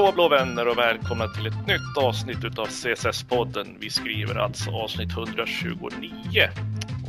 Hallå 0.00 0.12
blå 0.12 0.28
vänner 0.28 0.68
och 0.68 0.78
välkomna 0.78 1.28
till 1.28 1.46
ett 1.46 1.66
nytt 1.66 1.96
avsnitt 1.98 2.44
utav 2.44 2.66
CSS-podden. 2.66 3.76
Vi 3.80 3.90
skriver 3.90 4.34
alltså 4.34 4.70
avsnitt 4.70 5.10
129. 5.12 6.12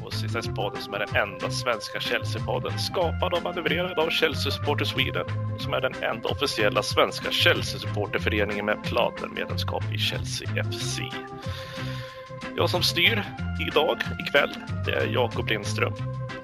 Och 0.03 0.13
CSS-podden 0.13 0.77
som 0.79 0.93
är 0.93 0.99
den 0.99 1.15
enda 1.15 1.51
svenska 1.51 1.99
Chelsea-podden 1.99 2.77
skapad 2.77 3.33
och 3.33 3.43
manövrerad 3.43 3.99
av 3.99 4.09
Chelsea 4.09 4.51
Supporter 4.51 4.85
Sweden 4.85 5.25
som 5.59 5.73
är 5.73 5.81
den 5.81 5.93
enda 6.03 6.29
officiella 6.29 6.83
svenska 6.83 7.31
Chelsea-supporterföreningen 7.31 8.65
med 8.65 8.83
platinmedlemskap 8.83 9.83
i 9.93 9.97
Chelsea 9.97 10.63
FC. 10.63 10.99
Jag 12.57 12.69
som 12.69 12.83
styr 12.83 13.23
idag, 13.67 13.97
ikväll, 14.27 14.55
det 14.85 14.91
är 14.91 15.07
Jakob 15.13 15.49
Lindström 15.49 15.93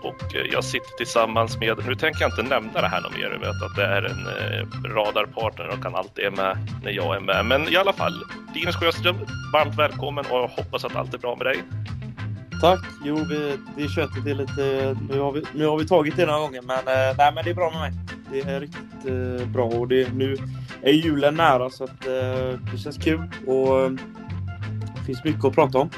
och 0.08 0.36
eh, 0.36 0.46
jag 0.52 0.64
sitter 0.64 0.98
tillsammans 0.98 1.60
med, 1.60 1.78
nu 1.88 1.96
tänker 1.96 2.22
jag 2.22 2.32
inte 2.32 2.44
nämna 2.44 2.82
det 2.82 2.88
här 2.88 3.02
något 3.02 3.14
mer, 3.14 3.30
jag 3.32 3.40
vet 3.40 3.62
att 3.64 3.76
det 3.76 3.86
är 3.86 4.04
en 4.04 4.28
eh, 4.28 4.94
radarpartner 4.96 5.68
och 5.68 5.84
kan 5.84 5.96
alltid 5.96 6.26
är 6.26 6.32
med 6.32 6.58
när 6.84 6.92
jag 6.92 7.16
är 7.16 7.20
med. 7.20 7.46
Men 7.46 7.70
i 7.74 7.76
alla 7.76 7.94
fall, 7.94 8.14
Linus 8.56 8.76
Sjöström, 8.76 9.16
varmt 9.54 9.76
välkommen 9.80 10.26
och 10.30 10.38
jag 10.38 10.48
hoppas 10.48 10.86
att 10.86 10.96
allt 10.96 11.14
är 11.14 11.18
bra 11.18 11.36
med 11.36 11.46
dig. 11.46 11.64
Tack! 12.62 12.80
Jo, 13.06 13.16
vi, 13.30 13.58
det 13.78 13.90
köttet 13.90 14.26
är 14.26 14.34
lite... 14.34 14.96
Nu 15.10 15.20
har 15.20 15.32
vi, 15.32 15.44
nu 15.56 15.66
har 15.66 15.78
vi 15.78 15.88
tagit 15.88 16.16
det 16.16 16.26
några 16.26 16.40
gånger, 16.40 16.62
men, 16.62 16.78
eh, 16.78 17.16
nej, 17.18 17.32
men 17.36 17.44
det 17.44 17.50
är 17.50 17.56
bra 17.56 17.72
med 17.72 17.80
mig. 17.80 17.92
Det 18.32 18.40
är 18.52 18.60
riktigt 18.60 19.06
eh, 19.06 19.48
bra 19.48 19.66
och 19.66 19.88
det, 19.88 20.14
nu 20.14 20.38
är 20.82 20.92
julen 20.92 21.36
nära 21.36 21.70
så 21.70 21.84
att, 21.84 22.08
eh, 22.08 22.60
det 22.72 22.78
känns 22.78 22.98
kul 22.98 23.22
och 23.48 23.92
det 24.96 25.04
finns 25.06 25.24
mycket 25.24 25.46
att 25.46 25.56
prata 25.56 25.78
om. 25.78 25.90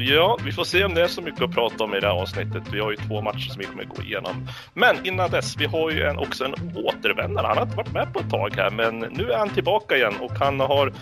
Ja, 0.00 0.38
vi 0.44 0.52
får 0.52 0.64
se 0.64 0.84
om 0.84 0.94
det 0.94 1.02
är 1.02 1.08
så 1.08 1.22
mycket 1.22 1.42
att 1.42 1.50
prata 1.50 1.84
om 1.84 1.94
i 1.94 2.00
det 2.00 2.06
här 2.06 2.14
avsnittet. 2.14 2.62
Vi 2.72 2.80
har 2.80 2.90
ju 2.90 2.96
två 2.96 3.20
matcher 3.20 3.48
som 3.50 3.58
vi 3.58 3.64
kommer 3.64 3.84
gå 3.84 4.02
igenom. 4.02 4.48
Men 4.74 5.06
innan 5.06 5.30
dess, 5.30 5.56
vi 5.58 5.66
har 5.66 5.90
ju 5.90 6.02
en, 6.02 6.18
också 6.18 6.44
en 6.44 6.54
återvändare. 6.76 7.46
Han 7.46 7.56
har 7.56 7.64
inte 7.64 7.76
varit 7.76 7.92
med 7.92 8.12
på 8.12 8.20
ett 8.20 8.30
tag 8.30 8.52
här, 8.56 8.70
men 8.70 8.98
nu 8.98 9.30
är 9.30 9.38
han 9.38 9.48
tillbaka 9.48 9.96
igen 9.96 10.14
och 10.20 10.32
han 10.32 10.60
har 10.60 10.92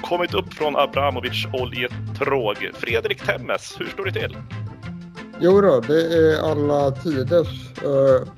kommit 0.00 0.34
upp 0.34 0.54
från 0.54 0.76
Abramovic 0.76 1.46
oljetråg. 1.52 2.70
Fredrik 2.74 3.22
Temmes, 3.22 3.76
hur 3.80 3.86
står 3.86 4.04
det 4.04 4.12
till? 4.12 4.36
Jo 5.40 5.60
då, 5.60 5.80
det 5.80 6.02
är 6.02 6.50
alla 6.50 6.90
tiders. 6.90 7.48
Uh, 7.84 8.28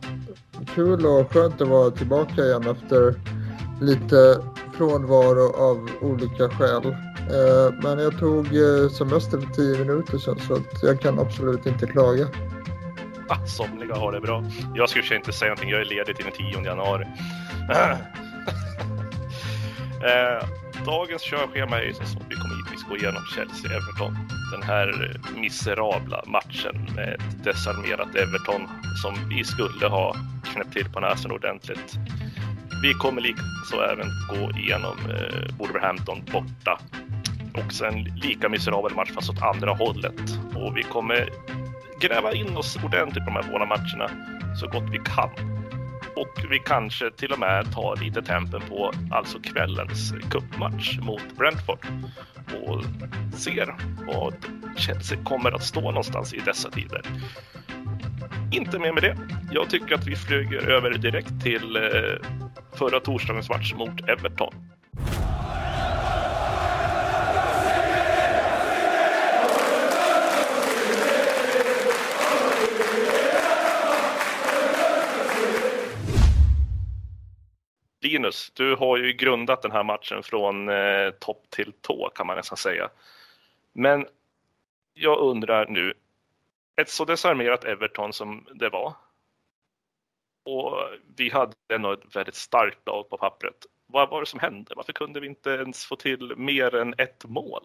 kul 0.75 1.07
och 1.07 1.33
skönt 1.33 1.61
att 1.61 1.69
vara 1.69 1.91
tillbaka 1.91 2.43
igen 2.43 2.71
efter 2.71 3.15
lite 3.81 4.41
frånvaro 4.77 5.57
av 5.57 5.89
olika 6.01 6.49
skäl. 6.49 6.97
Eh, 7.31 7.75
men 7.83 7.99
jag 7.99 8.19
tog 8.19 8.47
eh, 8.47 8.89
semester 8.89 9.41
för 9.41 9.47
tio 9.55 9.79
minuter 9.79 10.19
sedan 10.19 10.39
så 10.39 10.55
att 10.55 10.83
jag 10.83 11.01
kan 11.01 11.19
absolut 11.19 11.67
inte 11.67 11.87
klaga. 11.87 12.29
Ah, 13.29 13.47
somliga 13.47 13.95
har 13.95 14.13
det 14.13 14.21
bra. 14.21 14.45
Jag 14.75 14.89
skulle 14.89 15.17
inte 15.17 15.33
säga 15.33 15.49
någonting, 15.49 15.71
jag 15.71 15.81
är 15.81 15.85
ledig 15.85 16.17
till 16.17 16.25
den 16.25 16.35
10 16.35 16.65
januari. 16.65 17.05
eh, 20.05 20.49
dagens 20.85 21.23
körschema 21.23 21.81
är 21.83 21.93
som 21.93 22.07
så. 22.07 22.19
Vi 22.29 22.35
kommer 22.35 22.55
givetvis 22.55 22.85
gå 22.89 22.97
igenom 22.97 23.23
Chelsea-Everton. 23.35 24.17
Den 24.53 24.63
här 24.63 24.89
eh, 24.89 25.41
miserabla 25.41 26.25
matchen 26.27 26.89
med 26.97 27.15
ett 27.15 27.45
desarmerat 27.45 28.15
Everton 28.15 28.69
som 29.03 29.29
vi 29.29 29.45
skulle 29.45 29.87
ha 29.87 30.17
knäppt 30.53 30.73
till 30.73 30.93
på 30.93 31.01
näsan 31.01 31.31
ordentligt. 31.31 31.99
Vi 32.83 32.95
kommer 32.95 33.21
likaså 33.21 33.83
även 33.93 34.07
gå 34.31 34.59
igenom 34.59 34.99
eh, 35.11 35.57
Wolverhampton 35.59 36.25
borta 36.33 36.79
också 37.59 37.85
en 37.85 38.03
lika 38.05 38.49
miserabel 38.49 38.95
match 38.95 39.11
fast 39.15 39.31
åt 39.31 39.43
andra 39.43 39.75
hållet. 39.75 40.21
Och 40.55 40.77
vi 40.77 40.83
kommer 40.83 41.29
gräva 42.01 42.33
in 42.33 42.57
oss 42.57 42.77
ordentligt 42.85 43.25
på 43.25 43.31
de 43.31 43.37
här 43.37 43.53
båda 43.53 43.67
matcherna 43.67 44.11
så 44.57 44.67
gott 44.67 44.91
vi 44.93 44.99
kan. 44.99 45.31
Och 46.17 46.45
vi 46.51 46.59
kanske 46.59 47.11
till 47.11 47.33
och 47.33 47.39
med 47.39 47.73
tar 47.73 47.97
lite 47.97 48.23
tempen 48.23 48.61
på 48.69 48.93
alltså 49.11 49.39
kvällens 49.39 50.15
cupmatch 50.31 50.99
mot 50.99 51.37
Brentford 51.39 51.87
och 52.67 52.83
ser 53.39 53.75
vad 54.07 54.35
Chelsea 54.77 55.19
kommer 55.25 55.53
att 55.53 55.63
stå 55.63 55.81
någonstans 55.81 56.35
i 56.35 56.41
dessa 56.45 56.71
tider. 56.71 57.03
Inte 58.53 58.79
mer 58.79 58.93
med 58.93 59.03
det. 59.03 59.17
Jag 59.53 59.71
tycker 59.71 59.95
att 59.95 60.07
vi 60.07 60.17
flyger 60.17 60.71
över 60.71 60.91
direkt 60.91 61.43
till 61.43 61.77
eh, 61.77 62.44
förra 62.79 63.01
torsdagens 63.01 63.49
match 63.49 63.75
mot 63.75 64.09
Everton. 64.09 64.55
Linus, 78.01 78.53
du 78.55 78.77
har 78.77 78.97
ju 78.97 79.13
grundat 79.13 79.63
den 79.63 79.73
här 79.73 79.83
matchen 79.85 80.23
från 80.23 80.69
eh, 80.69 81.11
topp 81.21 81.43
till 81.51 81.73
tå 81.81 82.11
kan 82.15 82.27
man 82.27 82.37
nästan 82.37 82.57
säga. 82.57 82.89
Men 83.73 84.07
jag 84.95 85.19
undrar 85.19 85.67
nu, 85.67 85.95
ett 86.77 86.89
så 86.89 87.05
desarmerat 87.05 87.65
Everton 87.65 88.13
som 88.13 88.47
det 88.55 88.69
var 88.69 88.95
och 90.45 90.75
vi 91.17 91.31
hade 91.31 91.53
ändå 91.73 91.93
ett 91.93 92.17
väldigt 92.17 92.35
starkt 92.35 92.87
lag 92.87 93.11
på 93.11 93.19
pappret. 93.19 93.67
Vad 93.87 94.11
var 94.11 94.21
det 94.21 94.27
som 94.27 94.41
hände? 94.41 94.73
Varför 94.77 94.93
kunde 94.93 95.21
vi 95.21 95.27
inte 95.27 95.51
ens 95.51 95.85
få 95.85 95.97
till 95.97 96.33
mer 96.37 96.75
än 96.75 96.95
ett 96.99 97.25
mål? 97.25 97.63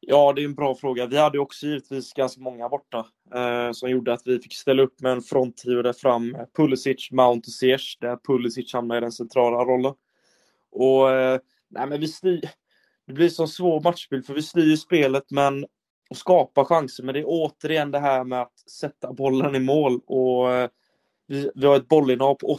Ja, 0.00 0.32
det 0.32 0.42
är 0.42 0.44
en 0.44 0.54
bra 0.54 0.74
fråga. 0.74 1.06
Vi 1.06 1.16
hade 1.16 1.38
också 1.38 1.66
givetvis 1.66 2.12
ganska 2.12 2.40
många 2.40 2.68
borta 2.68 3.06
eh, 3.34 3.72
som 3.72 3.90
gjorde 3.90 4.12
att 4.12 4.22
vi 4.24 4.38
fick 4.38 4.54
ställa 4.54 4.82
upp 4.82 5.00
med 5.00 5.12
en 5.12 5.22
fronttrio 5.22 5.82
där 5.82 5.92
fram. 5.92 6.34
Eh, 6.34 6.46
Pulisic, 6.56 7.10
Mount 7.10 7.46
och 7.46 7.52
Ziyech, 7.52 7.98
där 8.00 8.16
Pulisic 8.16 8.72
hamnar 8.72 8.96
i 8.96 9.00
den 9.00 9.12
centrala 9.12 9.64
rollen. 9.64 9.94
Och 10.70 11.10
eh, 11.10 11.40
nej, 11.68 11.86
men 11.86 12.00
vi 12.00 12.08
styr... 12.08 12.48
Det 13.06 13.12
blir 13.12 13.28
så 13.28 13.46
svår 13.46 13.80
matchbild 13.80 14.26
för 14.26 14.34
vi 14.34 14.42
styr 14.42 14.76
spelet 14.76 15.30
men 15.30 15.66
och 16.10 16.16
skapar 16.16 16.64
chanser. 16.64 17.04
Men 17.04 17.14
det 17.14 17.20
är 17.20 17.24
återigen 17.26 17.90
det 17.90 17.98
här 17.98 18.24
med 18.24 18.42
att 18.42 18.58
sätta 18.58 19.12
bollen 19.12 19.54
i 19.54 19.58
mål 19.58 20.00
och 20.06 20.52
eh, 20.52 20.68
vi, 21.26 21.50
vi 21.54 21.66
har 21.66 21.76
ett 21.76 21.88
bollinnehav 21.88 22.34
på 22.34 22.58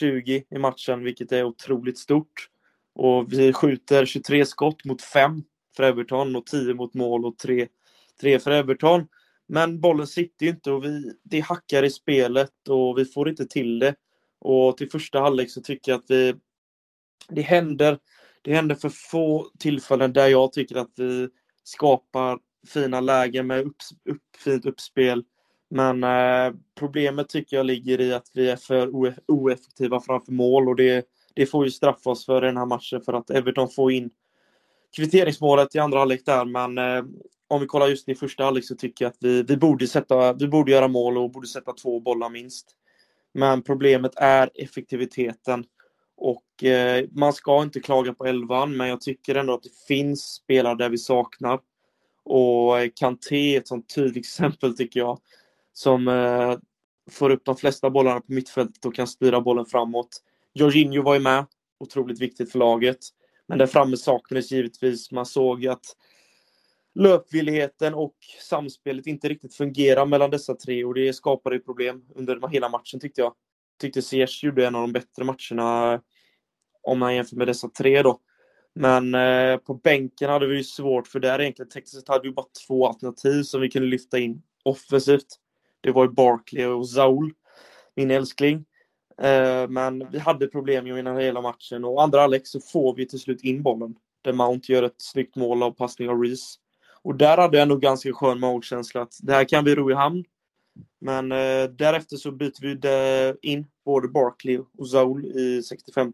80-20 0.00 0.44
i 0.50 0.58
matchen, 0.58 1.04
vilket 1.04 1.32
är 1.32 1.44
otroligt 1.44 1.98
stort. 1.98 2.48
Och 2.94 3.32
vi 3.32 3.52
skjuter 3.52 4.06
23 4.06 4.46
skott 4.46 4.84
mot 4.84 5.02
5 5.02 5.42
för 5.76 5.82
Everton 5.82 6.36
och 6.36 6.46
10 6.46 6.74
mot 6.74 6.94
mål 6.94 7.24
och 7.24 7.38
3, 7.38 7.68
3 8.20 8.38
för 8.38 8.50
Everton. 8.50 9.06
Men 9.48 9.80
bollen 9.80 10.06
sitter 10.06 10.46
ju 10.46 10.52
inte 10.52 10.70
och 10.72 10.84
vi, 10.84 11.12
det 11.22 11.40
hackar 11.40 11.82
i 11.82 11.90
spelet 11.90 12.68
och 12.68 12.98
vi 12.98 13.04
får 13.04 13.28
inte 13.28 13.46
till 13.46 13.78
det. 13.78 13.94
Och 14.38 14.76
till 14.76 14.90
första 14.90 15.20
halvlek 15.20 15.50
så 15.50 15.60
tycker 15.60 15.92
jag 15.92 15.98
att 15.98 16.10
vi... 16.10 16.34
Det 17.28 17.42
händer, 17.42 17.98
det 18.42 18.54
händer 18.54 18.74
för 18.74 18.88
få 18.88 19.50
tillfällen 19.58 20.12
där 20.12 20.28
jag 20.28 20.52
tycker 20.52 20.76
att 20.76 20.92
vi 20.96 21.28
skapar 21.64 22.38
fina 22.68 23.00
lägen 23.00 23.46
med 23.46 23.66
upp, 23.66 23.76
upp, 24.08 24.22
fint 24.44 24.66
uppspel. 24.66 25.24
Men 25.70 26.04
eh, 26.04 26.54
problemet 26.78 27.28
tycker 27.28 27.56
jag 27.56 27.66
ligger 27.66 28.00
i 28.00 28.12
att 28.12 28.30
vi 28.34 28.50
är 28.50 28.56
för 28.56 28.90
oeffektiva 29.26 30.00
framför 30.00 30.32
mål 30.32 30.68
och 30.68 30.76
det, 30.76 31.06
det 31.34 31.46
får 31.46 31.64
ju 31.64 31.70
straffa 31.70 32.10
oss 32.10 32.26
för 32.26 32.40
den 32.40 32.56
här 32.56 32.66
matchen 32.66 33.00
för 33.00 33.12
att 33.12 33.30
Everton 33.30 33.68
får 33.68 33.92
in 33.92 34.10
kvitteringsmålet 34.96 35.74
i 35.74 35.78
andra 35.78 35.98
halvlek 35.98 36.26
där, 36.26 36.44
men 36.44 36.78
eh, 36.78 37.04
om 37.48 37.60
vi 37.60 37.66
kollar 37.66 37.88
just 37.88 38.08
i 38.08 38.14
första 38.14 38.44
halvlek 38.44 38.64
så 38.64 38.74
tycker 38.74 39.04
jag 39.04 39.10
att 39.10 39.16
vi, 39.20 39.42
vi, 39.42 39.56
borde 39.56 39.86
sätta, 39.86 40.32
vi 40.32 40.48
borde 40.48 40.72
göra 40.72 40.88
mål 40.88 41.18
och 41.18 41.30
borde 41.30 41.46
sätta 41.46 41.72
två 41.72 42.00
bollar 42.00 42.28
minst. 42.28 42.66
Men 43.34 43.62
problemet 43.62 44.12
är 44.16 44.50
effektiviteten. 44.54 45.64
Och 46.16 46.64
eh, 46.64 47.04
man 47.10 47.32
ska 47.32 47.62
inte 47.62 47.80
klaga 47.80 48.14
på 48.14 48.26
elvan, 48.26 48.76
men 48.76 48.88
jag 48.88 49.00
tycker 49.00 49.34
ändå 49.34 49.54
att 49.54 49.62
det 49.62 49.84
finns 49.88 50.24
spelare 50.24 50.74
där 50.74 50.88
vi 50.88 50.98
saknar. 50.98 51.60
Och 52.24 52.74
Kanté 52.94 53.54
är 53.54 53.60
ett 53.60 53.68
sånt 53.68 53.94
tydligt 53.94 54.16
exempel 54.26 54.76
tycker 54.76 55.00
jag. 55.00 55.20
Som 55.76 56.08
eh, 56.08 56.56
får 57.10 57.30
upp 57.30 57.44
de 57.44 57.56
flesta 57.56 57.90
bollarna 57.90 58.20
på 58.20 58.32
mittfältet 58.32 58.84
och 58.84 58.94
kan 58.94 59.06
styra 59.06 59.40
bollen 59.40 59.66
framåt. 59.66 60.22
Jorginho 60.54 61.02
var 61.02 61.14
ju 61.14 61.20
med, 61.20 61.46
otroligt 61.80 62.20
viktigt 62.20 62.52
för 62.52 62.58
laget. 62.58 62.98
Men 63.48 63.58
där 63.58 63.66
framme 63.66 63.96
saknades 63.96 64.50
givetvis, 64.50 65.10
man 65.12 65.26
såg 65.26 65.66
att 65.66 65.84
löpvilligheten 66.94 67.94
och 67.94 68.16
samspelet 68.42 69.06
inte 69.06 69.28
riktigt 69.28 69.54
fungerar 69.54 70.06
mellan 70.06 70.30
dessa 70.30 70.54
tre 70.54 70.84
och 70.84 70.94
det 70.94 71.12
skapade 71.12 71.58
problem 71.58 72.04
under 72.14 72.48
hela 72.48 72.68
matchen 72.68 73.00
tyckte 73.00 73.20
jag. 73.20 73.34
Tyckte 73.80 74.02
Ziyech 74.02 74.44
gjorde 74.44 74.66
en 74.66 74.74
av 74.74 74.80
de 74.80 74.92
bättre 74.92 75.24
matcherna 75.24 75.92
eh, 75.92 76.00
om 76.82 76.98
man 76.98 77.14
jämför 77.14 77.36
med 77.36 77.46
dessa 77.46 77.68
tre 77.68 78.02
då. 78.02 78.20
Men 78.74 79.14
eh, 79.14 79.56
på 79.56 79.74
bänken 79.74 80.30
hade 80.30 80.46
vi 80.46 80.56
ju 80.56 80.64
svårt 80.64 81.08
för 81.08 81.20
där 81.20 81.40
egentligen 81.40 81.68
tekniskt 81.68 82.08
hade 82.08 82.28
vi 82.28 82.34
bara 82.34 82.46
två 82.66 82.86
alternativ 82.86 83.42
som 83.42 83.60
vi 83.60 83.70
kunde 83.70 83.88
lyfta 83.88 84.18
in 84.18 84.42
offensivt. 84.64 85.40
Det 85.80 85.92
var 85.92 86.04
ju 86.04 86.10
Barkley 86.10 86.64
och 86.64 86.88
Zaul, 86.88 87.32
min 87.94 88.10
älskling. 88.10 88.64
Eh, 89.22 89.68
men 89.68 90.10
vi 90.10 90.18
hade 90.18 90.46
problem 90.46 90.86
innan 90.86 91.16
hela 91.16 91.40
matchen 91.40 91.84
och 91.84 92.02
andra 92.02 92.22
Alex 92.22 92.50
så 92.50 92.60
får 92.60 92.94
vi 92.94 93.08
till 93.08 93.20
slut 93.20 93.44
in 93.44 93.62
bollen. 93.62 93.94
Där 94.22 94.32
Mount 94.32 94.72
gör 94.72 94.82
ett 94.82 94.94
snyggt 94.98 95.36
mål 95.36 95.62
av 95.62 95.70
passning 95.70 96.08
av 96.08 96.22
Reese. 96.22 96.58
Och 97.02 97.14
där 97.14 97.36
hade 97.36 97.58
jag 97.58 97.68
nog 97.68 97.80
ganska 97.80 98.12
skön 98.12 98.40
magkänsla 98.40 99.02
att 99.02 99.18
det 99.22 99.32
här 99.32 99.44
kan 99.44 99.64
vi 99.64 99.74
ro 99.74 99.90
i 99.90 99.94
hamn. 99.94 100.24
Men 101.00 101.32
eh, 101.32 101.64
därefter 101.64 102.16
så 102.16 102.30
byter 102.30 102.60
vi 102.60 103.34
in 103.50 103.66
både 103.84 104.08
Barkley 104.08 104.60
och 104.78 104.88
Zaul 104.88 105.24
i 105.24 105.62
65. 105.62 106.12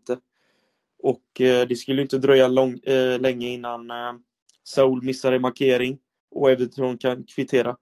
Och 1.03 1.41
eh, 1.41 1.67
det 1.69 1.77
skulle 1.77 2.03
inte 2.03 2.19
dröja 2.19 2.49
lång, 2.49 2.79
eh, 2.79 3.21
länge 3.21 3.49
innan 3.49 3.91
eh, 3.91 4.13
Saul 4.65 5.03
missar 5.03 5.33
en 5.33 5.43
markering 5.43 5.99
och 6.31 6.51
Everton 6.51 6.99
kan 6.99 7.25
kvittera. 7.25 7.77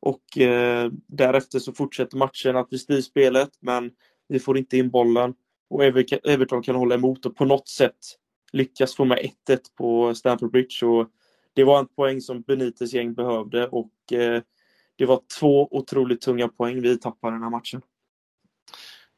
Och 0.00 0.38
eh, 0.38 0.90
därefter 1.06 1.58
så 1.58 1.72
fortsätter 1.72 2.16
matchen 2.16 2.56
att 2.56 2.68
vi 2.70 2.78
styr 2.78 3.00
spelet, 3.00 3.50
men 3.60 3.90
vi 4.28 4.40
får 4.40 4.58
inte 4.58 4.76
in 4.76 4.90
bollen. 4.90 5.34
Och 5.70 5.84
Everton 5.84 6.62
kan 6.62 6.76
hålla 6.76 6.94
emot 6.94 7.26
och 7.26 7.36
på 7.36 7.44
något 7.44 7.68
sätt 7.68 7.98
lyckas 8.52 8.96
få 8.96 9.04
med 9.04 9.18
1-1 9.48 9.58
på 9.76 10.14
Stamford 10.14 10.50
Bridge. 10.50 10.86
Och 10.86 11.08
det 11.52 11.64
var 11.64 11.78
en 11.78 11.88
poäng 11.88 12.20
som 12.20 12.42
Benites 12.42 12.92
gäng 12.92 13.14
behövde 13.14 13.68
och 13.68 14.12
eh, 14.12 14.42
det 14.96 15.06
var 15.06 15.22
två 15.38 15.68
otroligt 15.70 16.20
tunga 16.20 16.48
poäng 16.48 16.80
vi 16.80 16.98
tappade 16.98 17.34
den 17.34 17.42
här 17.42 17.50
matchen. 17.50 17.82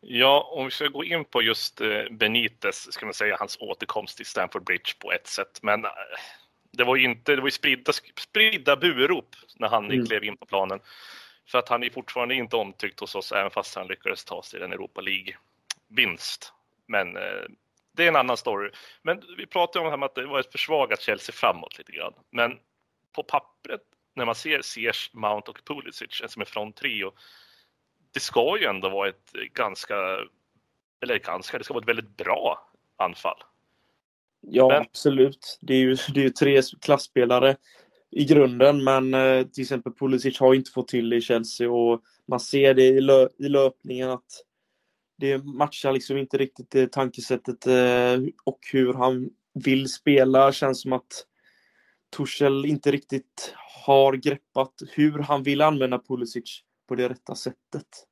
Ja, 0.01 0.53
om 0.57 0.65
vi 0.65 0.71
ska 0.71 0.87
gå 0.89 1.05
in 1.05 1.25
på 1.25 1.43
just 1.43 1.81
eh, 1.81 1.89
Benites, 2.11 2.93
ska 2.93 3.07
man 3.07 3.15
säga 3.15 3.37
hans 3.39 3.57
återkomst 3.61 4.17
till 4.17 4.27
Stamford 4.27 4.65
Bridge 4.65 4.93
på 4.99 5.13
ett 5.13 5.27
sätt. 5.27 5.59
Men 5.63 5.85
eh, 5.85 5.91
det 6.73 6.85
var 6.85 6.97
ju 6.97 7.05
inte, 7.05 7.37
det 7.37 7.41
var 7.41 7.49
ju 7.49 7.53
spridda, 7.53 7.93
spridda 8.17 8.77
burop 8.77 9.37
när 9.57 9.69
han 9.69 9.85
mm. 9.85 10.07
klev 10.07 10.25
in 10.25 10.37
på 10.37 10.47
planen. 10.47 10.81
För 11.47 11.59
att 11.59 11.69
han 11.69 11.83
är 11.83 11.91
fortfarande 11.91 12.35
inte 12.35 12.57
omtyckt 12.57 13.01
hos 13.01 13.15
oss, 13.15 13.33
även 13.33 13.51
fast 13.51 13.77
han 13.77 13.87
lyckades 13.87 14.25
ta 14.25 14.43
sig 14.43 14.63
en 14.63 14.73
Europa 14.73 15.01
League-vinst. 15.01 16.53
Men 16.87 17.17
eh, 17.17 17.45
det 17.93 18.05
är 18.05 18.09
en 18.09 18.17
annan 18.17 18.37
story. 18.37 18.71
Men 19.03 19.23
vi 19.37 19.47
pratade 19.47 19.89
om 19.89 20.03
att 20.03 20.15
det 20.15 20.27
var 20.27 20.41
ett 20.41 20.53
försvagat 20.53 21.01
Chelsea 21.01 21.33
framåt 21.33 21.79
lite 21.79 21.93
grann. 21.93 22.15
Men 22.31 22.59
på 23.13 23.23
pappret, 23.23 23.81
när 24.15 24.25
man 24.25 24.35
ser 24.35 24.63
Ziyech, 24.63 25.11
Mount 25.13 25.51
och 25.51 25.65
Pulisic 25.65 26.23
som 26.27 26.43
är 26.43 26.47
från 26.47 26.73
trio, 26.73 27.13
det 28.13 28.21
ska 28.21 28.59
ju 28.59 28.67
ändå 28.67 28.89
vara 28.89 29.09
ett 29.09 29.33
ganska, 29.53 29.97
eller 31.03 31.19
ganska, 31.19 31.59
det 31.59 31.65
ska 31.65 31.75
vara 31.75 31.83
ett 31.83 31.89
väldigt 31.89 32.17
bra 32.17 32.71
anfall. 32.97 33.43
Ja, 34.41 34.69
men... 34.69 34.83
absolut. 34.83 35.59
Det 35.61 35.75
är 35.75 35.79
ju 35.79 35.97
det 36.15 36.25
är 36.25 36.31
tre 36.31 36.63
klasspelare 36.81 37.57
i 38.11 38.25
grunden, 38.25 38.85
men 38.85 39.15
eh, 39.15 39.47
till 39.47 39.63
exempel 39.63 39.93
Pulisic 39.93 40.39
har 40.41 40.55
inte 40.55 40.71
fått 40.71 40.89
till 40.89 41.09
det 41.09 41.17
i 41.17 41.21
Chelsea 41.21 41.71
och 41.71 42.03
man 42.29 42.41
ser 42.41 42.75
det 42.75 42.87
i, 42.87 43.01
lö 43.01 43.29
i 43.39 43.49
löpningen 43.49 44.11
att 44.11 44.45
det 45.17 45.45
matchar 45.45 45.93
liksom 45.93 46.17
inte 46.17 46.39
riktigt 46.39 46.71
det 46.71 46.93
tankesättet 46.93 47.67
eh, 47.67 48.19
och 48.45 48.59
hur 48.73 48.95
han 48.95 49.31
vill 49.55 49.89
spela. 49.89 50.53
Känns 50.53 50.83
som 50.83 50.93
att 50.93 51.27
Tuchel 52.17 52.67
inte 52.67 52.91
riktigt 52.91 53.55
har 53.85 54.13
greppat 54.13 54.75
hur 54.93 55.19
han 55.19 55.43
vill 55.43 55.61
använda 55.61 55.99
Pulisic 55.99 56.63
på 56.89 56.95
det 56.95 57.09
rätta 57.09 57.35
sättet. 57.35 58.07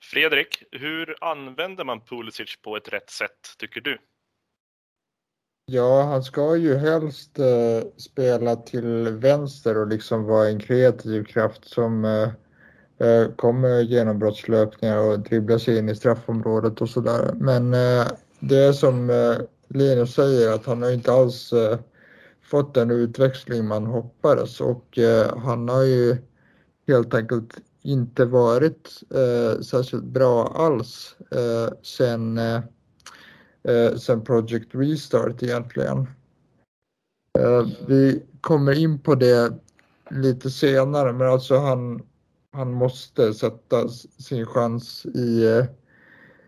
Fredrik, 0.00 0.62
hur 0.70 1.24
använder 1.24 1.84
man 1.84 2.00
Pulisic 2.00 2.56
på 2.62 2.76
ett 2.76 2.88
rätt 2.88 3.10
sätt, 3.10 3.54
tycker 3.58 3.80
du? 3.80 3.98
Ja, 5.66 6.02
han 6.02 6.22
ska 6.22 6.56
ju 6.56 6.74
helst 6.76 7.38
eh, 7.38 7.88
spela 7.96 8.56
till 8.56 9.08
vänster 9.08 9.78
och 9.78 9.86
liksom 9.86 10.24
vara 10.24 10.48
en 10.48 10.60
kreativ 10.60 11.24
kraft 11.24 11.64
som 11.68 12.04
eh, 12.04 12.28
eh, 13.08 13.30
kommer 13.36 13.80
genombrottslöpningar 13.80 14.98
och 14.98 15.20
dribblar 15.20 15.58
sig 15.58 15.78
in 15.78 15.88
i 15.88 15.94
straffområdet 15.96 16.80
och 16.80 16.88
sådär. 16.88 17.34
Men 17.34 17.74
eh, 17.74 18.06
det 18.40 18.56
är 18.56 18.72
som 18.72 19.10
eh, 19.10 19.36
Linus 19.68 20.14
säger 20.14 20.52
att 20.52 20.66
han 20.66 20.82
har 20.82 20.90
inte 20.90 21.12
alls 21.12 21.52
eh, 21.52 21.78
fått 22.42 22.74
den 22.74 22.90
utväxling 22.90 23.66
man 23.66 23.86
hoppades 23.86 24.60
och 24.60 24.98
eh, 24.98 25.38
han 25.38 25.68
har 25.68 25.82
ju 25.82 26.16
helt 26.88 27.14
enkelt 27.14 27.54
inte 27.82 28.24
varit 28.24 28.90
eh, 29.14 29.60
särskilt 29.60 30.04
bra 30.04 30.52
alls 30.56 31.16
sen 31.82 32.40
eh, 33.68 33.96
sen 33.96 34.24
Project 34.24 34.68
Restart 34.74 35.42
egentligen. 35.42 36.06
Eh, 37.38 37.66
vi 37.86 38.22
kommer 38.40 38.78
in 38.78 38.98
på 38.98 39.14
det 39.14 39.52
lite 40.10 40.50
senare, 40.50 41.12
men 41.12 41.28
alltså 41.28 41.56
han, 41.56 42.02
han 42.52 42.72
måste 42.72 43.34
sätta 43.34 43.88
sin 44.18 44.46
chans 44.46 45.06
i, 45.06 45.44
eh, 45.44 45.64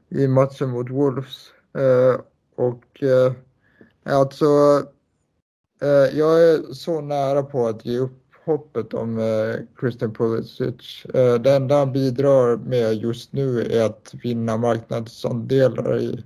i 0.09 0.29
matchen 0.29 0.71
mot 0.71 0.91
Wolves. 0.91 1.51
Eh, 1.79 2.21
och 2.55 3.03
eh, 3.03 3.33
alltså, 4.05 4.47
eh, 5.83 6.19
jag 6.19 6.43
är 6.43 6.73
så 6.73 7.01
nära 7.01 7.43
på 7.43 7.67
att 7.67 7.87
ge 7.87 7.99
upp 7.99 8.23
hoppet 8.47 8.95
om 8.95 9.19
eh, 9.19 9.55
Christian 9.81 10.15
Pulisic. 10.15 11.05
Eh, 11.15 11.35
det 11.35 11.53
enda 11.55 11.79
han 11.79 11.93
bidrar 11.93 12.57
med 12.57 12.95
just 12.95 13.33
nu 13.33 13.63
är 13.63 13.85
att 13.85 14.15
vinna 14.23 14.57
marknadsandelar 14.57 15.99
i 15.99 16.25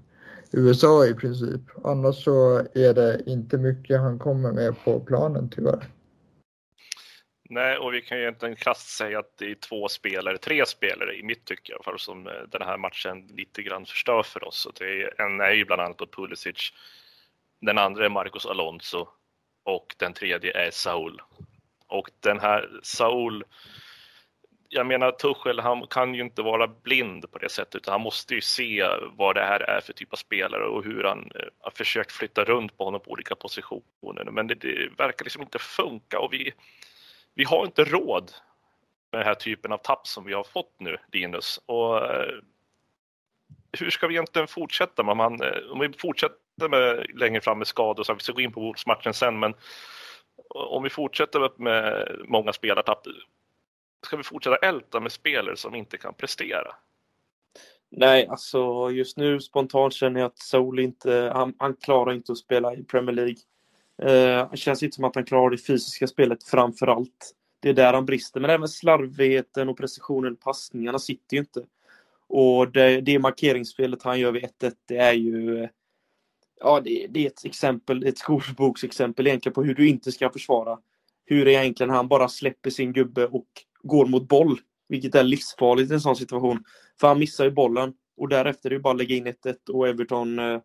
USA 0.53 1.07
i 1.07 1.15
princip. 1.15 1.61
Annars 1.85 2.25
så 2.25 2.59
är 2.75 2.95
det 2.95 3.23
inte 3.27 3.59
mycket 3.59 4.01
han 4.01 4.19
kommer 4.19 4.53
med 4.53 4.85
på 4.85 5.01
planen 5.01 5.51
tyvärr. 5.51 5.85
Nej, 7.53 7.79
och 7.79 7.95
vi 7.95 8.03
kan 8.03 8.19
ju 8.19 8.23
egentligen 8.23 8.57
krasst 8.57 8.89
säga 8.89 9.19
att 9.19 9.39
det 9.39 9.51
är 9.51 9.55
två 9.55 9.89
spelare, 9.89 10.39
tre 10.39 10.67
spelare 10.67 11.17
i 11.17 11.23
mitt 11.23 11.45
tycke 11.45 11.73
i 11.73 11.75
alla 11.75 11.83
fall, 11.83 11.99
som 11.99 12.27
eh, 12.27 12.33
den 12.49 12.63
här 12.63 12.77
matchen 12.77 13.27
lite 13.27 13.63
grann 13.63 13.87
förstör 13.87 14.23
för 14.23 14.45
oss. 14.49 14.67
Och 14.67 14.73
det 14.79 15.03
är, 15.03 15.21
en 15.21 15.41
är 15.41 15.51
ju 15.51 15.65
bland 15.65 15.83
annat 15.83 16.11
Pulisic, 16.17 16.73
den 17.61 17.79
andra 17.79 18.05
är 18.05 18.09
Marcos 18.09 18.47
Alonso 18.47 19.09
och 19.65 19.95
den 19.99 20.13
tredje 20.13 20.67
är 20.67 20.71
Saul. 20.71 21.23
Och 21.87 22.11
den 22.21 22.41
här 22.41 22.81
Saul 22.83 23.45
jag 24.73 24.87
menar 24.87 25.11
Tuchel, 25.11 25.61
han 25.61 25.87
kan 25.87 26.15
ju 26.15 26.23
inte 26.23 26.43
vara 26.43 26.67
blind 26.67 27.31
på 27.33 27.39
det 27.39 27.49
sättet, 27.49 27.75
utan 27.75 27.93
han 27.93 28.01
måste 28.01 28.35
ju 28.35 28.41
se 28.41 28.87
vad 29.17 29.35
det 29.35 29.41
här 29.41 29.61
är 29.61 29.81
för 29.81 29.93
typ 29.93 30.13
av 30.13 30.17
spelare 30.17 30.65
och 30.65 30.85
hur 30.85 31.05
han 31.05 31.31
eh, 31.35 31.47
har 31.61 31.71
försökt 31.71 32.13
flytta 32.13 32.45
runt 32.45 32.79
på 32.79 32.85
honom 32.85 33.01
på 33.01 33.11
olika 33.11 33.35
positioner. 33.35 34.25
Men 34.25 34.47
det, 34.47 34.55
det 34.55 34.89
verkar 34.99 35.25
liksom 35.25 35.43
inte 35.43 35.59
funka 35.59 36.19
och 36.19 36.33
vi, 36.33 36.53
vi 37.35 37.45
har 37.45 37.65
inte 37.65 37.85
råd 37.85 38.33
med 39.13 39.21
den 39.21 39.27
här 39.27 39.35
typen 39.35 39.73
av 39.73 39.79
tapp 39.79 40.07
som 40.07 40.25
vi 40.25 40.33
har 40.33 40.45
fått 40.45 40.75
nu, 40.79 40.97
Linus. 41.13 41.61
Och, 41.67 42.07
eh, 42.07 42.35
hur 43.79 43.91
ska 43.91 44.07
vi 44.07 44.15
egentligen 44.15 44.49
fortsätta? 44.49 45.03
Man, 45.03 45.17
man, 45.17 45.41
om 45.71 45.81
vi 45.81 45.93
fortsätter 45.99 46.69
med, 46.69 47.07
längre 47.15 47.41
fram 47.41 47.59
med 47.59 47.67
skador, 47.67 48.03
så 48.03 48.15
vi 48.15 48.21
ska 48.21 48.33
gå 48.33 48.41
in 48.41 48.53
på 48.53 48.75
matchen 48.87 49.15
sen, 49.15 49.39
men 49.39 49.55
om 50.49 50.83
vi 50.83 50.91
fortsätter 50.91 51.51
med 51.57 52.09
många 52.25 52.53
spelartapp, 52.53 53.07
ska 54.07 54.17
vi 54.17 54.23
fortsätta 54.23 54.57
älta 54.57 55.01
med 55.01 55.13
spelare 55.13 55.57
som 55.57 55.75
inte 55.75 55.97
kan 55.97 56.15
prestera? 56.15 56.75
Nej, 57.91 58.27
alltså 58.27 58.91
just 58.91 59.17
nu 59.17 59.41
spontant 59.41 59.95
känner 59.95 60.21
jag 60.21 60.27
att 60.27 60.39
Soul 60.39 60.79
inte, 60.79 61.31
han, 61.35 61.55
han 61.59 61.77
klarar 61.77 62.13
inte 62.13 62.33
att 62.33 62.39
spela 62.39 62.75
i 62.75 62.85
Premier 62.85 63.17
League. 63.17 63.37
Eh, 64.03 64.51
det 64.51 64.57
känns 64.57 64.83
inte 64.83 64.95
som 64.95 65.05
att 65.05 65.15
han 65.15 65.25
klarar 65.25 65.51
det 65.51 65.59
fysiska 65.59 66.07
spelet 66.07 66.45
framför 66.45 66.87
allt. 66.87 67.35
Det 67.61 67.69
är 67.69 67.75
där 67.75 67.93
han 67.93 68.07
brister, 68.07 68.41
men 68.41 68.51
även 68.51 68.69
slarvigheten 68.69 69.69
och 69.69 69.79
precisionen, 69.79 70.37
passningarna 70.37 70.99
sitter 70.99 71.37
ju 71.37 71.41
inte. 71.41 71.65
Och 72.29 72.73
det, 72.73 73.01
det 73.01 73.19
markeringsspelet 73.19 74.03
han 74.03 74.21
gör 74.21 74.33
vid 74.33 74.45
1-1, 74.45 74.73
det 74.87 74.97
är 74.97 75.13
ju 75.13 75.69
Ja, 76.61 76.81
det, 76.81 77.07
det, 77.11 77.25
är 77.25 77.27
ett 77.27 77.45
exempel, 77.45 78.07
ett 78.07 78.19
skolboksexempel 78.19 79.27
egentligen 79.27 79.55
på 79.55 79.63
hur 79.63 79.75
du 79.75 79.89
inte 79.89 80.13
ska 80.13 80.31
försvara. 80.31 80.79
Hur 81.25 81.49
egentligen 81.49 81.91
han 81.91 82.09
bara 82.09 82.29
släpper 82.29 82.71
sin 82.71 82.93
gubbe 82.93 83.27
och 83.27 83.47
går 83.83 84.07
mot 84.07 84.29
boll, 84.29 84.61
vilket 84.89 85.15
är 85.15 85.23
livsfarligt 85.23 85.91
i 85.91 85.95
en 85.95 86.01
sån 86.01 86.17
situation. 86.17 86.65
För 87.01 87.09
han 87.09 87.19
missar 87.19 87.45
ju 87.45 87.51
bollen 87.51 87.93
och 88.17 88.29
därefter 88.29 88.71
är 88.71 88.75
det 88.75 88.81
bara 88.81 88.91
att 88.91 88.99
lägga 88.99 89.17
in 89.17 89.27
1-1 89.27 89.71
och 89.73 89.89
Everton 89.89 90.39
eh, 90.39 90.61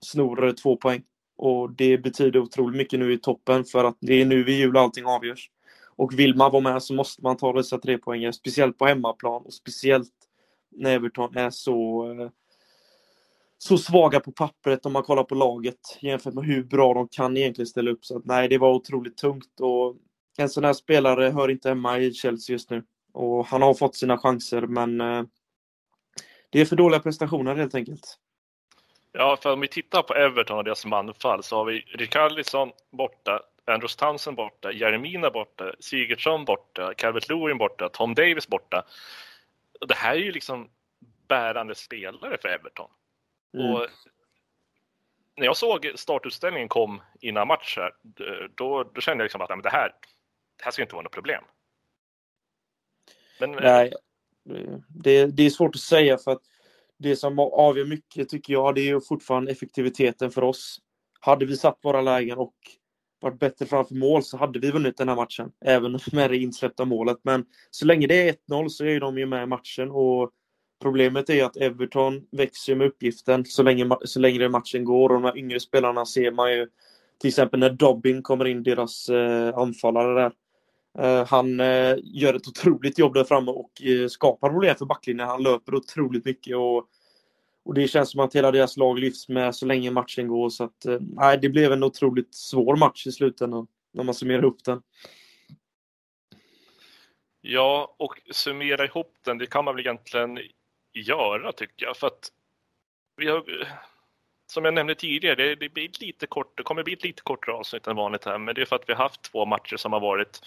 snor 0.00 0.52
två 0.52 0.76
poäng. 0.76 1.02
Och 1.36 1.72
det 1.72 1.98
betyder 1.98 2.40
otroligt 2.40 2.76
mycket 2.76 2.98
nu 2.98 3.12
i 3.12 3.18
toppen 3.18 3.64
för 3.64 3.84
att 3.84 3.96
det 4.00 4.20
är 4.20 4.26
nu 4.26 4.44
vid 4.44 4.58
jul 4.58 4.76
allting 4.76 5.06
avgörs. 5.06 5.50
Och 5.96 6.18
vill 6.18 6.36
man 6.36 6.52
vara 6.52 6.62
med 6.62 6.82
så 6.82 6.94
måste 6.94 7.22
man 7.22 7.36
ta 7.36 7.52
dessa 7.52 7.78
tre 7.78 7.98
poäng, 7.98 8.32
speciellt 8.32 8.78
på 8.78 8.86
hemmaplan 8.86 9.42
och 9.42 9.54
speciellt 9.54 10.12
när 10.70 10.94
Everton 10.94 11.36
är 11.36 11.50
så 11.50 12.10
eh, 12.10 12.30
så 13.58 13.78
svaga 13.78 14.20
på 14.20 14.32
pappret 14.32 14.86
om 14.86 14.92
man 14.92 15.02
kollar 15.02 15.24
på 15.24 15.34
laget 15.34 15.98
jämfört 16.00 16.34
med 16.34 16.44
hur 16.44 16.64
bra 16.64 16.94
de 16.94 17.08
kan 17.08 17.36
egentligen 17.36 17.66
ställa 17.66 17.90
upp. 17.90 18.04
Så 18.04 18.16
att, 18.16 18.24
nej, 18.24 18.48
det 18.48 18.58
var 18.58 18.74
otroligt 18.74 19.16
tungt 19.16 19.60
och 19.60 19.96
en 20.42 20.48
sån 20.48 20.64
här 20.64 20.72
spelare 20.72 21.30
hör 21.30 21.50
inte 21.50 21.68
hemma 21.68 21.98
i 21.98 22.12
Chelsea 22.12 22.54
just 22.54 22.70
nu. 22.70 22.84
Och 23.12 23.46
han 23.46 23.62
har 23.62 23.74
fått 23.74 23.96
sina 23.96 24.18
chanser, 24.18 24.62
men 24.62 25.00
eh, 25.00 25.22
det 26.50 26.60
är 26.60 26.64
för 26.64 26.76
dåliga 26.76 27.00
prestationer 27.00 27.54
helt 27.54 27.74
enkelt. 27.74 28.18
Ja, 29.12 29.38
för 29.42 29.52
om 29.52 29.60
vi 29.60 29.68
tittar 29.68 30.02
på 30.02 30.14
Everton 30.14 30.58
och 30.58 30.64
deras 30.64 30.86
manfall 30.86 31.42
så 31.42 31.56
har 31.56 31.64
vi 31.64 31.80
Rikardisson 31.80 32.72
borta, 32.90 33.42
Andrews 33.64 33.96
Townsend 33.96 34.36
borta, 34.36 34.72
Jeremina 34.72 35.30
borta, 35.30 35.72
Sigurdsson 35.80 36.44
borta, 36.44 36.94
Calvert 36.94 37.28
Lewin 37.28 37.58
borta, 37.58 37.88
Tom 37.88 38.14
Davis 38.14 38.48
borta. 38.48 38.84
Det 39.88 39.94
här 39.94 40.12
är 40.12 40.20
ju 40.20 40.32
liksom 40.32 40.68
bärande 41.28 41.74
spelare 41.74 42.38
för 42.42 42.48
Everton. 42.48 42.90
Mm. 43.54 43.74
Och 43.74 43.86
när 45.36 45.44
jag 45.44 45.56
såg 45.56 45.92
startutställningen 45.94 46.68
kom 46.68 47.02
innan 47.20 47.48
match 47.48 47.76
här, 47.76 47.92
då, 48.54 48.90
då 48.94 49.00
kände 49.00 49.22
jag 49.22 49.26
liksom 49.26 49.40
att 49.40 49.62
det 49.62 49.70
här, 49.70 49.94
det 50.58 50.64
här 50.64 50.70
ska 50.70 50.82
inte 50.82 50.94
vara 50.94 51.02
något 51.02 51.12
problem. 51.12 51.44
Men, 53.40 53.54
eh, 53.54 53.60
Nej, 53.62 53.92
det, 54.88 55.26
det 55.26 55.46
är 55.46 55.50
svårt 55.50 55.74
att 55.74 55.80
säga 55.80 56.18
för 56.18 56.30
att 56.30 56.42
det 56.98 57.16
som 57.16 57.38
avgör 57.38 57.84
mycket 57.84 58.28
tycker 58.28 58.52
jag, 58.52 58.74
det 58.74 58.90
är 58.90 59.00
fortfarande 59.00 59.52
effektiviteten 59.52 60.30
för 60.30 60.44
oss. 60.44 60.78
Hade 61.20 61.46
vi 61.46 61.56
satt 61.56 61.78
våra 61.82 62.00
lägen 62.00 62.38
och 62.38 62.54
varit 63.20 63.38
bättre 63.38 63.66
framför 63.66 63.94
mål 63.94 64.22
så 64.22 64.36
hade 64.36 64.58
vi 64.58 64.70
vunnit 64.70 64.96
den 64.96 65.08
här 65.08 65.16
matchen. 65.16 65.52
Även 65.64 65.92
med 66.12 66.30
det 66.30 66.36
insläppta 66.36 66.84
målet. 66.84 67.18
Men 67.22 67.44
så 67.70 67.86
länge 67.86 68.06
det 68.06 68.28
är 68.28 68.34
1-0 68.48 68.68
så 68.68 68.84
är 68.84 69.00
de 69.00 69.18
ju 69.18 69.26
med 69.26 69.42
i 69.42 69.46
matchen. 69.46 69.90
Och 69.90 70.30
problemet 70.82 71.30
är 71.30 71.44
att 71.44 71.56
Everton 71.56 72.26
växer 72.30 72.74
med 72.74 72.86
uppgiften 72.86 73.44
så 73.44 73.62
länge, 73.62 73.90
så 74.04 74.20
länge 74.20 74.48
matchen 74.48 74.84
går. 74.84 75.08
Och 75.08 75.14
de 75.14 75.24
här 75.24 75.38
yngre 75.38 75.60
spelarna 75.60 76.06
ser 76.06 76.30
man 76.30 76.52
ju 76.52 76.68
till 77.18 77.28
exempel 77.28 77.60
när 77.60 77.70
Dobbin 77.70 78.22
kommer 78.22 78.44
in, 78.44 78.62
deras 78.62 79.08
eh, 79.08 79.58
anfallare 79.58 80.22
där. 80.22 80.32
Eh, 80.98 81.26
han 81.26 81.60
eh, 81.60 81.96
gör 82.02 82.34
ett 82.34 82.48
otroligt 82.48 82.98
jobb 82.98 83.14
där 83.14 83.24
framme 83.24 83.50
och 83.50 83.82
eh, 83.82 84.08
skapar 84.08 84.50
problem 84.50 84.76
för 84.76 84.86
backlinjen. 84.86 85.28
Han 85.28 85.42
löper 85.42 85.74
otroligt 85.74 86.24
mycket 86.24 86.56
och, 86.56 86.88
och 87.64 87.74
det 87.74 87.88
känns 87.88 88.10
som 88.10 88.20
att 88.20 88.34
hela 88.34 88.50
deras 88.50 88.76
lag 88.76 88.98
lyfts 88.98 89.28
med 89.28 89.54
så 89.54 89.66
länge 89.66 89.90
matchen 89.90 90.28
går. 90.28 90.50
Så 90.50 90.64
att, 90.64 90.86
nej, 91.00 91.38
det 91.38 91.48
blev 91.48 91.72
en 91.72 91.82
otroligt 91.82 92.34
svår 92.34 92.76
match 92.76 93.06
i 93.06 93.12
slutändan 93.12 93.66
när 93.92 94.04
man 94.04 94.14
summerar 94.14 94.42
ihop 94.42 94.64
den. 94.64 94.82
Ja, 97.40 97.94
och 97.98 98.20
summera 98.30 98.84
ihop 98.84 99.14
den, 99.24 99.38
det 99.38 99.46
kan 99.46 99.64
man 99.64 99.74
väl 99.74 99.86
egentligen 99.86 100.38
göra 100.92 101.52
tycker 101.52 101.86
jag. 101.86 101.96
För 101.96 102.06
att 102.06 102.32
vi 103.16 103.28
har, 103.28 103.44
som 104.50 104.64
jag 104.64 104.74
nämnde 104.74 104.94
tidigare, 104.94 105.34
det, 105.34 105.54
det, 105.54 105.68
blir 105.68 105.90
lite 106.00 106.26
kort, 106.26 106.56
det 106.56 106.62
kommer 106.62 106.82
bli 106.82 106.92
ett 106.92 107.04
lite 107.04 107.22
kortare 107.22 107.54
avsnitt 107.54 107.86
än 107.86 107.96
vanligt 107.96 108.24
här, 108.24 108.38
men 108.38 108.54
det 108.54 108.60
är 108.60 108.64
för 108.64 108.76
att 108.76 108.88
vi 108.88 108.92
har 108.92 109.02
haft 109.02 109.22
två 109.22 109.46
matcher 109.46 109.76
som 109.76 109.92
har 109.92 110.00
varit 110.00 110.40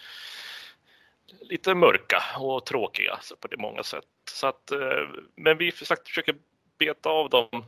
lite 1.41 1.75
mörka 1.75 2.24
och 2.39 2.65
tråkiga 2.65 3.20
på 3.39 3.48
det 3.48 3.58
många 3.58 3.84
sätt. 3.84 4.05
Så 4.31 4.48
att, 4.48 4.72
eh, 4.72 4.79
men 5.36 5.58
vi 5.58 5.72
sagt, 5.72 6.08
försöker 6.08 6.36
beta 6.77 7.10
av 7.10 7.29
dem 7.29 7.65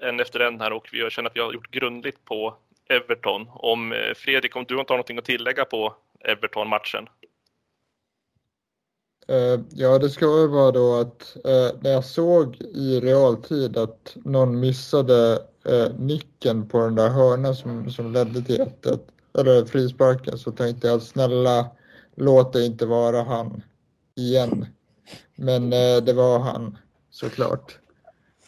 en 0.00 0.20
efter 0.20 0.40
en 0.40 0.60
här 0.60 0.72
och 0.72 0.88
vi 0.92 1.10
känner 1.10 1.30
att 1.30 1.36
vi 1.36 1.40
har 1.40 1.52
gjort 1.52 1.70
grundligt 1.70 2.24
på 2.24 2.56
Everton. 2.88 3.46
Om 3.54 3.92
eh, 3.92 4.14
Fredrik, 4.16 4.56
om 4.56 4.64
du 4.68 4.80
inte 4.80 4.92
har 4.92 4.96
någonting 4.96 5.18
att 5.18 5.24
tillägga 5.24 5.64
på 5.64 5.94
Everton-matchen? 6.20 7.08
Eh, 9.28 9.60
ja, 9.70 9.98
det 9.98 10.10
ska 10.10 10.36
väl 10.36 10.48
vara 10.48 10.70
då 10.70 10.94
att 10.94 11.36
när 11.82 11.90
jag 11.90 12.04
såg 12.04 12.56
i 12.56 13.00
realtid 13.00 13.76
att 13.76 14.16
någon 14.24 14.60
missade 14.60 15.49
eh, 15.64 15.92
nicken 15.98 16.68
på 16.68 16.78
den 16.78 16.94
där 16.94 17.08
hörnan 17.08 17.54
som, 17.54 17.90
som 17.90 18.12
ledde 18.12 18.42
till 18.42 18.60
1 18.60 18.86
eller 19.38 19.64
frisparken 19.64 20.38
så 20.38 20.52
tänkte 20.52 20.88
jag 20.88 21.02
snälla 21.02 21.66
låt 22.14 22.52
det 22.52 22.66
inte 22.66 22.86
vara 22.86 23.22
han 23.22 23.62
igen. 24.14 24.66
Men 25.36 25.72
eh, 25.72 25.96
det 26.02 26.12
var 26.12 26.38
han 26.38 26.78
såklart. 27.10 27.78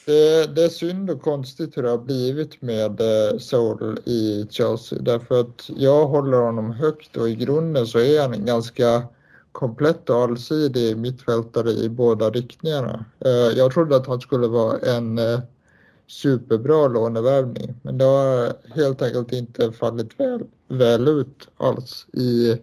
Det, 0.07 0.55
det, 0.55 0.65
är 0.65 0.69
synd 0.69 1.11
och 1.11 1.23
konstigt 1.23 1.77
hur 1.77 1.83
det 1.83 1.91
har 1.91 1.99
blivit 1.99 2.63
med 2.63 3.01
eh, 3.01 3.39
Soul 3.39 3.99
i 4.05 4.47
Chelsea 4.51 4.99
därför 5.03 5.41
att 5.41 5.71
jag 5.77 6.07
håller 6.07 6.39
honom 6.39 6.71
högt 6.71 7.17
och 7.17 7.29
i 7.29 7.35
grunden 7.35 7.87
så 7.87 7.99
är 7.99 8.21
han 8.21 8.35
en 8.35 8.47
ganska 8.47 9.03
komplett 9.53 10.11
och 10.11 10.17
allsidig 10.17 10.97
mittfältare 10.97 11.71
i 11.71 11.89
båda 11.89 12.31
riktningarna. 12.31 13.05
Eh, 13.25 13.31
jag 13.31 13.73
trodde 13.73 13.97
att 13.97 14.07
han 14.07 14.21
skulle 14.21 14.47
vara 14.47 14.79
en 14.79 15.19
eh, 15.19 15.41
superbra 16.13 16.89
lånevärvning 16.89 17.75
men 17.83 17.99
det 17.99 18.05
har 18.05 18.53
helt 18.75 19.03
enkelt 19.03 19.33
inte 19.33 19.73
fallit 19.73 20.21
väl, 20.21 20.41
väl 20.69 21.09
ut 21.09 21.49
alls 21.57 22.07
i 22.13 22.59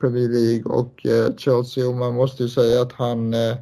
Premier 0.00 0.28
League 0.28 0.72
och 0.72 1.06
eh, 1.06 1.36
Chelsea 1.36 1.88
och 1.88 1.94
man 1.94 2.14
måste 2.14 2.42
ju 2.42 2.48
säga 2.48 2.82
att 2.82 2.92
han 2.92 3.34
eh, 3.34 3.56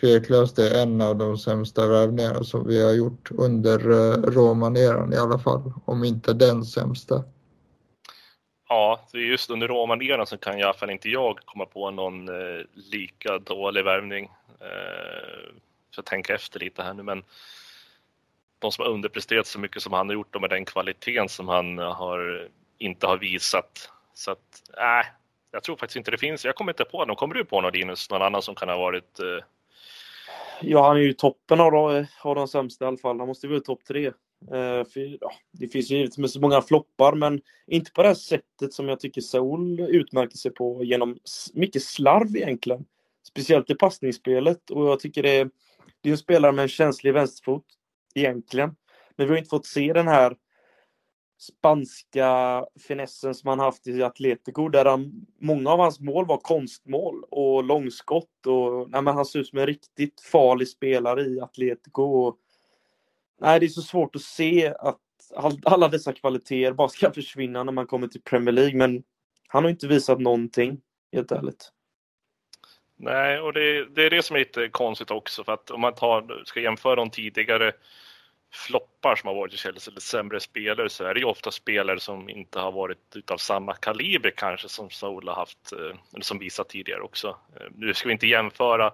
tveklöst 0.00 0.58
är 0.58 0.82
en 0.82 1.00
av 1.00 1.16
de 1.16 1.38
sämsta 1.38 1.86
värvningarna 1.86 2.44
som 2.44 2.66
vi 2.66 2.82
har 2.82 2.92
gjort 2.92 3.30
under 3.30 3.90
eh, 3.90 4.22
romaneran 4.22 5.12
i 5.12 5.16
alla 5.16 5.38
fall, 5.38 5.72
om 5.84 6.04
inte 6.04 6.32
den 6.32 6.64
sämsta. 6.64 7.24
Ja, 8.68 9.00
just 9.12 9.50
under 9.50 9.68
romaneran 9.68 10.26
så 10.26 10.36
kan 10.36 10.58
i 10.58 10.62
alla 10.62 10.74
fall 10.74 10.90
inte 10.90 11.08
jag 11.08 11.38
komma 11.44 11.66
på 11.66 11.90
någon 11.90 12.28
eh, 12.28 12.64
lika 12.92 13.38
dålig 13.38 13.84
värvning. 13.84 14.24
Eh, 14.60 15.54
för 15.94 16.02
att 16.02 16.06
tänka 16.06 16.34
efter 16.34 16.60
lite 16.60 16.82
här 16.82 16.94
nu, 16.94 17.02
men 17.02 17.22
de 18.58 18.72
som 18.72 18.84
har 18.84 18.92
underpresterat 18.92 19.46
så 19.46 19.58
mycket 19.58 19.82
som 19.82 19.92
han 19.92 20.08
har 20.08 20.14
gjort 20.14 20.34
och 20.34 20.40
med 20.40 20.50
den 20.50 20.64
kvaliteten 20.64 21.28
som 21.28 21.48
han 21.48 21.78
har, 21.78 22.48
inte 22.78 23.06
har 23.06 23.18
visat. 23.18 23.90
Så 24.14 24.30
att, 24.30 24.62
nej, 24.76 25.00
äh, 25.00 25.06
jag 25.50 25.62
tror 25.62 25.76
faktiskt 25.76 25.96
inte 25.96 26.10
det 26.10 26.18
finns. 26.18 26.44
Jag 26.44 26.54
kommer 26.54 26.72
inte 26.72 26.84
på 26.84 27.04
någon. 27.04 27.16
Kommer 27.16 27.34
du 27.34 27.44
på 27.44 27.60
någon 27.60 27.72
Linus? 27.72 28.10
Någon 28.10 28.22
annan 28.22 28.42
som 28.42 28.54
kan 28.54 28.68
ha 28.68 28.76
varit? 28.76 29.18
Eh... 29.20 29.44
Ja, 30.60 30.86
han 30.86 30.96
är 30.96 31.00
ju 31.00 31.12
toppen 31.12 31.60
av 31.60 31.72
de, 31.72 32.06
av 32.22 32.34
de 32.34 32.48
sämsta 32.48 32.84
i 32.84 32.88
alla 32.88 32.96
fall. 32.96 33.18
Han 33.18 33.28
måste 33.28 33.46
ju 33.46 33.52
vara 33.52 33.62
topp 33.62 33.84
tre. 33.84 34.06
Eh, 34.52 34.84
för, 34.84 35.18
ja, 35.20 35.32
det 35.52 35.68
finns 35.68 35.90
ju 35.90 35.96
givetvis 35.96 36.36
många 36.36 36.62
floppar, 36.62 37.12
men 37.12 37.40
inte 37.66 37.92
på 37.92 38.02
det 38.02 38.08
här 38.08 38.14
sättet 38.14 38.72
som 38.72 38.88
jag 38.88 39.00
tycker 39.00 39.20
Saul 39.20 39.80
utmärker 39.80 40.36
sig 40.36 40.50
på 40.50 40.84
genom 40.84 41.18
mycket 41.54 41.82
slarv 41.82 42.36
egentligen. 42.36 42.84
Speciellt 43.28 43.70
i 43.70 43.74
passningsspelet 43.74 44.70
och 44.70 44.88
jag 44.88 45.00
tycker 45.00 45.22
det 45.22 45.36
är, 45.36 45.50
det 46.00 46.08
är 46.08 46.12
en 46.12 46.18
spelare 46.18 46.52
med 46.52 46.62
en 46.62 46.68
känslig 46.68 47.12
vänsterfot 47.12 47.64
egentligen. 48.14 48.76
Men 49.16 49.26
vi 49.26 49.32
har 49.32 49.38
inte 49.38 49.50
fått 49.50 49.66
se 49.66 49.92
den 49.92 50.08
här 50.08 50.36
spanska 51.38 52.64
finessen 52.88 53.34
som 53.34 53.48
han 53.48 53.58
haft 53.58 53.86
i 53.86 54.02
Atletico 54.02 54.68
där 54.68 54.84
han, 54.84 55.26
många 55.40 55.70
av 55.70 55.78
hans 55.78 56.00
mål 56.00 56.26
var 56.26 56.36
konstmål 56.36 57.24
och 57.30 57.64
långskott 57.64 58.46
och 58.46 58.90
nej, 58.90 59.02
men 59.02 59.14
han 59.14 59.26
ser 59.26 59.38
ut 59.38 59.48
som 59.48 59.58
en 59.58 59.66
riktigt 59.66 60.20
farlig 60.20 60.68
spelare 60.68 61.22
i 61.22 61.40
Atletico. 61.40 62.02
Och, 62.02 62.36
nej, 63.40 63.60
det 63.60 63.66
är 63.66 63.68
så 63.68 63.82
svårt 63.82 64.16
att 64.16 64.22
se 64.22 64.74
att 64.78 65.00
alla 65.64 65.88
dessa 65.88 66.12
kvaliteter 66.12 66.72
bara 66.72 66.88
ska 66.88 67.10
försvinna 67.10 67.64
när 67.64 67.72
man 67.72 67.86
kommer 67.86 68.08
till 68.08 68.22
Premier 68.22 68.52
League, 68.52 68.76
men 68.76 69.02
han 69.48 69.64
har 69.64 69.70
inte 69.70 69.86
visat 69.86 70.20
någonting, 70.20 70.80
helt 71.12 71.32
ärligt. 71.32 71.70
Nej, 72.96 73.40
och 73.40 73.52
det, 73.52 73.94
det 73.94 74.02
är 74.02 74.10
det 74.10 74.22
som 74.22 74.36
är 74.36 74.40
lite 74.40 74.68
konstigt 74.68 75.10
också, 75.10 75.44
för 75.44 75.52
att 75.52 75.70
om 75.70 75.80
man 75.80 75.94
tar, 75.94 76.42
ska 76.44 76.60
jämföra 76.60 76.96
de 76.96 77.10
tidigare 77.10 77.72
floppar 78.54 79.16
som 79.16 79.28
har 79.28 79.34
varit 79.34 79.54
i 79.54 79.56
Chelsea, 79.56 79.92
eller 79.92 80.00
sämre 80.00 80.40
spelare, 80.40 80.88
så 80.88 81.04
är 81.04 81.14
det 81.14 81.20
ju 81.20 81.26
ofta 81.26 81.50
spelare 81.50 82.00
som 82.00 82.28
inte 82.28 82.60
har 82.60 82.72
varit 82.72 83.16
utav 83.16 83.36
samma 83.36 83.74
kaliber 83.74 84.30
kanske 84.30 84.68
som 84.68 84.90
Saul 84.90 85.28
har 85.28 85.34
haft, 85.34 85.72
eh, 85.72 85.96
eller 86.14 86.24
som 86.24 86.38
visat 86.38 86.68
tidigare 86.68 87.00
också. 87.00 87.28
Eh, 87.28 87.66
nu 87.74 87.94
ska 87.94 88.08
vi 88.08 88.12
inte 88.12 88.26
jämföra, 88.26 88.92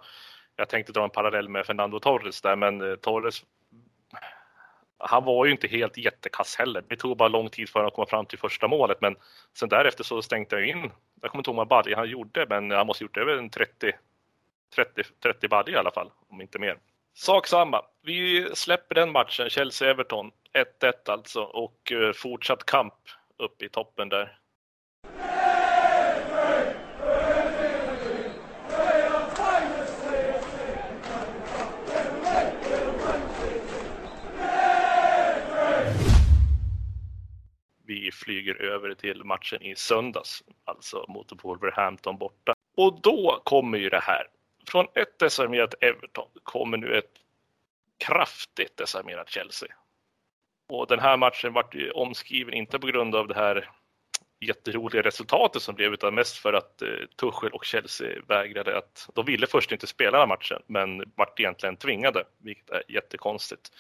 jag 0.57 0.69
tänkte 0.69 0.93
dra 0.93 1.05
en 1.05 1.11
parallell 1.11 1.49
med 1.49 1.67
Fernando 1.67 1.99
Torres 1.99 2.41
där, 2.41 2.57
men 2.57 2.91
eh, 2.91 2.97
Torres 2.97 3.45
han 5.03 5.25
var 5.25 5.47
ju 5.47 5.53
inte 5.53 5.69
helt 5.69 5.97
jättekass 5.97 6.57
heller. 6.57 6.85
Det 6.89 6.97
tog 6.97 7.17
bara 7.17 7.29
lång 7.29 7.49
tid 7.49 7.69
för 7.69 7.79
honom 7.79 7.89
att 7.89 7.95
komma 7.95 8.07
fram 8.07 8.27
till 8.27 8.39
första 8.39 8.69
målet, 8.69 9.01
men 9.01 9.17
sen 9.59 9.69
därefter 9.69 10.05
så 10.05 10.23
stängde 10.23 10.57
han 10.57 10.65
in. 10.65 10.91
Jag 11.21 11.31
kommer 11.31 11.41
inte 11.41 11.51
ihåg 11.51 11.57
hur 11.57 11.85
många 11.85 11.97
han 11.97 12.09
gjorde, 12.09 12.47
men 12.49 12.71
han 12.71 12.87
måste 12.87 13.05
ha 13.05 13.07
gjort 13.07 13.17
över 13.17 13.49
30, 13.49 13.93
30, 14.75 15.03
30 15.23 15.49
baljor 15.49 15.77
i 15.77 15.79
alla 15.79 15.91
fall, 15.91 16.11
om 16.29 16.41
inte 16.41 16.59
mer. 16.59 16.79
Sak 17.15 17.47
samma. 17.47 17.83
Vi 18.03 18.51
släpper 18.55 18.95
den 18.95 19.13
matchen, 19.13 19.49
Chelsea-Everton, 19.49 20.31
1-1 20.81 20.93
alltså, 21.07 21.43
och 21.43 21.93
eh, 21.93 22.13
fortsatt 22.13 22.67
kamp 22.67 22.95
upp 23.39 23.63
i 23.63 23.69
toppen 23.69 24.09
där. 24.09 24.41
vi 37.91 38.11
flyger 38.13 38.63
över 38.63 38.95
till 38.95 39.25
matchen 39.25 39.63
i 39.63 39.77
söndags, 39.77 40.43
alltså 40.65 41.05
mot 41.09 41.45
Wolverhampton 41.45 42.19
borta. 42.19 42.55
Och 42.77 43.01
då 43.03 43.41
kommer 43.45 43.79
ju 43.79 43.89
det 43.89 44.01
här. 44.01 44.27
Från 44.71 44.87
ett 44.95 45.19
desarmerat 45.19 45.75
Everton 45.81 46.29
kommer 46.43 46.77
nu 46.77 46.99
ett 46.99 47.11
kraftigt 47.99 48.77
desarmerat 48.77 49.31
Chelsea. 49.31 49.69
Och 50.69 50.87
den 50.87 51.01
här 51.01 51.17
matchen 51.17 51.53
vart 51.53 51.75
ju 51.75 51.91
omskriven, 51.91 52.55
inte 52.55 52.79
på 52.79 52.87
grund 52.87 53.15
av 53.15 53.29
det 53.29 53.35
här 53.35 53.71
jätteroliga 54.41 55.03
resultatet 55.03 55.63
som 55.63 55.75
blev, 55.75 55.93
utan 55.93 56.15
mest 56.15 56.37
för 56.37 56.53
att 56.53 56.83
eh, 56.83 56.89
Tuchel 57.17 57.51
och 57.53 57.65
Chelsea 57.65 58.23
vägrade 58.29 58.79
att, 58.79 59.09
de 59.15 59.25
ville 59.25 59.47
först 59.47 59.73
inte 59.73 59.87
spela 59.87 60.11
den 60.11 60.21
här 60.21 60.27
matchen, 60.27 60.63
men 60.67 61.13
vart 61.17 61.41
egentligen 61.41 61.77
tvingade, 61.77 62.25
vilket 62.39 62.71
är 62.71 62.83
jättekonstigt. 62.89 63.71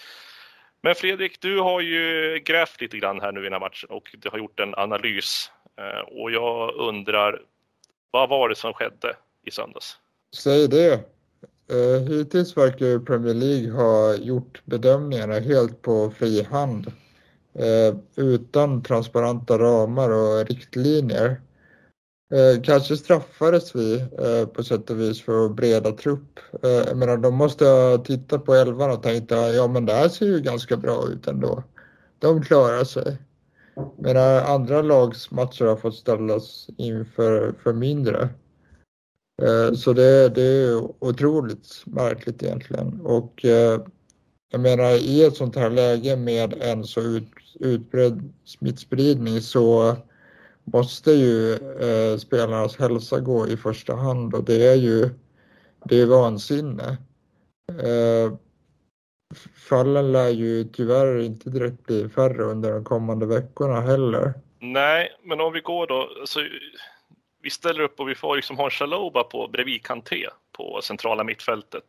Men 0.83 0.95
Fredrik, 0.95 1.41
du 1.41 1.61
har 1.61 1.81
ju 1.81 2.39
grävt 2.45 2.81
lite 2.81 2.99
grann 2.99 3.21
här 3.21 3.33
nu 3.33 3.41
i 3.41 3.45
den 3.45 3.53
här 3.53 3.61
matchen 3.61 3.91
och 3.91 4.15
du 4.19 4.29
har 4.31 4.39
gjort 4.39 4.61
en 4.61 4.75
analys. 4.75 5.53
Eh, 5.77 6.01
och 6.01 6.31
jag 6.31 6.75
undrar, 6.75 7.43
vad 8.11 8.29
var 8.29 8.49
det 8.49 8.55
som 8.55 8.75
skedde 8.75 9.17
i 9.45 9.51
söndags? 9.51 9.99
Säg 10.37 10.69
det. 10.69 10.93
Eh, 11.71 12.03
hittills 12.09 12.57
verkar 12.57 12.99
Premier 12.99 13.35
League 13.35 13.71
ha 13.71 14.15
gjort 14.15 14.63
bedömningarna 14.65 15.39
helt 15.39 15.83
på 15.83 16.11
fri 16.11 16.43
hand. 16.43 16.87
Eh, 17.55 17.97
utan 18.17 18.83
transparenta 18.83 19.59
ramar 19.59 20.11
och 20.11 20.47
riktlinjer. 20.47 21.41
Eh, 22.35 22.63
kanske 22.63 22.97
straffades 22.97 23.75
vi 23.75 24.05
på 24.55 24.65
sätt 24.65 24.91
och 24.91 25.01
vis 25.01 25.23
för 25.23 25.47
att 25.47 25.57
breda 25.57 25.93
trupp. 25.93 26.41
Jag 26.63 26.97
menar, 26.97 27.17
de 27.17 27.35
måste 27.35 27.65
ha 27.65 27.99
tittat 27.99 28.45
på 28.45 28.55
elvan 28.55 28.91
och 28.91 29.03
tänkt 29.03 29.33
att 29.33 29.55
ja, 29.55 29.69
men 29.69 29.87
det 29.87 29.93
här 29.93 30.09
ser 30.09 30.27
ju 30.27 30.41
ganska 30.41 30.77
bra 30.77 31.09
ut 31.09 31.27
ändå. 31.27 31.63
De 32.19 32.43
klarar 32.43 32.85
sig. 32.85 33.19
Medan 33.99 34.47
andra 34.47 34.83
lags 34.83 35.31
matcher 35.31 35.65
har 35.65 35.77
fått 35.77 35.95
ställas 35.95 36.67
inför 36.77 37.55
för 37.63 37.73
mindre. 37.73 38.29
Eh, 39.43 39.75
så 39.75 39.93
det, 39.93 40.29
det 40.29 40.43
är 40.43 41.05
otroligt 41.05 41.83
märkligt 41.87 42.43
egentligen. 42.43 43.01
Och 43.01 43.45
eh, 43.45 43.81
jag 44.53 44.61
menar 44.61 44.91
i 44.91 45.25
ett 45.25 45.37
sånt 45.37 45.57
här 45.57 45.71
läge 45.71 46.17
med 46.17 46.55
en 46.63 46.85
så 46.85 47.01
ut, 47.01 47.31
utbredd 47.61 48.33
smittspridning 48.45 49.41
så 49.41 49.97
måste 50.65 51.13
ju 51.13 51.53
eh, 51.55 52.17
spelarnas 52.19 52.77
hälsa 52.77 53.21
gå 53.21 53.49
i 53.49 53.57
första 53.57 53.95
hand 53.95 54.35
och 54.35 54.45
det 54.45 54.67
är 54.67 54.77
ju 54.77 55.11
det 55.85 56.01
är 56.01 56.07
vansinne. 56.07 56.97
Eh, 57.83 58.33
fallen 59.69 60.13
lär 60.13 60.29
ju 60.29 60.65
tyvärr 60.65 61.19
inte 61.19 61.51
direkt 61.51 61.87
bli 61.87 62.09
färre 62.09 62.45
under 62.45 62.73
de 62.73 62.85
kommande 62.85 63.27
veckorna 63.27 63.81
heller. 63.81 64.35
Nej, 64.59 65.09
men 65.25 65.41
om 65.41 65.53
vi 65.53 65.61
går 65.61 65.87
då, 65.87 66.09
alltså, 66.21 66.41
vi 67.43 67.51
ställer 67.51 67.81
upp 67.81 68.01
och 68.01 68.09
vi 68.09 68.15
får 68.15 68.37
liksom 68.37 68.57
ha 68.57 68.65
en 68.65 68.71
Chaloba 68.71 69.25
på 69.25 69.49
bredvid 69.49 69.83
Kanté 69.83 70.29
på 70.53 70.81
centrala 70.83 71.25
mittfältet. 71.25 71.85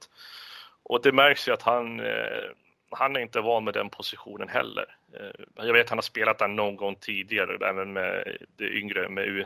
Och 0.83 1.01
det 1.01 1.11
märks 1.11 1.47
ju 1.47 1.51
att 1.51 1.61
han, 1.61 1.99
eh, 1.99 2.43
han 2.89 3.15
är 3.15 3.19
inte 3.19 3.41
van 3.41 3.63
med 3.63 3.73
den 3.73 3.89
positionen 3.89 4.49
heller. 4.49 4.95
Eh, 5.13 5.65
jag 5.65 5.73
vet 5.73 5.83
att 5.83 5.89
han 5.89 5.97
har 5.97 6.03
spelat 6.03 6.39
där 6.39 6.47
någon 6.47 6.75
gång 6.75 6.95
tidigare, 6.95 7.67
även 7.69 7.93
med 7.93 8.37
det 8.57 8.69
yngre, 8.69 9.09
med 9.09 9.27
U, 9.27 9.45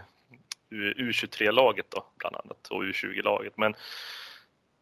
U, 0.70 1.14
23 1.14 1.52
laget 1.52 1.86
då, 1.90 2.06
bland 2.18 2.36
annat, 2.36 2.68
och 2.70 2.84
U20-laget. 2.84 3.58
Men 3.58 3.76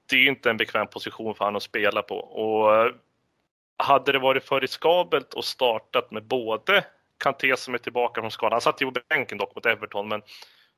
det 0.10 0.16
är 0.16 0.28
inte 0.28 0.50
en 0.50 0.58
bekväm 0.58 0.88
position 0.88 1.36
för 1.36 1.46
honom 1.46 1.58
att 1.58 1.64
spela 1.64 2.02
på. 2.02 2.16
Och 2.16 2.76
eh, 2.76 2.94
hade 3.78 4.12
det 4.12 4.20
varit 4.20 4.44
för 4.44 4.62
riskabelt 4.62 5.34
och 5.34 5.46
startat 5.46 6.12
med 6.12 6.24
både 6.24 6.86
Kanté 7.18 7.58
som 7.58 7.74
är 7.74 7.78
tillbaka 7.78 8.22
från 8.22 8.32
skadan, 8.32 8.52
han 8.52 8.62
satt 8.62 8.82
ju 8.82 8.92
på 8.92 9.02
bänken 9.10 9.38
dock 9.38 9.56
mot 9.56 9.66
Everton, 9.66 10.08
men 10.08 10.22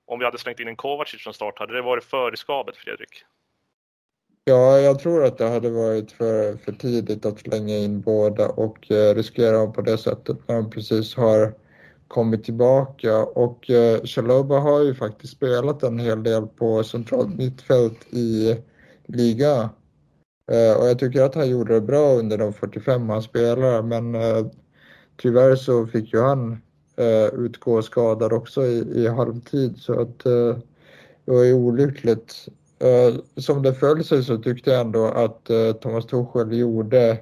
om 0.06 0.20
vi 0.20 0.26
hade 0.26 0.38
slängt 0.38 0.60
in 0.60 0.68
en 0.68 0.76
Kovacic 0.76 1.24
från 1.24 1.34
start, 1.34 1.60
hade 1.60 1.74
det 1.74 1.82
varit 1.82 2.04
för 2.04 2.32
riskabelt, 2.32 2.78
Fredrik? 2.78 3.24
Ja, 4.48 4.80
jag 4.80 5.00
tror 5.00 5.24
att 5.26 5.38
det 5.38 5.50
hade 5.50 5.70
varit 5.70 6.12
för, 6.12 6.58
för 6.58 6.72
tidigt 6.72 7.26
att 7.26 7.40
slänga 7.40 7.78
in 7.78 8.02
båda 8.02 8.50
och 8.50 8.92
eh, 8.92 9.16
riskera 9.16 9.58
dem 9.58 9.74
på 9.74 9.82
det 9.82 9.98
sättet 9.98 10.48
när 10.48 10.56
de 10.56 10.70
precis 10.70 11.16
har 11.16 11.54
kommit 12.08 12.44
tillbaka. 12.44 13.24
Och 13.24 13.70
eh, 13.70 14.04
Chaloba 14.04 14.60
har 14.60 14.84
ju 14.84 14.96
faktiskt 14.96 15.34
spelat 15.34 15.84
en 15.84 16.00
hel 16.00 16.24
del 16.24 16.48
på 16.48 16.84
centralt 16.84 17.38
mittfält 17.38 18.14
i 18.14 18.58
liga. 19.06 19.70
Eh, 20.52 20.80
och 20.80 20.88
jag 20.88 21.00
tycker 21.00 21.22
att 21.22 21.36
han 21.36 21.50
gjorde 21.50 21.74
det 21.74 21.82
bra 21.82 22.14
under 22.14 22.38
de 22.38 22.54
45 22.54 23.10
han 23.10 23.22
spelade, 23.22 23.82
men 23.82 24.16
eh, 24.16 24.46
tyvärr 25.18 25.56
så 25.56 25.88
fick 25.88 26.14
ju 26.14 26.22
han 26.22 26.62
eh, 26.98 27.40
utgå 27.40 27.82
skadad 27.82 28.34
också 28.34 28.66
i, 28.66 29.04
i 29.04 29.08
halvtid 29.08 29.78
så 29.78 30.02
att 30.02 30.26
eh, 30.26 30.58
det 31.26 31.32
var 31.32 31.44
ju 31.44 31.54
olyckligt. 31.54 32.48
Eh, 32.80 33.16
som 33.38 33.62
det 33.62 33.74
föll 33.74 34.04
sig 34.04 34.24
så 34.24 34.38
tyckte 34.38 34.70
jag 34.70 34.82
ändå 34.82 35.06
att 35.06 35.50
eh, 35.50 35.72
Thomas 35.72 36.06
Tuchel 36.06 36.58
gjorde 36.58 37.20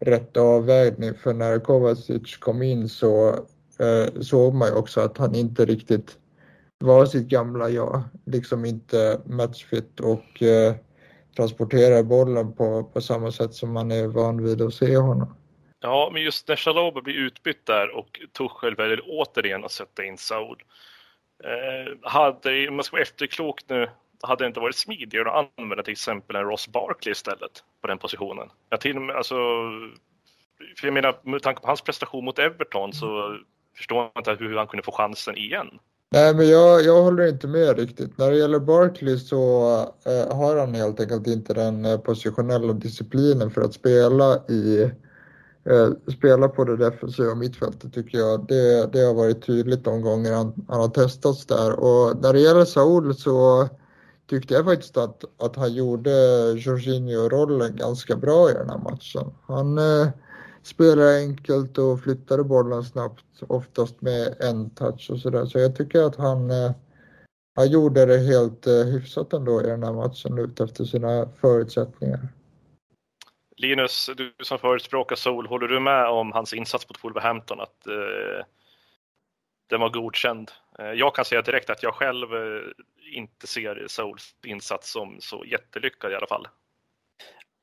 rätt 0.00 0.36
avvägning 0.36 1.14
för 1.14 1.34
när 1.34 1.58
Kovacic 1.58 2.36
kom 2.36 2.62
in 2.62 2.88
så 2.88 3.28
eh, 3.78 4.20
såg 4.20 4.54
man 4.54 4.68
ju 4.68 4.74
också 4.74 5.00
att 5.00 5.18
han 5.18 5.34
inte 5.34 5.64
riktigt 5.64 6.16
var 6.78 7.06
sitt 7.06 7.28
gamla 7.28 7.70
jag, 7.70 8.02
liksom 8.24 8.64
inte 8.64 9.20
matchfit 9.24 10.00
och 10.00 10.42
eh, 10.42 10.74
transporterar 11.36 12.02
bollen 12.02 12.52
på, 12.52 12.84
på 12.84 13.00
samma 13.00 13.32
sätt 13.32 13.54
som 13.54 13.72
man 13.72 13.90
är 13.90 14.06
van 14.06 14.44
vid 14.44 14.62
att 14.62 14.74
se 14.74 14.96
honom. 14.96 15.34
Ja, 15.80 16.10
men 16.12 16.22
just 16.22 16.48
när 16.48 16.56
Chalobah 16.56 17.02
blir 17.02 17.14
utbytt 17.14 17.66
där 17.66 17.96
och 17.96 18.20
Tuchel 18.32 18.74
väljer 18.74 19.02
återigen 19.06 19.64
att 19.64 19.72
sätta 19.72 20.04
in 20.04 20.18
Saul. 20.18 20.62
Eh, 21.44 22.10
hade, 22.10 22.68
om 22.68 22.76
man 22.76 22.84
ska 22.84 22.94
vara 22.94 23.02
efterklok 23.02 23.60
nu, 23.68 23.88
hade 24.22 24.44
det 24.44 24.48
inte 24.48 24.60
varit 24.60 24.76
smidigare 24.76 25.30
att 25.30 25.50
använda 25.56 25.82
till 25.82 25.92
exempel 25.92 26.36
en 26.36 26.44
Ross 26.44 26.68
Barkley 26.68 27.12
istället 27.12 27.64
på 27.80 27.86
den 27.86 27.98
positionen? 27.98 28.48
Jag 28.70 28.80
till 28.80 28.96
och 28.96 29.02
med, 29.02 29.16
alltså, 29.16 29.34
för 30.76 30.86
jag 30.86 30.94
menar, 30.94 31.18
med 31.22 31.42
tanke 31.42 31.60
på 31.60 31.66
hans 31.66 31.82
prestation 31.82 32.24
mot 32.24 32.38
Everton 32.38 32.92
så 32.92 33.38
förstår 33.76 34.10
jag 34.14 34.20
inte 34.20 34.44
hur 34.44 34.56
han 34.56 34.66
kunde 34.66 34.82
få 34.82 34.92
chansen 34.92 35.36
igen. 35.36 35.78
Nej, 36.10 36.34
men 36.34 36.48
jag, 36.48 36.82
jag 36.82 37.02
håller 37.02 37.28
inte 37.28 37.46
med 37.46 37.78
riktigt. 37.78 38.18
När 38.18 38.30
det 38.30 38.36
gäller 38.36 38.58
Barkley 38.58 39.18
så 39.18 39.72
eh, 40.06 40.36
har 40.36 40.56
han 40.56 40.74
helt 40.74 41.00
enkelt 41.00 41.26
inte 41.26 41.54
den 41.54 41.84
eh, 41.84 41.98
positionella 41.98 42.72
disciplinen 42.72 43.50
för 43.50 43.60
att 43.60 43.74
spela 43.74 44.42
i 44.48 44.82
eh, 44.82 44.88
Eh, 45.70 46.12
spela 46.12 46.48
på 46.48 46.64
det 46.64 46.76
defensiva 46.76 47.34
mittfältet 47.34 47.92
tycker 47.94 48.18
jag. 48.18 48.46
Det, 48.46 48.92
det 48.92 49.00
har 49.00 49.14
varit 49.14 49.46
tydligt 49.46 49.84
de 49.84 50.02
gånger 50.02 50.32
han, 50.32 50.64
han 50.68 50.80
har 50.80 50.88
testats 50.88 51.46
där. 51.46 51.80
Och 51.80 52.22
när 52.22 52.32
det 52.32 52.40
gäller 52.40 52.64
Saul 52.64 53.14
så 53.14 53.68
tyckte 54.30 54.54
jag 54.54 54.64
faktiskt 54.64 54.96
att, 54.96 55.24
att 55.38 55.56
han 55.56 55.72
gjorde 55.72 56.10
Jorginho-rollen 56.56 57.76
ganska 57.76 58.16
bra 58.16 58.50
i 58.50 58.52
den 58.52 58.70
här 58.70 58.78
matchen. 58.78 59.34
Han 59.46 59.78
eh, 59.78 60.08
spelade 60.62 61.16
enkelt 61.18 61.78
och 61.78 62.00
flyttade 62.00 62.44
bollen 62.44 62.84
snabbt, 62.84 63.24
oftast 63.46 64.00
med 64.00 64.34
en 64.40 64.70
touch 64.70 65.10
och 65.10 65.18
sådär. 65.18 65.46
Så 65.46 65.58
jag 65.58 65.76
tycker 65.76 66.02
att 66.02 66.16
han, 66.16 66.50
eh, 66.50 66.72
han 67.56 67.70
gjorde 67.70 68.06
det 68.06 68.18
helt 68.18 68.66
eh, 68.66 68.84
hyfsat 68.84 69.32
ändå 69.32 69.62
i 69.62 69.66
den 69.66 69.82
här 69.82 69.92
matchen 69.92 70.38
ut 70.38 70.60
efter 70.60 70.84
sina 70.84 71.28
förutsättningar. 71.40 72.28
Linus, 73.58 74.10
du 74.16 74.32
som 74.40 74.58
förespråkar 74.58 75.16
Sol, 75.16 75.46
håller 75.46 75.68
du 75.68 75.80
med 75.80 76.08
om 76.08 76.32
hans 76.32 76.52
insats 76.52 76.88
mot 76.88 77.04
Wolverhampton? 77.04 77.60
Att 77.60 77.86
eh, 77.86 78.44
den 79.66 79.80
var 79.80 79.88
godkänd? 79.88 80.50
Eh, 80.78 80.92
jag 80.92 81.14
kan 81.14 81.24
säga 81.24 81.42
direkt 81.42 81.70
att 81.70 81.82
jag 81.82 81.94
själv 81.94 82.34
eh, 82.34 82.62
inte 83.12 83.46
ser 83.46 83.84
Souls 83.88 84.34
insats 84.46 84.92
som 84.92 85.16
så 85.20 85.44
jättelyckad 85.44 86.12
i 86.12 86.14
alla 86.14 86.26
fall. 86.26 86.48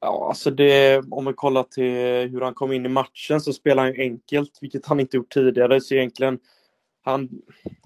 Ja, 0.01 0.27
alltså 0.27 0.51
det, 0.51 1.03
om 1.11 1.25
vi 1.25 1.33
kollar 1.33 1.63
till 1.63 2.29
hur 2.31 2.41
han 2.41 2.53
kom 2.53 2.71
in 2.71 2.85
i 2.85 2.89
matchen 2.89 3.41
så 3.41 3.53
spelar 3.53 3.83
han 3.83 3.93
ju 3.93 4.01
enkelt, 4.01 4.57
vilket 4.61 4.85
han 4.85 4.99
inte 4.99 5.17
gjort 5.17 5.33
tidigare. 5.33 5.81
Så 5.81 5.93
egentligen, 5.93 6.39
han, 7.03 7.29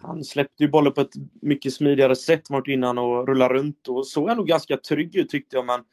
han 0.01 0.23
släppte 0.23 0.63
ju 0.63 0.69
bollen 0.69 0.93
på 0.93 1.01
ett 1.01 1.13
mycket 1.41 1.73
smidigare 1.73 2.15
sätt 2.15 2.49
mot 2.49 2.67
innan 2.67 2.97
och 2.97 3.27
rullade 3.27 3.53
runt 3.53 3.87
och 3.87 4.07
såg 4.07 4.29
ändå 4.29 4.43
ganska 4.43 4.77
trygg 4.77 5.15
ut 5.15 5.29
tyckte 5.29 5.55
jag. 5.55 5.65
Men 5.65 5.83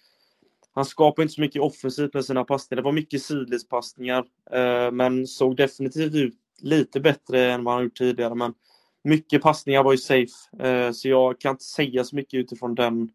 han 0.77 0.85
skapade 0.85 1.23
inte 1.23 1.35
så 1.35 1.41
mycket 1.41 1.62
offensivt 1.62 2.15
med 2.15 2.25
sina 2.25 2.45
passningar. 2.45 2.83
Det 2.83 2.85
var 2.85 2.93
mycket 2.93 3.23
sidledspassningar, 3.23 4.25
eh, 4.51 4.91
men 4.91 5.27
såg 5.27 5.57
definitivt 5.57 6.15
ut 6.15 6.35
lite 6.62 7.01
bättre 7.01 7.53
än 7.53 7.65
vad 7.65 7.75
han 7.75 7.85
gjort 7.85 7.97
tidigare. 7.97 8.35
Men 8.35 8.55
mycket 9.05 9.43
passningar 9.43 9.83
var 9.83 9.93
ju 9.93 9.99
safe, 9.99 10.67
eh, 10.67 10.93
så 10.93 11.09
jag 11.09 11.41
kan 11.41 11.51
inte 11.51 11.65
säga 11.65 12.05
så 12.05 12.17
mycket 12.17 12.39
utifrån 12.39 12.75
den 12.75 13.11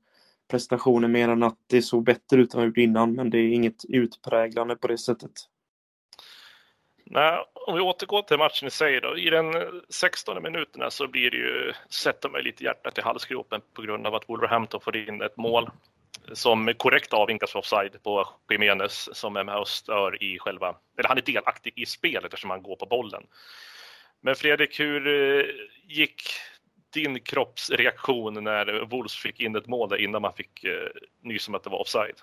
prestationen 0.51 1.11
mer 1.11 1.29
än 1.29 1.43
att 1.43 1.57
det 1.67 1.81
såg 1.81 2.03
bättre 2.03 2.41
ut 2.41 2.53
än 2.53 2.59
vad 2.59 2.67
gjort 2.67 2.77
innan. 2.77 3.15
Men 3.15 3.29
det 3.29 3.37
är 3.37 3.53
inget 3.53 3.85
utpräglande 3.89 4.75
på 4.75 4.87
det 4.87 4.97
sättet. 4.97 5.31
Nej, 7.05 7.45
om 7.67 7.75
vi 7.75 7.81
återgår 7.81 8.21
till 8.21 8.37
matchen 8.37 8.67
i 8.67 8.71
sig 8.71 9.01
då. 9.01 9.17
I 9.17 9.29
den 9.29 9.55
eh, 9.55 9.61
16 9.89 10.43
minuterna 10.43 10.89
så 10.89 11.07
blir 11.07 11.31
det 11.31 11.37
ju, 11.37 11.73
sätter 11.89 12.29
mig 12.29 12.43
lite 12.43 12.63
hjärtat 12.63 12.97
i 12.97 13.01
halsgropen 13.01 13.61
på 13.73 13.81
grund 13.81 14.07
av 14.07 14.15
att 14.15 14.29
Wolverhampton 14.29 14.81
får 14.81 14.97
in 14.97 15.21
ett 15.21 15.37
mål 15.37 15.69
som 16.33 16.73
korrekt 16.77 17.13
avvinkas 17.13 17.55
offside 17.55 18.03
på 18.03 18.27
Jiménez 18.51 19.09
som 19.13 19.35
är 19.35 19.43
med 19.43 19.57
och 19.57 19.67
stör 19.67 20.23
i 20.23 20.39
själva, 20.39 20.75
eller 20.97 21.07
han 21.07 21.17
är 21.17 21.21
delaktig 21.21 21.73
i 21.75 21.85
spelet 21.85 22.25
eftersom 22.25 22.49
han 22.49 22.63
går 22.63 22.75
på 22.75 22.85
bollen. 22.85 23.23
Men 24.21 24.35
Fredrik, 24.35 24.79
hur 24.79 25.07
eh, 25.07 25.45
gick 25.87 26.21
din 26.93 27.19
kroppsreaktion 27.19 28.43
när 28.43 28.85
Wolves 28.89 29.15
fick 29.15 29.39
in 29.39 29.55
ett 29.55 29.67
mål 29.67 29.89
där 29.89 29.97
innan 29.97 30.21
man 30.21 30.33
fick 30.33 30.63
eh, 30.63 30.71
nys 31.23 31.47
om 31.47 31.55
att 31.55 31.63
det 31.63 31.69
var 31.69 31.81
offside? 31.81 32.15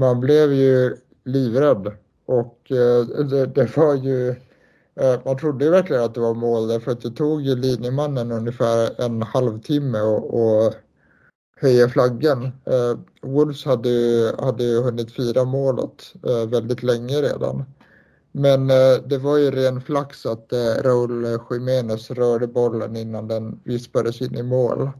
Man 0.00 0.20
blev 0.20 0.52
ju 0.52 0.96
livrädd 1.24 1.96
och 2.26 2.70
eh, 2.70 3.24
det, 3.24 3.46
det 3.46 3.76
var 3.76 3.94
ju 3.94 4.34
man 5.24 5.38
trodde 5.38 5.64
ju 5.64 5.70
verkligen 5.70 6.02
att 6.02 6.14
det 6.14 6.20
var 6.20 6.34
mål 6.34 6.68
därför 6.68 6.90
att 6.90 7.00
det 7.00 7.10
tog 7.10 7.42
ju 7.42 7.56
linjemannen 7.56 8.32
ungefär 8.32 9.00
en 9.00 9.22
halvtimme 9.22 10.00
och, 10.00 10.34
och 10.34 10.74
höja 11.62 11.88
flaggan. 11.88 12.44
Eh, 12.44 12.98
Wolves 13.22 13.64
hade, 13.64 13.90
hade 14.38 14.64
hunnit 14.64 15.12
fira 15.12 15.44
målet 15.44 16.14
eh, 16.26 16.48
väldigt 16.48 16.82
länge 16.82 17.22
redan. 17.22 17.64
Men 18.32 18.70
eh, 18.70 18.94
det 19.06 19.18
var 19.18 19.36
ju 19.36 19.50
ren 19.50 19.80
flax 19.80 20.26
att 20.26 20.52
eh, 20.52 20.82
Raúl 20.82 21.38
Jiménez 21.50 22.10
rörde 22.10 22.46
bollen 22.46 22.96
innan 22.96 23.28
den 23.28 23.60
vispades 23.64 24.20
in 24.20 24.36
i 24.36 24.42
mål. 24.42 24.90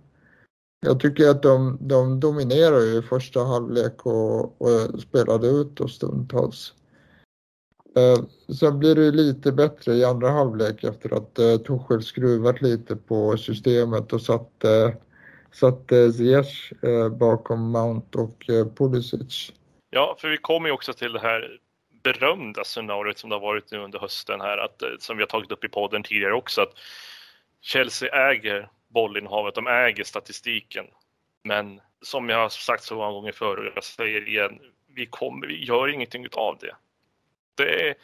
Jag 0.86 1.00
tycker 1.00 1.28
att 1.28 1.42
de, 1.42 1.78
de 1.80 2.20
dominerade 2.20 2.98
i 2.98 3.02
första 3.02 3.44
halvlek 3.44 4.06
och, 4.06 4.62
och 4.62 5.00
spelade 5.00 5.46
ut 5.48 5.80
och 5.80 5.90
stundtals. 5.90 6.74
Eh, 7.96 8.24
sen 8.54 8.78
blir 8.78 8.94
det 8.94 9.10
lite 9.10 9.52
bättre 9.52 9.94
i 9.94 10.04
andra 10.04 10.30
halvlek 10.30 10.84
efter 10.84 11.16
att 11.16 11.38
eh, 11.38 11.56
Torshäll 11.56 12.02
skruvat 12.02 12.62
lite 12.62 12.96
på 12.96 13.36
systemet 13.36 14.12
och 14.12 14.22
satt, 14.22 14.64
eh, 14.64 14.90
så 15.52 15.70
satt 15.70 15.92
uh, 15.92 15.98
eh, 15.98 16.10
Ziyech 16.10 16.72
eh, 16.82 17.08
bakom 17.08 17.70
Mount 17.70 18.18
och 18.18 18.50
eh, 18.50 18.66
Pulisic. 18.66 19.52
Ja, 19.90 20.16
för 20.18 20.28
vi 20.28 20.36
kommer 20.36 20.68
ju 20.68 20.72
också 20.72 20.92
till 20.92 21.12
det 21.12 21.20
här 21.20 21.58
berömda 22.02 22.64
scenariot 22.64 23.18
som 23.18 23.30
det 23.30 23.36
har 23.36 23.40
varit 23.40 23.70
nu 23.70 23.78
under 23.78 23.98
hösten 23.98 24.40
här, 24.40 24.58
att, 24.58 24.82
som 24.98 25.16
vi 25.16 25.22
har 25.22 25.28
tagit 25.28 25.52
upp 25.52 25.64
i 25.64 25.68
podden 25.68 26.02
tidigare 26.02 26.34
också, 26.34 26.60
att 26.60 26.72
Chelsea 27.60 28.30
äger 28.30 28.68
bollinnehavet, 28.88 29.54
de 29.54 29.66
äger 29.66 30.04
statistiken. 30.04 30.86
Men 31.44 31.80
som 32.02 32.28
jag 32.28 32.38
har 32.38 32.48
sagt 32.48 32.82
så 32.82 32.94
många 32.94 33.12
gånger 33.12 33.32
förr 33.32 33.56
och 33.56 33.72
jag 33.74 33.84
säger 33.84 34.28
igen, 34.28 34.60
vi, 34.94 35.06
kommer, 35.06 35.46
vi 35.46 35.64
gör 35.64 35.88
ingenting 35.88 36.26
av 36.32 36.58
det. 36.60 36.76
Det 37.54 37.88
är, 37.88 37.94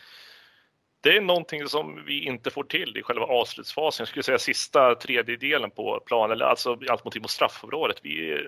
det 1.00 1.16
är 1.16 1.20
någonting 1.20 1.68
som 1.68 2.04
vi 2.04 2.24
inte 2.24 2.50
får 2.50 2.64
till 2.64 2.96
i 2.96 3.02
själva 3.02 3.26
avslutsfasen. 3.26 4.02
Jag 4.02 4.08
skulle 4.08 4.22
säga 4.22 4.38
sista 4.38 4.94
tredjedelen 4.94 5.70
på 5.70 6.00
planen, 6.06 6.30
eller 6.30 6.44
alltså 6.44 6.72
alternativt 6.72 7.22
mot 7.22 7.30
straffområdet. 7.30 8.00
Vi, 8.02 8.46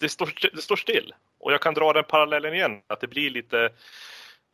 det, 0.00 0.08
står, 0.08 0.32
det 0.54 0.62
står 0.62 0.76
still. 0.76 1.14
Och 1.38 1.52
jag 1.52 1.60
kan 1.60 1.74
dra 1.74 1.92
den 1.92 2.04
parallellen 2.04 2.54
igen, 2.54 2.80
att 2.86 3.00
det 3.00 3.06
blir 3.06 3.30
lite 3.30 3.64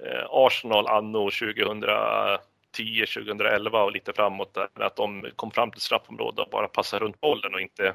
eh, 0.05 0.27
Arsenal 0.31 0.87
anno 0.87 1.31
2010, 1.31 3.07
2011 3.15 3.83
och 3.83 3.93
lite 3.93 4.13
framåt 4.13 4.55
där, 4.55 4.69
att 4.75 4.97
de 4.97 5.31
kom 5.37 5.51
fram 5.51 5.71
till 5.71 5.81
straffområdet 5.81 6.39
och 6.39 6.51
bara 6.51 6.69
passade 6.69 7.05
runt 7.05 7.21
bollen 7.21 7.55
och 7.55 7.61
inte 7.61 7.95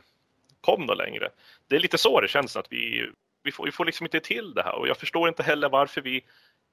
kom 0.62 0.86
något 0.86 0.98
längre. 0.98 1.30
Det 1.68 1.76
är 1.76 1.80
lite 1.80 1.98
så 1.98 2.22
det 2.22 2.28
känns 2.28 2.58
att 2.58 2.68
vi, 2.70 3.12
vi, 3.44 3.52
får, 3.52 3.66
vi 3.66 3.72
får 3.72 3.86
liksom 3.86 4.06
inte 4.06 4.20
till 4.20 4.54
det 4.54 4.64
här 4.64 4.76
och 4.76 4.88
jag 4.88 4.98
förstår 4.98 5.28
inte 5.28 5.44
heller 5.44 5.70
varför 5.70 6.02
vi 6.02 6.24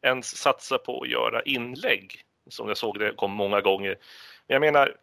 ens 0.07 0.37
satsa 0.37 0.79
på 0.79 1.03
att 1.03 1.09
göra 1.09 1.43
inlägg 1.43 2.23
som 2.51 2.69
jag 2.69 2.77
såg 2.77 2.99
det 2.99 3.13
kom 3.17 3.33
många 3.33 3.61
gånger. 3.61 3.99
Men 4.47 4.55
jag 4.55 4.61
menar, 4.61 4.97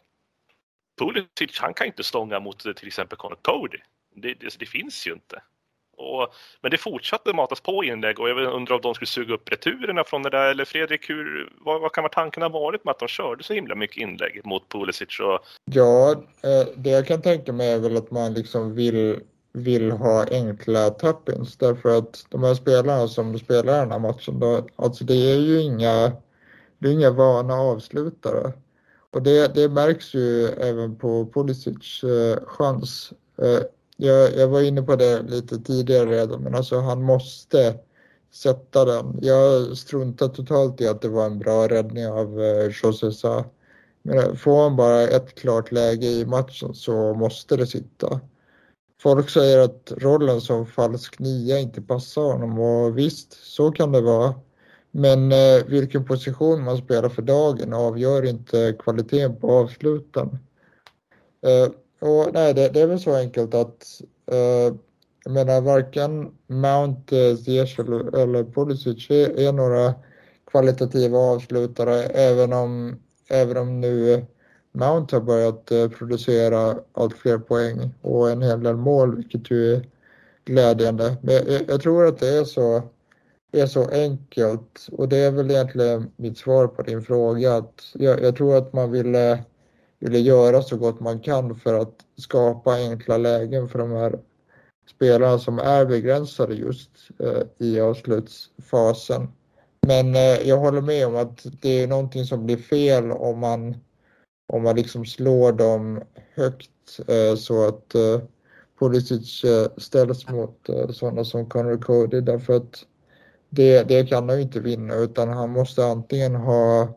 Pulisic 1.00 1.60
han 1.60 1.74
kan 1.74 1.88
inte 1.88 2.04
stånga 2.04 2.40
mot 2.40 2.60
till 2.60 2.88
exempel 2.88 3.18
Connor 3.18 3.38
Cody. 3.42 3.78
Det, 4.16 4.34
det, 4.34 4.60
det, 4.60 4.66
finns 4.66 5.08
ju 5.08 5.14
inte. 5.14 5.42
Och, 5.98 6.34
men 6.62 6.72
det 6.72 6.78
fortsatte 6.78 7.34
matas 7.34 7.62
på 7.62 7.84
inlägg 7.84 8.20
och 8.20 8.30
jag 8.30 8.54
undrar 8.54 8.76
om 8.76 8.82
de 8.82 8.96
skulle 8.96 9.08
suga 9.08 9.34
upp 9.34 9.52
returerna 9.52 10.04
från 10.04 10.24
det 10.24 10.30
där 10.30 10.52
eller 10.52 10.66
Fredrik, 10.66 11.10
hur, 11.10 11.54
vad, 11.60 11.82
vad 11.82 11.92
kan 11.92 12.10
tanken 12.10 12.44
ha 12.44 12.50
varit 12.50 12.86
med 12.86 12.92
att 12.92 13.00
de 13.00 13.08
körde 13.08 13.44
så 13.44 13.54
himla 13.54 13.76
mycket 13.76 13.98
inlägg 13.98 14.46
mot 14.46 14.70
Pulisic? 14.70 15.20
Och... 15.20 15.40
Ja, 15.66 16.12
eh, 16.44 16.68
det 16.76 16.90
jag 16.90 17.08
kan 17.08 17.22
tänka 17.22 17.54
mig 17.54 17.72
är 17.72 17.80
väl 17.80 17.98
att 17.98 18.12
man 18.12 18.34
liksom 18.34 18.76
vill, 18.76 19.20
vill 19.54 19.92
ha 19.92 20.26
enkla 20.32 20.90
tappins 20.90 21.58
därför 21.58 21.98
att 21.98 22.26
de 22.30 22.44
här 22.44 22.54
spelarna 22.54 23.08
som 23.08 23.40
spelar 23.40 23.80
den 23.80 23.92
här 23.92 24.00
matchen, 24.00 24.40
då, 24.40 24.68
alltså 24.76 25.04
det 25.04 25.32
är 25.32 25.40
ju 25.40 25.62
inga, 25.62 26.12
det 26.80 26.88
är 26.88 26.92
inga 26.92 27.12
vana 27.12 27.54
avslutare. 27.54 28.54
Och 29.12 29.24
det, 29.24 29.56
det 29.56 29.70
märks 29.70 30.14
ju 30.14 30.48
även 30.48 30.96
på 30.96 31.30
Pulisic 31.34 32.04
eh, 32.04 32.44
chans. 32.46 33.14
Eh, 33.38 33.60
jag, 33.98 34.36
jag 34.36 34.48
var 34.48 34.62
inne 34.62 34.82
på 34.82 34.96
det 34.96 35.22
lite 35.22 35.60
tidigare 35.60 36.10
redan, 36.10 36.42
men 36.42 36.56
alltså 36.56 36.80
han 36.80 37.04
måste 37.04 37.80
sätta 38.32 38.86
den. 38.86 39.20
Jag 39.22 39.78
struntar 39.78 40.28
totalt 40.28 40.82
i 40.82 40.88
att 40.88 41.02
det 41.02 41.10
var 41.10 41.26
en 41.26 41.40
bra 41.40 41.68
räddning 41.68 42.08
av 42.08 42.42
eh, 42.42 42.72
José 42.84 43.12
Sa. 43.12 43.46
Men 44.02 44.38
får 44.38 44.64
han 44.64 44.76
bara 44.76 45.02
ett 45.02 45.36
klart 45.36 45.72
läge 45.72 46.08
i 46.08 46.26
matchen 46.26 46.74
så 46.74 47.14
måste 47.14 47.58
det 47.58 47.68
sitta. 47.68 48.20
Folk 49.04 49.30
säger 49.30 49.60
att 49.60 49.94
rollen 49.98 50.42
som 50.42 50.66
falsk 50.66 51.20
nia 51.20 51.60
inte 51.60 51.82
passar 51.82 52.22
honom 52.22 52.60
och 52.60 52.98
visst, 52.98 53.34
så 53.34 53.72
kan 53.72 53.92
det 53.92 54.02
vara. 54.02 54.34
Men 54.92 55.32
eh, 55.32 55.66
vilken 55.68 56.06
position 56.06 56.64
man 56.64 56.78
spelar 56.78 57.10
för 57.10 57.22
dagen 57.22 57.74
avgör 57.74 58.26
inte 58.26 58.76
kvaliteten 58.80 59.36
på 59.36 59.52
avsluten. 59.52 60.28
Eh, 61.46 61.72
och 62.10 62.34
nej, 62.34 62.54
det, 62.54 62.70
det, 62.70 62.82
är 62.82 62.88
väl 62.88 63.00
så 63.00 63.16
enkelt 63.16 63.54
att 63.54 64.02
eh, 64.32 64.76
jag 65.24 65.34
menar 65.34 65.62
varken 65.62 66.32
Mount, 66.48 67.30
eh, 67.30 67.36
Ziyech 67.38 67.80
eller, 67.80 68.16
eller 68.18 68.44
Pulisic 68.44 69.10
är, 69.10 69.40
är, 69.40 69.52
några 69.52 69.94
kvalitativa 70.52 71.18
avslutare 71.18 72.04
även 72.04 72.54
om, 72.54 73.00
även 73.30 73.58
om 73.58 73.82
nu 73.82 74.26
Mount 74.74 75.16
har 75.16 75.22
börjat 75.22 75.72
eh, 75.72 75.90
producera 75.90 76.76
allt 76.94 77.18
fler 77.18 77.38
poäng 77.38 77.94
och 78.02 78.30
en 78.30 78.42
hel 78.42 78.64
del 78.64 78.78
mål 78.78 79.16
vilket 79.16 79.52
ju 79.52 79.74
är 79.74 79.90
glädjande. 80.46 81.18
Men 81.22 81.36
jag, 81.36 81.62
jag 81.68 81.82
tror 81.82 82.06
att 82.06 82.20
det 82.20 82.30
är 82.30 82.44
så, 82.44 82.82
är 83.52 83.66
så 83.66 83.90
enkelt 83.90 84.88
och 84.92 85.10
det 85.10 85.18
är 85.18 85.32
väl 85.32 85.52
egentligen 85.52 86.12
mitt 86.16 86.38
svar 86.38 86.68
på 86.68 86.82
din 86.82 87.02
fråga. 87.02 87.56
Att 87.56 87.82
jag, 87.94 88.22
jag 88.22 88.36
tror 88.36 88.58
att 88.58 88.74
man 88.74 88.92
ville 88.92 89.32
eh, 89.32 89.40
ville 90.04 90.20
göra 90.20 90.62
så 90.62 90.78
gott 90.78 91.00
man 91.00 91.20
kan 91.20 91.56
för 91.56 91.74
att 91.74 91.96
skapa 92.18 92.74
enkla 92.74 93.18
lägen 93.18 93.70
för 93.70 93.80
de 93.80 93.92
här 93.92 94.20
spelarna 94.96 95.40
som 95.40 95.60
är 95.60 95.86
begränsade 95.86 96.54
just 96.54 96.90
eh, 97.20 97.68
i 97.68 97.80
avslutsfasen. 97.80 99.28
Men 99.88 100.16
eh, 100.16 100.48
jag 100.48 100.58
håller 100.58 100.82
med 100.82 101.08
om 101.08 101.16
att 101.16 101.46
det 101.62 101.84
är 101.84 101.88
någonting 101.88 102.26
som 102.26 102.46
blir 102.46 102.58
fel 102.58 103.12
om 103.12 103.40
man, 103.40 103.76
om 104.54 104.64
man 104.64 104.76
liksom 104.76 105.06
slår 105.06 105.52
dem 105.52 106.02
högt 106.36 107.00
eh, 107.08 107.36
så 107.36 107.68
att 107.68 107.96
eh, 107.96 108.22
Pulisic 108.80 109.44
eh, 109.44 109.68
ställs 109.78 110.30
mot 110.30 110.70
eh, 110.70 110.90
sådana 110.90 111.24
som 111.24 111.50
Conor 111.50 111.78
Cody 111.78 112.22
därför 112.22 112.56
att 112.56 112.86
det, 113.50 113.84
det 113.84 114.10
kan 114.10 114.30
han 114.30 114.40
inte 114.40 114.60
vinna 114.60 114.96
utan 114.96 115.30
han 115.30 115.50
måste 115.50 115.86
antingen 115.86 116.36
ha 116.36 116.88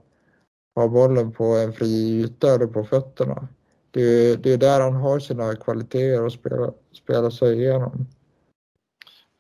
ha 0.75 0.89
bollen 0.89 1.33
på 1.33 1.45
en 1.45 1.73
fri 1.73 2.21
yta 2.21 2.55
eller 2.55 2.67
på 2.67 2.85
fötterna. 2.85 3.49
Det 3.91 4.01
är, 4.01 4.37
det 4.37 4.53
är 4.53 4.57
där 4.57 4.81
han 4.81 4.95
har 4.95 5.19
sina 5.19 5.57
kvaliteter 5.57 6.27
att 6.27 6.33
spela, 6.33 6.73
spela 6.93 7.31
sig 7.31 7.63
igenom. 7.63 8.07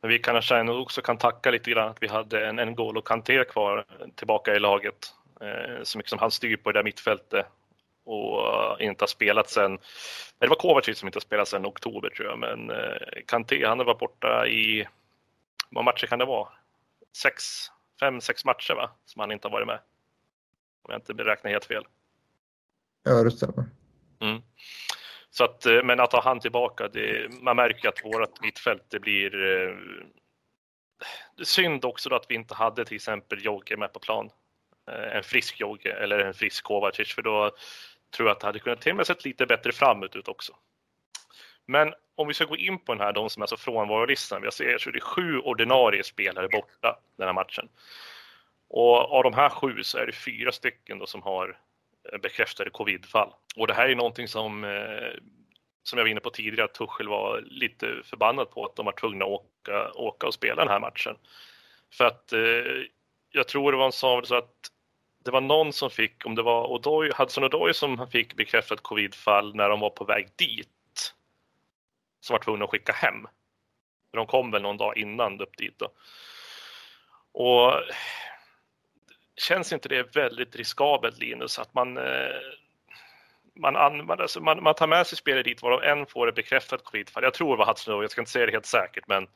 Men 0.00 0.10
vi 0.10 0.18
kanske 0.18 0.70
också 0.70 1.00
kan 1.00 1.18
tacka 1.18 1.50
lite 1.50 1.70
grann 1.70 1.88
att 1.88 2.02
vi 2.02 2.08
hade 2.08 2.46
en 2.46 2.60
N'Golo 2.60 3.02
Kanté 3.02 3.44
kvar 3.44 3.84
tillbaka 4.14 4.54
i 4.54 4.58
laget. 4.58 4.94
Eh, 5.40 5.82
så 5.82 5.98
mycket 5.98 6.10
som 6.10 6.18
han 6.18 6.30
styr 6.30 6.56
på 6.56 6.72
det 6.72 6.78
där 6.78 6.84
mittfältet 6.84 7.46
och 8.06 8.38
uh, 8.38 8.86
inte 8.86 9.02
har 9.02 9.06
spelat 9.06 9.50
sen, 9.50 9.78
det 10.38 10.46
var 10.46 10.56
Kovacic 10.56 10.98
som 10.98 11.08
inte 11.08 11.16
har 11.16 11.20
spelat 11.20 11.48
sen 11.48 11.66
oktober 11.66 12.10
tror 12.10 12.28
jag, 12.28 12.38
men 12.38 12.70
uh, 12.70 12.96
Kanté 13.26 13.66
han 13.66 13.78
har 13.78 13.86
varit 13.86 13.98
borta 13.98 14.46
i, 14.46 14.86
vad 15.70 15.84
matcher 15.84 16.06
kan 16.06 16.18
det 16.18 16.24
vara? 16.24 16.48
Sex, 17.16 17.44
fem, 18.00 18.20
sex 18.20 18.44
matcher 18.44 18.74
va, 18.74 18.90
som 19.04 19.20
han 19.20 19.32
inte 19.32 19.48
har 19.48 19.52
varit 19.52 19.66
med. 19.66 19.78
Om 20.82 20.92
jag 20.92 20.98
inte 20.98 21.14
beräknar 21.14 21.50
helt 21.50 21.64
fel. 21.64 21.86
Ja, 23.04 23.22
det 23.22 23.30
stämmer. 23.30 23.64
Mm. 24.20 24.42
Så 25.30 25.44
att, 25.44 25.66
eh, 25.66 25.82
men 25.84 26.00
att 26.00 26.12
ha 26.12 26.22
han 26.22 26.40
tillbaka, 26.40 26.88
det, 26.88 27.32
man 27.42 27.56
märker 27.56 27.88
att 27.88 28.04
vårt 28.04 28.42
mittfält 28.42 28.84
det 28.88 29.00
blir 29.00 29.44
eh, 29.44 29.76
det 31.36 31.44
synd 31.44 31.84
också 31.84 32.14
att 32.14 32.26
vi 32.28 32.34
inte 32.34 32.54
hade 32.54 32.84
till 32.84 32.96
exempel 32.96 33.44
Jogge 33.44 33.76
med 33.76 33.92
på 33.92 33.98
plan. 33.98 34.30
Eh, 34.90 35.16
en 35.16 35.22
frisk 35.22 35.60
Jogge 35.60 35.92
eller 35.92 36.18
en 36.18 36.34
frisk 36.34 36.64
Kovacic 36.64 37.14
för 37.14 37.22
då 37.22 37.50
tror 38.16 38.28
jag 38.28 38.34
att 38.34 38.40
det 38.40 38.46
hade 38.46 38.58
kunnat 38.58 38.80
till 38.80 38.90
och 38.90 38.96
med 38.96 39.06
sett 39.06 39.24
lite 39.24 39.46
bättre 39.46 39.72
framåt 39.72 40.16
ut 40.16 40.28
också. 40.28 40.52
Men 41.66 41.94
om 42.14 42.28
vi 42.28 42.34
ska 42.34 42.44
gå 42.44 42.56
in 42.56 42.78
på 42.78 42.94
den 42.94 43.00
här, 43.02 43.12
de 43.12 43.30
som 43.30 43.42
är 43.42 43.46
så 43.46 43.56
frånvarolistan. 43.56 44.42
Jag 44.42 44.52
ser 44.52 44.78
så 44.78 44.90
det 44.90 44.98
är 44.98 45.00
sju 45.00 45.38
ordinarie 45.38 46.04
spelare 46.04 46.48
borta 46.48 46.98
den 47.16 47.26
här 47.26 47.34
matchen. 47.34 47.68
Och 48.68 49.12
av 49.12 49.22
de 49.22 49.34
här 49.34 49.48
sju 49.48 49.82
så 49.82 49.98
är 49.98 50.06
det 50.06 50.12
fyra 50.12 50.52
stycken 50.52 50.98
då 50.98 51.06
som 51.06 51.22
har 51.22 51.58
eh, 52.12 52.18
bekräftade 52.18 52.70
covidfall. 52.70 53.32
Och 53.56 53.66
det 53.66 53.74
här 53.74 53.88
är 53.88 53.94
någonting 53.94 54.28
som, 54.28 54.64
eh, 54.64 55.20
som 55.82 55.98
jag 55.98 56.04
var 56.04 56.10
inne 56.10 56.20
på 56.20 56.30
tidigare, 56.30 56.64
att 56.64 56.74
Tuchel 56.74 57.08
var 57.08 57.40
lite 57.46 58.02
förbannad 58.04 58.50
på 58.50 58.64
att 58.64 58.76
de 58.76 58.86
var 58.86 58.92
tvungna 58.92 59.24
att 59.24 59.30
åka, 59.30 59.90
åka 59.94 60.26
och 60.26 60.34
spela 60.34 60.64
den 60.64 60.72
här 60.72 60.80
matchen. 60.80 61.16
För 61.92 62.04
att 62.04 62.32
eh, 62.32 62.82
jag 63.30 63.48
tror 63.48 63.72
det 63.72 63.78
var 63.78 63.86
en 63.86 63.92
sa 63.92 64.22
så 64.24 64.34
att 64.34 64.70
det 65.26 65.32
var 65.32 65.40
någon 65.40 65.72
som 65.72 65.90
fick, 65.90 66.26
om 66.26 66.34
det 66.34 66.42
var 66.42 66.66
Odoi, 66.66 67.10
Hudson 67.18 67.44
Odoi 67.44 67.74
som 67.74 68.10
fick 68.10 68.34
bekräftat 68.34 68.82
covidfall 68.82 69.54
när 69.54 69.68
de 69.68 69.80
var 69.80 69.90
på 69.90 70.04
väg 70.04 70.28
dit. 70.36 71.14
Som 72.20 72.34
var 72.34 72.40
tvungna 72.40 72.64
att 72.64 72.70
skicka 72.70 72.92
hem. 72.92 73.26
De 74.12 74.26
kom 74.26 74.50
väl 74.50 74.62
någon 74.62 74.76
dag 74.76 74.96
innan 74.96 75.40
upp 75.40 75.56
dit 75.56 75.78
då. 75.78 75.88
Och 77.32 77.82
känns 79.36 79.72
inte 79.72 79.88
det 79.88 80.16
väldigt 80.16 80.56
riskabelt 80.56 81.18
Linus 81.18 81.58
att 81.58 81.74
man 81.74 81.96
eh, 81.96 82.40
man, 83.54 83.76
använder, 83.76 84.22
alltså 84.22 84.40
man, 84.40 84.62
man 84.62 84.74
tar 84.74 84.86
med 84.86 85.06
sig 85.06 85.18
spelare 85.18 85.42
dit 85.42 85.62
varav 85.62 85.82
en 85.82 86.06
får 86.06 86.28
ett 86.28 86.34
bekräftat 86.34 86.84
covidfall. 86.84 87.22
Jag 87.22 87.34
tror 87.34 87.50
det 87.50 87.58
var 87.58 87.66
Hudson 87.66 88.00
jag 88.00 88.10
ska 88.10 88.20
inte 88.20 88.30
säga 88.30 88.46
det 88.46 88.52
helt 88.52 88.66
säkert 88.66 89.08
men 89.08 89.26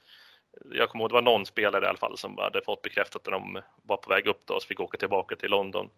jag 0.72 0.88
kommer 0.88 1.02
ihåg 1.02 1.10
det 1.10 1.14
var 1.14 1.22
någon 1.22 1.46
spelare 1.46 1.84
i 1.84 1.88
alla 1.88 1.98
fall 1.98 2.18
som 2.18 2.38
hade 2.38 2.62
fått 2.62 2.82
bekräftat 2.82 3.22
när 3.24 3.32
de 3.32 3.58
var 3.82 3.96
på 3.96 4.10
väg 4.10 4.26
upp 4.26 4.42
då 4.44 4.54
och 4.54 4.62
fick 4.62 4.80
åka 4.80 4.98
tillbaka 4.98 5.36
till 5.36 5.50
London. 5.50 5.88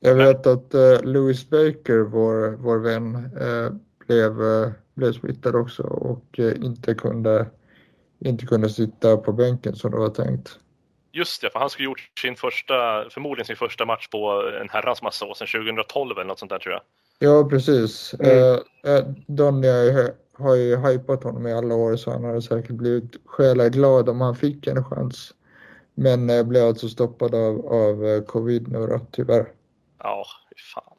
Jag 0.00 0.14
vet 0.14 0.46
att 0.46 0.74
uh, 0.74 1.02
Louis 1.02 1.50
Baker, 1.50 1.98
vår, 1.98 2.56
vår 2.56 2.78
vän, 2.78 3.14
uh, 3.16 3.72
blev, 4.06 4.40
uh, 4.40 4.70
blev 4.94 5.12
smittad 5.12 5.54
också 5.54 5.82
och 5.82 6.38
inte, 6.38 6.94
kunde, 6.94 7.46
inte 8.24 8.46
kunde 8.46 8.68
sitta 8.68 9.16
på 9.16 9.32
bänken 9.32 9.76
som 9.76 9.90
det 9.90 9.96
var 9.96 10.08
tänkt. 10.08 10.58
Just 11.12 11.42
det, 11.42 11.50
för 11.50 11.58
han 11.58 11.70
skulle 11.70 11.84
gjort 11.84 12.10
sin 12.20 12.36
första, 12.36 12.74
förmodligen 13.10 13.46
sin 13.46 13.56
första 13.56 13.86
match 13.86 14.08
på 14.08 14.52
en 14.62 14.68
herrans 14.68 15.02
massa 15.02 15.26
år 15.26 15.34
sedan 15.34 15.46
2012 15.46 16.18
eller 16.18 16.24
något 16.24 16.38
sånt 16.38 16.50
där 16.50 16.58
tror 16.58 16.72
jag. 16.72 16.82
Ja, 17.18 17.48
precis. 17.48 18.14
Mm. 18.14 18.54
Eh, 18.84 19.04
Donny 19.26 19.68
har 19.68 20.10
ju 20.54 20.76
hypat 20.76 21.24
honom 21.24 21.46
i 21.46 21.52
alla 21.52 21.74
år 21.74 21.96
så 21.96 22.10
han 22.10 22.24
hade 22.24 22.42
säkert 22.42 22.70
blivit 22.70 23.16
själa 23.24 23.68
glad 23.68 24.08
om 24.08 24.20
han 24.20 24.36
fick 24.36 24.66
en 24.66 24.84
chans. 24.84 25.34
Men 25.94 26.30
eh, 26.30 26.42
blev 26.42 26.66
alltså 26.66 26.88
stoppad 26.88 27.34
av, 27.34 27.66
av 27.66 28.06
eh, 28.06 28.22
covid 28.22 28.68
nu 28.68 28.86
då, 28.86 29.00
tyvärr. 29.12 29.52
Ja, 29.98 30.24
fan. 30.74 30.96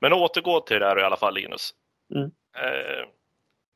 Men 0.00 0.12
återgå 0.12 0.60
till 0.60 0.80
det 0.80 0.86
här 0.86 0.98
i 0.98 1.02
alla 1.02 1.16
fall 1.16 1.34
Linus. 1.34 1.70
Mm. 2.14 2.30
Eh, 2.56 3.08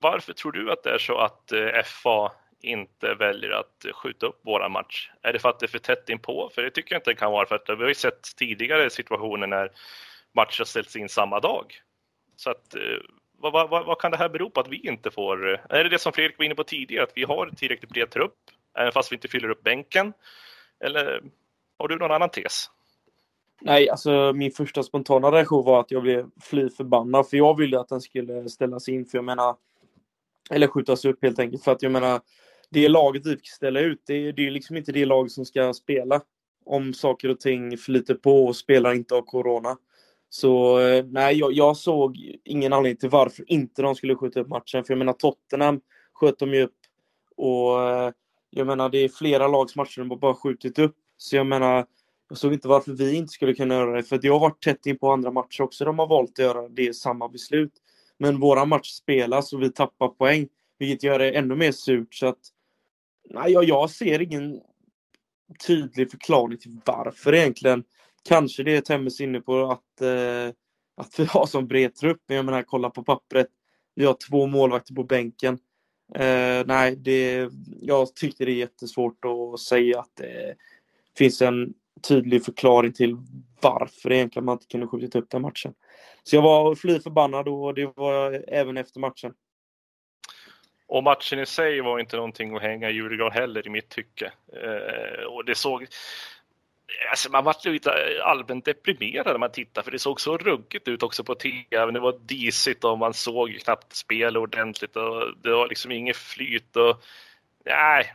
varför 0.01 0.33
tror 0.33 0.53
du 0.53 0.73
att 0.73 0.83
det 0.83 0.91
är 0.91 0.99
så 0.99 1.19
att 1.19 1.53
eh, 1.53 1.83
FA 1.85 2.33
inte 2.61 3.15
väljer 3.15 3.51
att 3.51 3.87
skjuta 3.95 4.27
upp 4.27 4.41
våra 4.45 4.69
match? 4.69 5.11
Är 5.23 5.33
det 5.33 5.39
för 5.39 5.49
att 5.49 5.61
det 5.61 5.67
är 5.67 5.69
för 5.69 5.79
tätt 5.79 6.09
inpå? 6.09 6.51
För 6.55 6.63
det 6.63 6.71
tycker 6.71 6.95
jag 6.95 7.01
inte 7.01 7.11
det 7.11 7.15
kan 7.15 7.33
vara 7.33 7.47
för 7.47 7.55
att 7.55 7.69
vi 7.69 7.83
har 7.83 7.89
ju 7.89 7.95
sett 7.95 8.37
tidigare 8.37 8.91
situationer 8.91 9.47
när 9.47 9.71
matcher 10.35 10.65
ställs 10.65 10.97
in 10.97 11.09
samma 11.09 11.41
dag. 11.41 11.75
Så 12.37 12.51
att 12.51 12.75
eh, 12.75 12.81
vad, 13.41 13.53
vad, 13.53 13.87
vad, 13.87 13.99
kan 13.99 14.11
det 14.11 14.17
här 14.17 14.29
bero 14.29 14.51
på 14.51 14.61
att 14.61 14.69
vi 14.69 14.89
inte 14.89 15.11
får? 15.11 15.49
Är 15.49 15.85
det 15.85 15.91
det 15.91 15.99
som 15.99 16.13
Fredrik 16.13 16.39
var 16.39 16.45
inne 16.45 16.55
på 16.55 16.65
tidigare, 16.65 17.05
att 17.05 17.13
vi 17.15 17.25
har 17.25 17.51
tillräckligt 17.57 17.91
bred 17.91 18.11
trupp, 18.11 18.35
även 18.79 18.93
fast 18.93 19.13
vi 19.13 19.17
inte 19.17 19.29
fyller 19.29 19.51
upp 19.51 19.63
bänken? 19.63 20.13
Eller 20.85 21.23
har 21.79 21.89
du 21.89 21.97
någon 21.97 22.11
annan 22.11 22.31
tes? 22.31 22.71
Nej, 23.61 23.91
alltså 23.91 24.33
min 24.33 24.51
första 24.51 24.83
spontana 24.83 25.31
reaktion 25.31 25.65
var 25.65 25.81
att 25.81 25.91
jag 25.91 26.03
blev 26.03 26.27
fly 26.41 26.71
förbannad, 26.71 27.29
för 27.29 27.37
jag 27.37 27.57
ville 27.57 27.81
att 27.81 27.89
den 27.89 28.01
skulle 28.01 28.49
ställas 28.49 28.89
in, 28.89 29.07
för 29.07 29.19
jag 29.19 29.25
menar, 29.25 29.57
eller 30.51 30.67
skjutas 30.67 31.05
upp 31.05 31.23
helt 31.23 31.39
enkelt, 31.39 31.65
för 31.65 31.73
att 31.73 31.83
jag 31.83 31.93
menar, 31.93 32.21
det 32.71 32.89
laget 32.89 33.27
vi 33.27 33.37
fick 33.37 33.49
ställa 33.49 33.81
ut, 33.81 34.03
det, 34.07 34.33
det 34.33 34.47
är 34.47 34.51
liksom 34.51 34.77
inte 34.77 34.93
det 34.93 35.05
lag 35.05 35.31
som 35.31 35.45
ska 35.45 35.73
spela 35.73 36.21
om 36.65 36.95
saker 36.95 37.29
och 37.29 37.41
ting 37.41 37.79
flyter 37.79 38.15
på 38.15 38.47
och 38.47 38.57
spelar 38.57 38.95
inte 38.95 39.15
av 39.15 39.23
corona. 39.23 39.77
Så 40.31 40.81
eh, 40.81 41.05
nej, 41.05 41.39
jag, 41.39 41.53
jag, 41.53 41.77
såg 41.77 42.37
ingen 42.45 42.73
anledning 42.73 42.97
till 42.97 43.09
varför 43.09 43.53
inte 43.53 43.83
de 43.83 43.95
skulle 43.95 44.17
skjuta 44.17 44.41
upp 44.41 44.49
matchen. 44.49 44.85
För 44.85 44.93
jag 44.93 44.99
menar 44.99 45.13
Tottenham 45.13 45.81
sköt 46.13 46.39
de 46.39 46.55
ju 46.55 46.63
upp 46.63 46.77
och 47.37 47.83
eh, 47.83 48.13
jag 48.51 48.67
menar 48.67 48.89
det 48.89 48.99
är 48.99 49.09
flera 49.09 49.49
lags 49.49 49.77
matcher 49.77 49.99
de 49.99 50.19
bara 50.19 50.35
skjutit 50.35 50.79
upp. 50.79 50.97
Så 51.17 51.37
jag 51.37 51.47
menar, 51.47 51.87
jag 52.29 52.39
såg 52.39 52.53
inte 52.53 52.69
varför 52.69 52.93
vi 52.93 53.17
inte 53.17 53.33
skulle 53.33 53.55
kunna 53.55 53.75
göra 53.75 53.97
det. 53.97 54.03
För 54.03 54.19
det 54.19 54.29
har 54.29 54.41
varit 54.41 54.63
tätt 54.63 54.87
in 54.87 54.99
på 54.99 55.13
andra 55.13 55.31
matcher 55.31 55.63
också. 55.63 55.85
De 55.85 55.99
har 55.99 56.07
valt 56.07 56.31
att 56.31 56.39
göra 56.39 56.69
det 56.69 56.97
samma 56.97 57.29
beslut. 57.29 57.73
Men 58.19 58.41
våra 58.41 58.65
match 58.65 58.91
spelas 58.91 59.53
och 59.53 59.63
vi 59.63 59.73
tappar 59.73 60.09
poäng. 60.09 60.49
Vilket 60.79 61.03
gör 61.03 61.19
det 61.19 61.31
ännu 61.31 61.55
mer 61.57 61.73
surt. 61.73 62.15
Så 62.15 62.27
att, 62.27 62.39
nej, 63.31 63.53
jag, 63.53 63.65
jag 63.65 63.91
ser 63.91 64.23
ingen 64.23 64.61
tydlig 65.67 66.11
förklaring 66.11 66.59
till 66.59 66.81
varför 66.85 67.35
egentligen. 67.35 67.85
Kanske 68.29 68.63
det 68.63 68.77
är 68.77 68.81
Temmes 68.81 69.21
inne 69.21 69.41
på 69.41 69.71
att, 69.71 70.01
eh, 70.01 70.55
att 70.97 71.19
vi 71.19 71.25
har 71.25 71.47
sån 71.47 71.67
bred 71.67 71.95
trupp. 71.95 72.23
Men 72.27 72.37
jag 72.37 72.47
menar, 72.47 72.63
kolla 72.63 72.91
på 72.91 73.03
pappret. 73.03 73.49
Vi 73.95 74.05
har 74.05 74.17
två 74.31 74.47
målvakter 74.47 74.95
på 74.95 75.05
bänken. 75.05 75.59
Eh, 76.15 76.67
nej, 76.67 76.97
det, 76.97 77.51
jag 77.81 78.15
tycker 78.15 78.47
det 78.47 78.53
är 78.53 78.57
jättesvårt 78.57 79.25
att 79.25 79.61
säga 79.61 80.01
att 80.01 80.17
det 80.17 80.57
finns 81.19 81.43
en 81.43 81.75
tydlig 82.09 82.45
förklaring 82.45 82.93
till 82.93 83.17
varför 83.61 84.13
egentligen 84.13 84.45
man 84.45 84.53
inte 84.53 84.67
kunde 84.67 84.87
skjutit 84.87 85.17
upp 85.17 85.31
den 85.31 85.43
matchen. 85.43 85.75
Så 86.23 86.37
jag 86.37 86.43
var 86.43 86.75
fly 86.75 87.01
förbannad 87.01 87.49
och 87.49 87.75
det 87.75 87.93
var 87.97 88.15
jag 88.15 88.45
även 88.49 88.77
efter 88.77 89.01
matchen. 89.01 89.35
Och 90.87 91.03
matchen 91.03 91.39
i 91.39 91.47
sig 91.47 91.81
var 91.81 91.99
inte 91.99 92.17
någonting 92.17 92.57
att 92.57 92.63
hänga 92.63 92.91
i 92.91 92.93
Djurgården 92.93 93.33
heller 93.33 93.67
i 93.67 93.71
mitt 93.71 93.89
tycke. 93.89 94.33
Eh, 94.53 95.25
och 95.25 95.45
det 95.45 95.55
såg, 95.55 95.87
Alltså 97.11 97.31
man 97.31 97.45
var 97.45 97.71
lite 97.71 97.91
eh, 97.91 98.27
allmänt 98.27 98.65
deprimerad 98.65 99.27
när 99.27 99.39
man 99.39 99.53
tittade 99.53 99.85
för 99.85 99.91
det 99.91 99.99
såg 99.99 100.21
så 100.21 100.39
ruggigt 100.39 100.89
ut 100.89 101.03
också 101.03 101.25
på 101.25 101.35
tv. 101.35 101.91
Det 101.93 102.01
var 102.01 102.19
disigt 102.19 102.85
och 102.85 102.99
man 102.99 103.15
såg 103.15 103.59
knappt 103.65 103.97
spel 103.97 104.37
ordentligt 104.37 104.97
och 104.97 105.23
det 105.43 105.51
var 105.51 105.69
liksom 105.69 105.93
inget 105.93 106.17
flyt. 106.17 106.77
Och, 106.77 107.03
nej, 107.65 108.15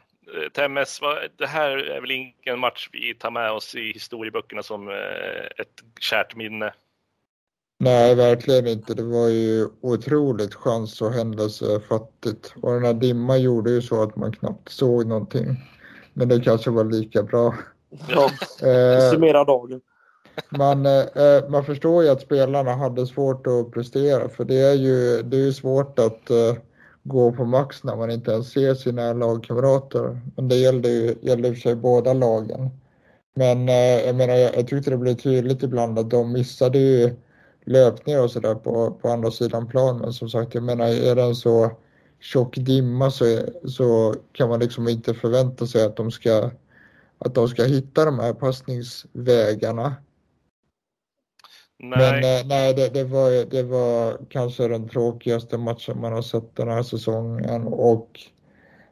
TMS, 0.53 0.99
det 1.38 1.47
här 1.47 1.69
är 1.69 2.01
väl 2.01 2.12
ingen 2.12 2.59
match 2.59 2.89
vi 2.91 3.13
tar 3.13 3.31
med 3.31 3.51
oss 3.51 3.75
i 3.75 3.91
historieböckerna 3.91 4.63
som 4.63 4.89
eh, 4.89 5.45
ett 5.57 5.83
kärt 5.99 6.36
minne. 6.36 6.73
Nej, 7.79 8.15
verkligen 8.15 8.67
inte. 8.67 8.93
Det 8.93 9.03
var 9.03 9.27
ju 9.27 9.67
otroligt 9.81 10.55
chans 10.55 11.01
och 11.01 11.13
händelsefattigt. 11.13 12.53
Och 12.62 12.73
den 12.73 12.86
här 12.86 12.93
dimman 12.93 13.41
gjorde 13.41 13.71
ju 13.71 13.81
så 13.81 14.03
att 14.03 14.15
man 14.15 14.31
knappt 14.31 14.69
såg 14.69 15.07
någonting. 15.07 15.47
Men 16.13 16.29
det 16.29 16.39
kanske 16.39 16.69
var 16.69 16.83
lika 16.83 17.23
bra. 17.23 17.55
Ja, 18.10 18.29
eh, 18.67 19.12
summera 19.12 19.43
dagen. 19.43 19.82
Man, 20.49 20.86
eh, 20.86 21.49
man 21.49 21.65
förstår 21.65 22.03
ju 22.03 22.10
att 22.10 22.21
spelarna 22.21 22.75
hade 22.75 23.08
svårt 23.08 23.47
att 23.47 23.71
prestera 23.71 24.29
för 24.29 24.45
det 24.45 24.60
är 24.62 24.73
ju, 24.73 25.21
det 25.21 25.38
är 25.38 25.41
ju 25.41 25.53
svårt 25.53 25.99
att 25.99 26.29
eh, 26.29 26.56
gå 27.03 27.32
på 27.32 27.45
max 27.45 27.84
när 27.84 27.95
man 27.95 28.12
inte 28.12 28.32
ens 28.32 28.51
ser 28.51 28.73
sina 28.73 29.13
lagkamrater. 29.13 30.19
Men 30.36 30.47
det 30.47 30.56
gällde 30.56 30.89
ju 30.89 31.15
gällde 31.21 31.53
för 31.53 31.62
sig 31.62 31.75
båda 31.75 32.13
lagen. 32.13 32.69
Men 33.36 33.69
eh, 33.69 34.06
jag 34.06 34.15
menar, 34.15 34.34
jag, 34.34 34.58
jag 34.58 34.67
tyckte 34.67 34.89
det 34.89 34.97
blev 34.97 35.15
tydligt 35.15 35.63
ibland 35.63 35.99
att 35.99 36.10
de 36.10 36.32
missade 36.32 36.79
ju 36.79 37.15
löpningar 37.65 38.23
och 38.23 38.32
sådär 38.32 38.56
på, 38.56 38.91
på 38.91 39.10
andra 39.10 39.32
sidan 39.32 39.67
plan. 39.67 39.97
Men 39.97 40.13
som 40.13 40.29
sagt, 40.29 40.56
jag 40.56 40.63
menar, 40.63 40.88
är 40.88 41.15
det 41.15 41.23
en 41.23 41.36
så 41.36 41.71
tjock 42.19 42.56
dimma 42.58 43.12
så, 43.12 43.25
så 43.67 44.15
kan 44.32 44.49
man 44.49 44.60
liksom 44.60 44.88
inte 44.88 45.13
förvänta 45.13 45.67
sig 45.67 45.86
att 45.86 45.95
de 45.95 46.12
ska 46.12 46.51
att 47.25 47.36
de 47.36 47.47
ska 47.47 47.63
hitta 47.63 48.05
de 48.05 48.19
här 48.19 48.33
passningsvägarna. 48.33 49.95
Nej. 51.79 51.99
Men 51.99 52.15
eh, 52.15 52.47
nej, 52.47 52.73
det, 52.73 52.89
det, 52.93 53.03
var, 53.03 53.45
det 53.49 53.63
var 53.63 54.17
kanske 54.29 54.67
den 54.67 54.89
tråkigaste 54.89 55.57
matchen 55.57 56.01
man 56.01 56.13
har 56.13 56.21
sett 56.21 56.55
den 56.55 56.67
här 56.67 56.83
säsongen 56.83 57.67
och 57.67 58.19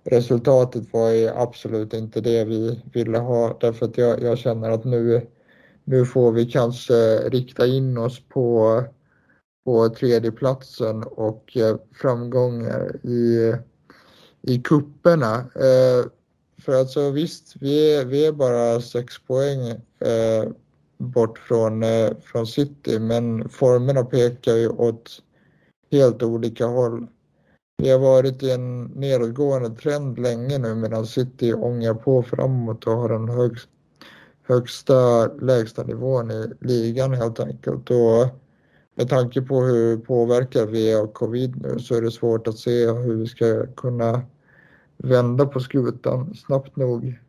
resultatet 0.04 0.94
var 0.94 1.10
ju 1.10 1.30
absolut 1.30 1.94
inte 1.94 2.22
det 2.22 2.46
vi 2.46 2.82
ville 2.94 3.17
ha 3.17 3.58
därför 3.60 3.86
att 3.86 3.98
jag, 3.98 4.22
jag 4.22 4.38
känner 4.38 4.70
att 4.70 4.84
nu, 4.84 5.28
nu 5.84 6.06
får 6.06 6.32
vi 6.32 6.46
kanske 6.46 6.94
rikta 7.30 7.67
in 7.67 7.98
oss 7.98 8.22
på, 8.30 8.84
på 9.65 9.89
tredjeplatsen 9.89 11.04
och 11.04 11.58
eh, 11.58 11.76
framgångar 11.94 13.06
i, 13.06 13.54
i 14.41 14.58
kupperna. 14.58 15.36
Eh, 15.38 16.06
för 16.62 16.80
alltså 16.80 17.12
visst, 17.12 17.56
vi 17.60 17.95
är, 17.95 18.06
vi 18.06 18.26
är 18.26 18.32
bara 18.32 18.82
sex 18.82 19.19
poäng 19.28 19.67
eh, 20.00 20.52
bort 20.97 21.38
från, 21.38 21.84
eh, 21.84 22.10
från 22.24 22.47
City, 22.47 23.00
men 23.00 23.50
formerna 23.50 24.04
pekar 24.04 24.56
ju 24.56 24.69
åt 24.69 25.21
helt 25.91 26.24
olika 26.24 26.65
håll. 26.65 27.08
Vi 27.78 27.89
har 27.89 28.00
varit 28.00 28.43
i 28.43 28.52
en 28.52 28.84
nedåtgående 28.84 29.69
trend 29.69 30.19
länge 30.19 30.58
nu 30.58 30.76
medan 30.76 31.06
City 31.06 31.54
ångar 31.54 31.93
på 31.93 32.24
framåt 32.24 32.88
och 32.88 32.93
har 32.93 33.10
den 33.10 33.30
högst, 33.30 33.69
högsta 34.43 35.28
lägsta 35.28 35.84
nivån 35.84 36.32
i 36.32 36.52
ligan 36.60 37.13
helt 37.13 37.39
enkelt. 37.39 37.89
Och 37.89 38.28
med 38.95 39.10
tanke 39.10 39.41
på 39.41 39.62
hur 39.62 39.97
påverkade 39.97 40.65
vi 40.65 40.91
är 40.91 40.97
av 41.00 41.08
covid 41.08 41.62
nu 41.62 41.80
så 41.80 41.95
är 41.95 42.02
det 42.02 42.12
svårt 42.12 42.47
att 42.47 42.58
se 42.58 42.91
hur 42.91 43.15
vi 43.15 43.28
ska 43.28 43.65
kunna 43.65 44.21
vända 45.04 45.46
på 45.46 45.60
skutan 45.60 46.36
snabbt 46.36 46.76
nog. 46.76 47.20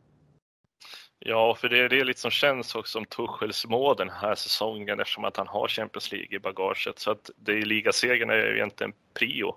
Ja, 1.18 1.54
för 1.54 1.68
det 1.68 1.78
är 1.78 1.88
det 1.88 2.04
lite 2.04 2.20
som 2.20 2.30
känns 2.30 2.74
också 2.74 2.90
som 2.92 3.04
Tuchels 3.04 3.66
mål 3.66 3.96
den 3.96 4.10
här 4.10 4.34
säsongen 4.34 5.00
eftersom 5.00 5.24
att 5.24 5.36
han 5.36 5.48
har 5.48 5.68
Champions 5.68 6.12
League 6.12 6.36
i 6.36 6.38
bagaget. 6.38 6.98
Så 6.98 7.10
att 7.10 7.30
det 7.36 7.52
är 7.52 7.62
ligasegern 7.62 8.30
är 8.30 8.54
egentligen 8.54 8.92
prio. 9.14 9.56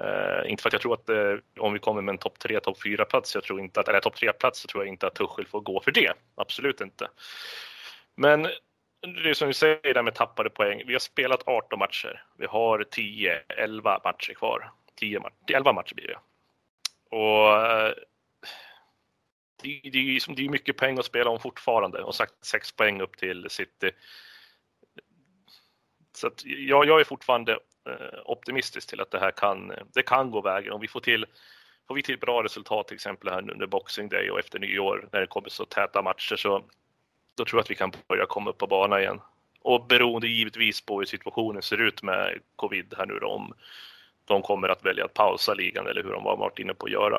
Uh, 0.00 0.50
inte 0.50 0.62
för 0.62 0.68
att 0.68 0.72
jag 0.72 0.82
tror 0.82 0.94
att 0.94 1.10
uh, 1.10 1.38
om 1.58 1.72
vi 1.72 1.78
kommer 1.78 2.02
med 2.02 2.12
en 2.12 2.18
topp 2.18 2.38
3, 2.38 2.60
topp 2.60 2.82
4 2.82 3.04
plats, 3.04 3.34
jag 3.34 3.44
tror 3.44 3.60
inte 3.60 3.80
att, 3.80 3.88
eller 3.88 4.00
topp 4.00 4.16
3 4.16 4.32
plats, 4.32 4.60
så 4.60 4.68
tror 4.68 4.84
jag 4.84 4.92
inte 4.92 5.06
att 5.06 5.14
Tuchel 5.14 5.46
får 5.46 5.60
gå 5.60 5.80
för 5.80 5.92
det. 5.92 6.12
Absolut 6.34 6.80
inte. 6.80 7.08
Men 8.16 8.42
det 9.00 9.30
är 9.30 9.34
som 9.34 9.48
du 9.48 9.54
säger 9.54 9.94
där 9.94 10.02
med 10.02 10.14
tappade 10.14 10.50
poäng. 10.50 10.82
Vi 10.86 10.92
har 10.92 11.00
spelat 11.00 11.48
18 11.48 11.78
matcher. 11.78 12.24
Vi 12.38 12.46
har 12.46 12.84
10, 12.90 13.42
11 13.48 14.00
matcher 14.04 14.34
kvar. 14.34 14.72
10, 15.00 15.20
11 15.52 15.72
matcher 15.72 15.94
blir 15.94 16.06
det. 16.06 16.18
Och 17.10 17.48
det, 19.62 19.80
det, 19.82 19.90
det, 19.90 19.98
är, 19.98 20.34
det 20.34 20.44
är 20.44 20.48
mycket 20.48 20.76
poäng 20.76 20.98
att 20.98 21.04
spela 21.04 21.30
om 21.30 21.40
fortfarande 21.40 22.02
och 22.02 22.14
sagt 22.14 22.44
sex 22.44 22.72
poäng 22.72 23.00
upp 23.00 23.16
till 23.16 23.46
City. 23.50 23.90
Så 26.12 26.26
att 26.26 26.44
jag, 26.44 26.86
jag 26.86 27.00
är 27.00 27.04
fortfarande 27.04 27.52
eh, 27.86 28.18
optimistisk 28.24 28.88
till 28.88 29.00
att 29.00 29.10
det 29.10 29.18
här 29.18 29.30
kan, 29.30 29.72
det 29.94 30.02
kan 30.02 30.30
gå 30.30 30.40
vägen. 30.40 30.72
Om 30.72 30.80
vi 30.80 30.88
får 30.88 31.00
till, 31.00 31.26
får 31.88 31.94
vi 31.94 32.02
till 32.02 32.18
bra 32.18 32.42
resultat 32.42 32.88
till 32.88 32.94
exempel 32.94 33.28
här 33.28 33.50
under 33.50 33.66
Boxing 33.66 34.08
Day 34.08 34.30
och 34.30 34.38
efter 34.38 34.58
nyår 34.58 35.08
när 35.12 35.20
det 35.20 35.26
kommer 35.26 35.48
så 35.48 35.64
täta 35.64 36.02
matcher 36.02 36.36
så 36.36 36.64
då 37.34 37.44
tror 37.44 37.58
jag 37.58 37.62
att 37.62 37.70
vi 37.70 37.74
kan 37.74 37.92
börja 38.08 38.26
komma 38.26 38.50
upp 38.50 38.58
på 38.58 38.66
banan 38.66 39.00
igen. 39.00 39.20
Och 39.60 39.86
beroende 39.86 40.28
givetvis 40.28 40.80
på 40.80 40.98
hur 40.98 41.06
situationen 41.06 41.62
ser 41.62 41.80
ut 41.80 42.02
med 42.02 42.38
covid 42.56 42.94
här 42.98 43.06
nu 43.06 43.18
då, 43.18 43.28
om 43.28 43.54
de 44.28 44.42
kommer 44.42 44.68
att 44.68 44.86
välja 44.86 45.04
att 45.04 45.14
pausa 45.14 45.54
ligan 45.54 45.86
eller 45.86 46.02
hur 46.02 46.12
de 46.12 46.24
har 46.24 46.36
varit 46.36 46.58
inne 46.58 46.74
på 46.74 46.86
att 46.86 46.92
göra. 46.92 47.18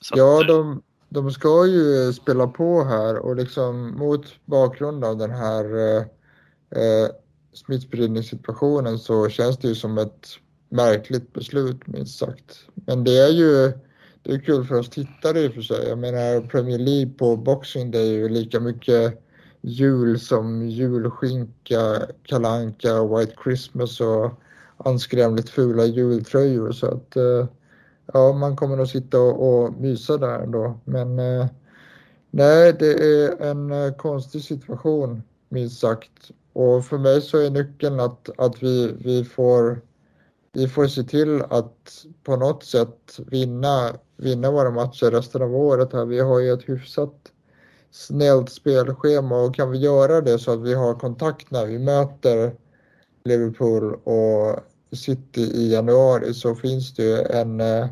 Så 0.00 0.14
ja, 0.16 0.40
att, 0.40 0.48
de, 0.48 0.82
de 1.08 1.30
ska 1.30 1.66
ju 1.66 2.12
spela 2.12 2.46
på 2.46 2.84
här 2.84 3.18
och 3.18 3.36
liksom 3.36 3.98
mot 3.98 4.26
bakgrund 4.44 5.04
av 5.04 5.16
den 5.16 5.30
här 5.30 5.64
eh, 5.64 6.02
eh, 6.82 7.08
smittspridningssituationen 7.52 8.98
så 8.98 9.28
känns 9.28 9.58
det 9.58 9.68
ju 9.68 9.74
som 9.74 9.98
ett 9.98 10.28
märkligt 10.68 11.32
beslut 11.32 11.86
minst 11.86 12.18
sagt. 12.18 12.64
Men 12.74 13.04
det 13.04 13.18
är 13.18 13.30
ju 13.30 13.72
det 14.22 14.32
är 14.32 14.38
kul 14.38 14.64
för 14.64 14.78
oss 14.78 14.90
tittare 14.90 15.40
i 15.40 15.48
och 15.48 15.54
för 15.54 15.62
sig. 15.62 15.88
Jag 15.88 15.98
menar 15.98 16.48
Premier 16.48 16.78
League 16.78 17.12
på 17.12 17.36
Boxing 17.36 17.90
Day 17.90 18.08
är 18.08 18.18
ju 18.18 18.28
lika 18.28 18.60
mycket 18.60 19.22
jul 19.60 20.20
som 20.20 20.68
julskinka, 20.68 22.06
kalanka, 22.22 23.04
White 23.04 23.34
Christmas 23.44 24.00
och 24.00 24.40
anskrämligt 24.84 25.48
fula 25.48 25.84
jultröjor. 25.84 26.72
Så 26.72 26.86
att 26.86 27.16
eh, 27.16 27.46
ja, 28.12 28.32
man 28.32 28.56
kommer 28.56 28.76
nog 28.76 28.88
sitta 28.88 29.20
och, 29.20 29.64
och 29.64 29.72
mysa 29.80 30.16
där 30.16 30.38
ändå. 30.38 30.80
Men 30.84 31.18
eh, 31.18 31.46
nej, 32.30 32.72
det 32.78 32.92
är 32.92 33.42
en 33.42 33.70
eh, 33.70 33.92
konstig 33.92 34.44
situation 34.44 35.22
minst 35.48 35.80
sagt. 35.80 36.30
Och 36.52 36.84
för 36.84 36.98
mig 36.98 37.20
så 37.20 37.38
är 37.38 37.50
nyckeln 37.50 38.00
att, 38.00 38.30
att 38.38 38.62
vi, 38.62 38.94
vi, 38.98 39.24
får, 39.24 39.80
vi 40.52 40.68
får 40.68 40.86
se 40.86 41.02
till 41.02 41.42
att 41.42 42.06
på 42.24 42.36
något 42.36 42.64
sätt 42.64 43.20
vinna, 43.26 43.90
vinna 44.16 44.50
våra 44.50 44.70
matcher 44.70 45.10
resten 45.10 45.42
av 45.42 45.56
året. 45.56 45.92
här. 45.92 46.04
Vi 46.04 46.20
har 46.20 46.40
ju 46.40 46.52
ett 46.52 46.68
hyfsat 46.68 47.14
snällt 47.90 48.50
spelschema 48.50 49.42
och 49.42 49.54
kan 49.54 49.70
vi 49.70 49.78
göra 49.78 50.20
det 50.20 50.38
så 50.38 50.52
att 50.52 50.60
vi 50.60 50.74
har 50.74 50.94
kontakt 50.94 51.50
när 51.50 51.66
vi 51.66 51.78
möter 51.78 52.54
Liverpool 53.24 53.94
och 53.94 54.60
City 54.92 55.40
i 55.40 55.72
januari 55.72 56.34
så 56.34 56.54
finns 56.54 56.94
det 56.94 57.02
ju 57.02 57.16
en, 57.16 57.60
eh, 57.60 57.86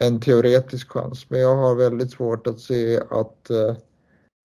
en 0.00 0.20
teoretisk 0.20 0.90
chans. 0.90 1.30
Men 1.30 1.40
jag 1.40 1.56
har 1.56 1.74
väldigt 1.74 2.10
svårt 2.10 2.46
att 2.46 2.60
se 2.60 3.00
att, 3.10 3.50
eh, 3.50 3.76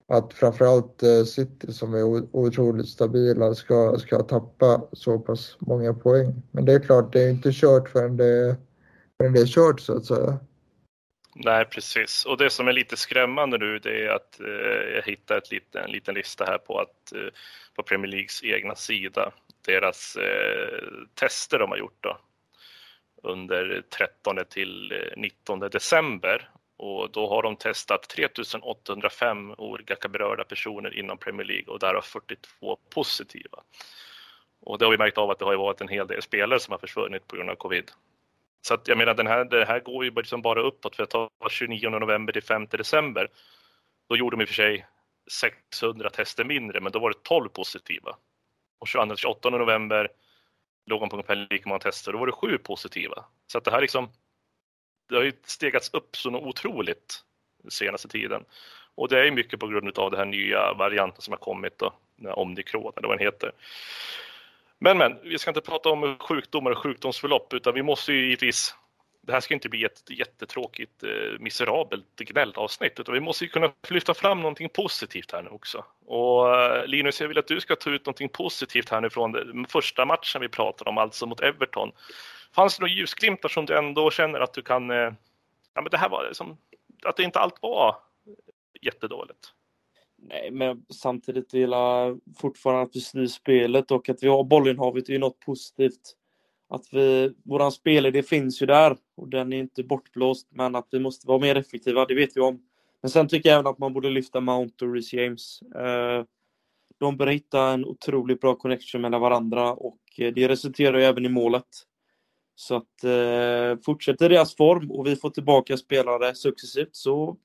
att 0.08 0.32
framförallt 0.32 1.02
eh, 1.02 1.24
City 1.24 1.72
som 1.72 1.94
är 1.94 2.02
otroligt 2.36 2.88
stabila 2.88 3.54
ska, 3.54 3.98
ska 3.98 4.22
tappa 4.22 4.82
så 4.92 5.18
pass 5.18 5.56
många 5.58 5.94
poäng. 5.94 6.42
Men 6.50 6.64
det 6.64 6.72
är 6.72 6.80
klart, 6.80 7.12
det 7.12 7.22
är 7.22 7.30
inte 7.30 7.52
kört 7.52 7.88
förrän 7.88 8.16
det, 8.16 8.56
förrän 9.18 9.32
det 9.32 9.40
är 9.40 9.46
kört 9.46 9.80
så 9.80 9.96
att 9.96 10.04
säga. 10.04 10.38
Nej, 11.38 11.64
precis. 11.64 12.24
Och 12.24 12.38
det 12.38 12.50
som 12.50 12.68
är 12.68 12.72
lite 12.72 12.96
skrämmande 12.96 13.58
nu 13.58 13.78
det 13.78 14.04
är 14.04 14.08
att 14.08 14.40
eh, 14.40 14.94
jag 14.94 15.02
hittar 15.02 15.38
ett 15.38 15.50
liten, 15.50 15.84
en 15.84 15.90
liten 15.90 16.14
lista 16.14 16.44
här 16.44 16.58
på 16.58 16.78
att 16.78 17.12
eh, 17.12 17.28
på 17.74 17.82
Premier 17.82 18.10
Leagues 18.10 18.44
egna 18.44 18.74
sida, 18.74 19.32
deras 19.66 20.16
eh, 20.16 20.78
tester 21.14 21.58
de 21.58 21.70
har 21.70 21.78
gjort 21.78 21.98
då 22.00 22.18
under 23.22 23.82
13 23.90 24.36
till 24.50 24.92
eh, 24.92 25.20
19 25.20 25.60
december 25.60 26.50
och 26.76 27.10
då 27.10 27.28
har 27.28 27.42
de 27.42 27.56
testat 27.56 28.08
3805 28.08 29.54
olika 29.58 30.08
berörda 30.08 30.44
personer 30.44 30.98
inom 30.98 31.18
Premier 31.18 31.46
League 31.46 31.74
och 31.74 31.78
därav 31.78 32.02
42 32.02 32.78
positiva. 32.94 33.62
Och 34.60 34.78
det 34.78 34.84
har 34.84 34.92
vi 34.92 34.98
märkt 34.98 35.18
av 35.18 35.30
att 35.30 35.38
det 35.38 35.44
har 35.44 35.56
varit 35.56 35.80
en 35.80 35.88
hel 35.88 36.06
del 36.06 36.22
spelare 36.22 36.60
som 36.60 36.72
har 36.72 36.78
försvunnit 36.78 37.28
på 37.28 37.36
grund 37.36 37.50
av 37.50 37.54
covid. 37.54 37.90
Så 38.62 38.74
att 38.74 38.88
jag 38.88 38.98
menar, 38.98 39.14
den 39.14 39.26
här, 39.26 39.44
det 39.44 39.64
här 39.64 39.80
går 39.80 40.04
ju 40.04 40.10
liksom 40.10 40.42
bara 40.42 40.62
uppåt. 40.62 40.96
För 40.96 41.02
att 41.02 41.10
ta 41.10 41.30
29 41.50 41.90
november 41.90 42.32
till 42.32 42.42
5 42.42 42.66
december, 42.66 43.28
då 44.08 44.16
gjorde 44.16 44.36
de 44.36 44.42
i 44.42 44.44
och 44.44 44.48
för 44.48 44.54
sig 44.54 44.86
600 45.30 46.10
tester 46.10 46.44
mindre, 46.44 46.80
men 46.80 46.92
då 46.92 46.98
var 46.98 47.10
det 47.10 47.22
12 47.22 47.48
positiva. 47.48 48.16
Och 48.78 48.86
22-28 48.86 49.50
november 49.50 50.08
låg 50.86 51.00
man 51.00 51.08
på 51.08 51.16
ungefär 51.16 51.46
lika 51.50 51.68
många 51.68 51.78
tester, 51.78 52.12
då 52.12 52.18
var 52.18 52.26
det 52.26 52.32
sju 52.32 52.58
positiva. 52.58 53.24
Så 53.46 53.58
att 53.58 53.64
det 53.64 53.70
här 53.70 53.80
liksom, 53.80 54.08
det 55.08 55.16
har 55.16 55.22
ju 55.22 55.32
stegats 55.44 55.90
upp 55.92 56.16
så 56.16 56.30
otroligt 56.30 57.22
senaste 57.68 58.08
tiden. 58.08 58.44
Och 58.94 59.08
det 59.08 59.26
är 59.26 59.30
mycket 59.30 59.60
på 59.60 59.66
grund 59.66 59.98
av 59.98 60.10
den 60.10 60.18
här 60.18 60.26
nya 60.26 60.72
varianten 60.72 61.22
som 61.22 61.32
har 61.32 61.38
kommit 61.38 61.78
då, 61.78 61.94
omikron 62.32 62.92
eller 62.96 63.08
vad 63.08 63.18
den 63.18 63.26
heter. 63.26 63.52
Men, 64.78 64.98
men, 64.98 65.18
vi 65.22 65.38
ska 65.38 65.50
inte 65.50 65.60
prata 65.60 65.88
om 65.88 66.18
sjukdomar 66.18 66.70
och 66.70 66.78
sjukdomsförlopp 66.78 67.54
utan 67.54 67.74
vi 67.74 67.82
måste 67.82 68.12
ju 68.12 68.24
givetvis 68.24 68.74
det 69.26 69.32
här 69.32 69.40
ska 69.40 69.54
inte 69.54 69.68
bli 69.68 69.84
ett 69.84 70.10
jättetråkigt, 70.10 71.02
eh, 71.02 71.38
miserabelt 71.38 72.16
gnällavsnitt 72.16 73.00
utan 73.00 73.14
vi 73.14 73.20
måste 73.20 73.44
ju 73.44 73.50
kunna 73.50 73.72
lyfta 73.88 74.14
fram 74.14 74.40
någonting 74.40 74.68
positivt 74.68 75.32
här 75.32 75.42
nu 75.42 75.50
också. 75.50 75.84
Och 76.06 76.54
eh, 76.54 76.86
Linus, 76.86 77.20
jag 77.20 77.28
vill 77.28 77.38
att 77.38 77.46
du 77.46 77.60
ska 77.60 77.76
ta 77.76 77.90
ut 77.90 78.06
någonting 78.06 78.28
positivt 78.28 78.88
här 78.88 79.00
nu 79.00 79.10
från 79.10 79.32
den 79.32 79.66
första 79.66 80.04
matchen 80.04 80.40
vi 80.40 80.48
pratade 80.48 80.90
om, 80.90 80.98
alltså 80.98 81.26
mot 81.26 81.40
Everton. 81.40 81.92
Fanns 82.54 82.76
det 82.76 82.80
några 82.80 82.92
ljusglimtar 82.92 83.48
som 83.48 83.66
du 83.66 83.78
ändå 83.78 84.10
känner 84.10 84.40
att 84.40 84.54
du 84.54 84.62
kan, 84.62 84.90
eh, 84.90 85.12
ja 85.74 85.82
men 85.82 85.90
det 85.90 85.98
här 85.98 86.08
var 86.08 86.24
liksom, 86.26 86.58
att 87.04 87.16
det 87.16 87.22
inte 87.22 87.38
allt 87.38 87.62
var 87.62 87.96
jättedåligt? 88.82 89.52
Nej, 90.18 90.50
men 90.50 90.84
samtidigt 90.94 91.54
vill 91.54 91.70
jag 91.70 92.20
fortfarande 92.38 92.82
att 92.82 92.96
vi 92.96 93.00
styr 93.00 93.26
spelet 93.26 93.90
och 93.90 94.08
att 94.08 94.22
vi 94.22 94.28
har 94.28 94.44
bollinnehavet 94.44 95.08
är 95.08 95.12
ju 95.12 95.18
något 95.18 95.40
positivt. 95.40 96.16
Att 96.68 96.86
vi, 96.92 97.32
våran 97.44 97.72
spelidé 97.72 98.22
finns 98.22 98.62
ju 98.62 98.66
där 98.66 98.96
och 99.16 99.28
den 99.28 99.52
är 99.52 99.58
inte 99.58 99.82
bortblåst, 99.82 100.48
men 100.50 100.74
att 100.74 100.88
vi 100.90 101.00
måste 101.00 101.28
vara 101.28 101.38
mer 101.38 101.56
effektiva, 101.56 102.04
det 102.04 102.14
vet 102.14 102.36
vi 102.36 102.40
om. 102.40 102.62
Men 103.02 103.10
sen 103.10 103.28
tycker 103.28 103.48
jag 103.48 103.54
även 103.54 103.66
att 103.66 103.78
man 103.78 103.92
borde 103.92 104.10
lyfta 104.10 104.40
Mount 104.40 104.84
och 104.84 104.92
Reece 104.92 105.12
James. 105.12 105.62
Eh, 105.62 106.24
de 106.98 107.16
bör 107.16 107.26
hitta 107.26 107.68
en 107.68 107.84
otroligt 107.84 108.40
bra 108.40 108.54
connection 108.54 109.00
mellan 109.00 109.20
varandra 109.20 109.72
och 109.72 110.00
eh, 110.18 110.32
det 110.32 110.48
resulterar 110.48 110.98
ju 110.98 111.04
även 111.04 111.24
i 111.24 111.28
målet. 111.28 111.66
Så 112.54 112.74
att 112.76 113.04
eh, 113.04 113.82
fortsätter 113.84 114.28
deras 114.28 114.56
form 114.56 114.90
och 114.90 115.06
vi 115.06 115.16
får 115.16 115.30
tillbaka 115.30 115.76
spelare 115.76 116.34
successivt 116.34 116.96
så 116.96 117.36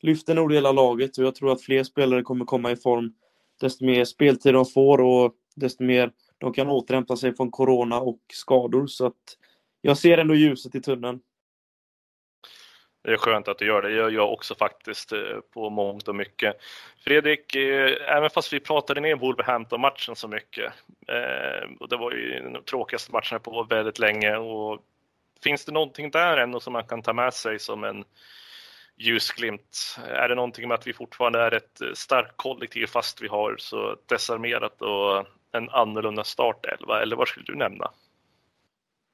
lyfter 0.00 0.34
nog 0.34 0.52
hela 0.52 0.72
laget 0.72 1.18
och 1.18 1.24
jag 1.24 1.34
tror 1.34 1.52
att 1.52 1.62
fler 1.62 1.84
spelare 1.84 2.22
kommer 2.22 2.44
komma 2.44 2.70
i 2.70 2.76
form 2.76 3.12
desto 3.60 3.84
mer 3.84 4.04
speltid 4.04 4.54
de 4.54 4.66
får 4.66 5.00
och 5.00 5.34
desto 5.56 5.84
mer 5.84 6.12
de 6.38 6.52
kan 6.52 6.68
återhämta 6.68 7.16
sig 7.16 7.36
från 7.36 7.50
corona 7.50 8.00
och 8.00 8.20
skador. 8.32 8.86
Så 8.86 9.06
att 9.06 9.36
jag 9.80 9.98
ser 9.98 10.18
ändå 10.18 10.34
ljuset 10.34 10.74
i 10.74 10.80
tunneln. 10.80 11.20
Det 13.06 13.12
är 13.12 13.16
skönt 13.16 13.48
att 13.48 13.58
du 13.58 13.66
gör 13.66 13.82
det. 13.82 13.88
Det 13.88 13.94
gör 13.94 14.10
jag 14.10 14.32
också 14.32 14.54
faktiskt 14.54 15.12
eh, 15.12 15.40
på 15.54 15.70
mångt 15.70 16.08
och 16.08 16.14
mycket. 16.14 16.56
Fredrik, 17.04 17.54
eh, 17.56 18.16
även 18.16 18.30
fast 18.30 18.52
vi 18.52 18.60
pratade 18.60 19.00
ner 19.00 19.16
Wolverhampton-matchen 19.16 20.16
så 20.16 20.28
mycket, 20.28 20.72
eh, 21.08 21.70
och 21.80 21.88
det 21.88 21.96
var 21.96 22.12
ju 22.12 22.40
den 22.40 22.64
tråkigaste 22.64 23.12
matchen 23.12 23.40
på 23.40 23.62
väldigt 23.62 23.98
länge, 23.98 24.36
och 24.36 24.82
finns 25.42 25.64
det 25.64 25.72
någonting 25.72 26.10
där 26.10 26.36
ändå 26.36 26.60
som 26.60 26.72
man 26.72 26.84
kan 26.84 27.02
ta 27.02 27.12
med 27.12 27.34
sig 27.34 27.58
som 27.58 27.84
en 27.84 28.04
ljusglimt? 28.96 29.98
Är 30.08 30.28
det 30.28 30.34
någonting 30.34 30.68
med 30.68 30.74
att 30.74 30.86
vi 30.86 30.92
fortfarande 30.92 31.38
är 31.38 31.54
ett 31.54 31.80
starkt 31.94 32.36
kollektiv 32.36 32.86
fast 32.86 33.22
vi 33.22 33.28
har 33.28 33.56
så 33.58 33.96
desarmerat 34.06 34.82
och 34.82 35.26
en 35.56 35.68
annorlunda 35.70 36.24
startelva? 36.24 37.02
Eller 37.02 37.16
vad 37.16 37.28
skulle 37.28 37.46
du 37.46 37.56
nämna? 37.56 37.90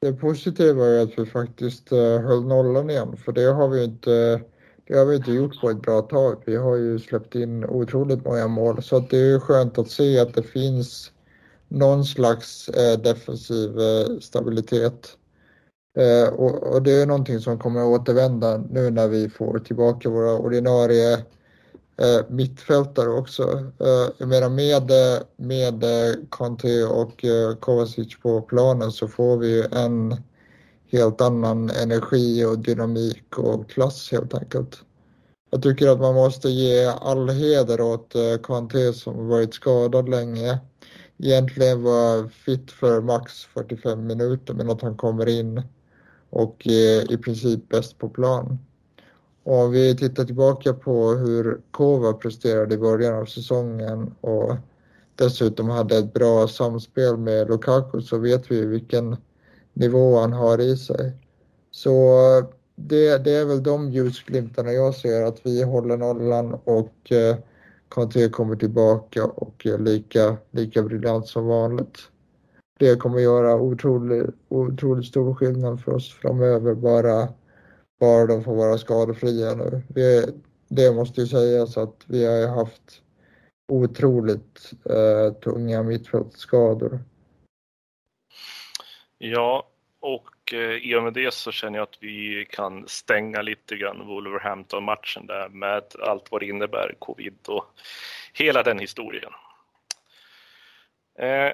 Det 0.00 0.12
positiva 0.12 0.86
är 0.86 1.02
att 1.02 1.18
vi 1.18 1.26
faktiskt 1.26 1.92
eh, 1.92 2.20
höll 2.20 2.46
nollan 2.46 2.90
igen, 2.90 3.16
för 3.16 3.32
det 3.32 3.44
har 3.44 3.68
vi 3.68 3.84
inte 3.84 4.40
det 4.84 4.98
har 4.98 5.04
vi 5.04 5.16
inte 5.16 5.32
gjort 5.32 5.60
på 5.60 5.70
ett 5.70 5.82
bra 5.82 6.02
tag. 6.02 6.42
Vi 6.46 6.56
har 6.56 6.76
ju 6.76 6.98
släppt 6.98 7.34
in 7.34 7.64
otroligt 7.64 8.24
många 8.24 8.48
mål 8.48 8.82
så 8.82 8.98
det 8.98 9.16
är 9.16 9.40
skönt 9.40 9.78
att 9.78 9.90
se 9.90 10.18
att 10.18 10.34
det 10.34 10.42
finns 10.42 11.12
någon 11.68 12.04
slags 12.04 12.68
eh, 12.68 12.98
defensiv 12.98 13.80
eh, 13.80 14.18
stabilitet. 14.20 15.18
Och, 16.32 16.62
och, 16.62 16.82
det 16.82 17.02
är 17.02 17.06
någonting 17.06 17.40
som 17.40 17.58
kommer 17.58 17.80
att 17.80 18.00
återvända 18.00 18.58
nu 18.70 18.90
när 18.90 19.08
vi 19.08 19.28
får 19.28 19.58
tillbaka 19.58 20.08
våra 20.08 20.38
ordinarie 20.38 21.24
eh, 22.02 22.24
mittfältare 22.28 23.08
också. 23.08 23.42
Eh, 23.80 24.10
jag 24.18 24.28
menar 24.28 24.48
med, 24.48 24.90
eh, 24.90 25.22
med 25.36 25.84
eh, 25.84 26.14
Kanté 26.30 26.82
och 26.82 27.24
eh, 27.24 27.54
Kovacic 27.54 28.20
på 28.22 28.42
planen 28.42 28.92
så 28.92 29.08
får 29.08 29.36
vi 29.36 29.66
en 29.72 30.16
helt 30.90 31.20
annan 31.20 31.70
energi 31.70 32.44
och 32.44 32.58
dynamik 32.58 33.38
och 33.38 33.70
klass 33.70 34.12
helt 34.12 34.34
enkelt. 34.34 34.82
Jag 35.50 35.62
tycker 35.62 35.88
att 35.88 36.00
man 36.00 36.14
måste 36.14 36.48
ge 36.48 36.86
all 36.86 37.28
heder 37.28 37.80
åt 37.80 38.14
Kanté 38.42 38.92
som 38.92 39.28
varit 39.28 39.54
skadad 39.54 40.08
länge. 40.08 40.58
Egentligen 41.18 41.82
var 41.82 42.28
fit 42.28 42.70
för 42.70 43.00
max 43.00 43.44
45 43.44 44.06
minuter 44.06 44.54
men 44.54 44.70
att 44.70 44.82
han 44.82 44.96
kommer 44.96 45.28
in 45.28 45.62
och 46.30 46.66
är 46.66 47.12
i 47.12 47.16
princip 47.18 47.68
bäst 47.68 47.98
på 47.98 48.08
plan. 48.08 48.58
Och 49.44 49.58
om 49.58 49.70
vi 49.70 49.96
tittar 49.96 50.24
tillbaka 50.24 50.72
på 50.74 51.10
hur 51.10 51.60
Kova 51.70 52.12
presterade 52.12 52.74
i 52.74 52.78
början 52.78 53.14
av 53.14 53.24
säsongen 53.24 54.14
och 54.20 54.56
dessutom 55.14 55.68
hade 55.68 55.98
ett 55.98 56.12
bra 56.12 56.48
samspel 56.48 57.16
med 57.16 57.48
Lukaku 57.48 58.00
så 58.00 58.18
vet 58.18 58.50
vi 58.50 58.66
vilken 58.66 59.16
nivå 59.72 60.18
han 60.18 60.32
har 60.32 60.60
i 60.60 60.76
sig. 60.76 61.12
Så 61.70 62.18
det, 62.76 63.24
det 63.24 63.32
är 63.32 63.44
väl 63.44 63.62
de 63.62 63.90
ljusglimtarna 63.90 64.72
jag 64.72 64.94
ser, 64.94 65.22
att 65.22 65.46
vi 65.46 65.62
håller 65.62 65.96
nollan 65.96 66.54
och 66.64 67.12
eh, 67.12 67.36
Conte 67.88 68.28
kommer 68.28 68.56
tillbaka 68.56 69.24
och 69.24 69.66
är 69.66 69.78
lika, 69.78 70.36
lika 70.50 70.82
briljant 70.82 71.28
som 71.28 71.46
vanligt 71.46 71.98
det 72.82 72.96
kommer 72.96 73.18
göra 73.18 73.54
otroligt, 73.54 74.30
otroligt 74.48 75.06
stor 75.06 75.34
skillnad 75.34 75.80
för 75.80 75.94
oss 75.94 76.14
framöver. 76.14 76.74
Bara, 76.74 77.28
bara 78.02 78.26
de 78.26 78.44
får 78.44 78.54
vara 78.54 78.78
skadefria 78.78 79.54
nu. 79.54 79.82
Vi, 79.94 80.26
det 80.68 80.92
måste 80.92 81.20
ju 81.20 81.26
sägas 81.26 81.76
att 81.76 82.04
vi 82.06 82.26
har 82.26 82.56
haft 82.56 83.02
otroligt 83.68 84.72
eh, 84.90 85.32
tunga 85.32 85.82
mittfältsskador. 85.82 87.00
Ja, 89.18 89.68
och 90.00 90.52
eh, 90.52 90.76
i 90.76 90.94
och 90.94 91.02
med 91.02 91.12
det 91.12 91.34
så 91.34 91.52
känner 91.52 91.78
jag 91.78 91.82
att 91.82 91.98
vi 92.00 92.46
kan 92.50 92.88
stänga 92.88 93.42
lite 93.42 93.76
grann 93.76 94.06
Wolverhampton-matchen 94.06 95.26
där 95.26 95.48
med 95.48 95.82
allt 96.00 96.30
vad 96.30 96.40
det 96.40 96.46
innebär, 96.46 96.94
covid 96.98 97.38
och 97.48 97.64
hela 98.32 98.62
den 98.62 98.78
historien. 98.78 99.32
Eh, 101.18 101.52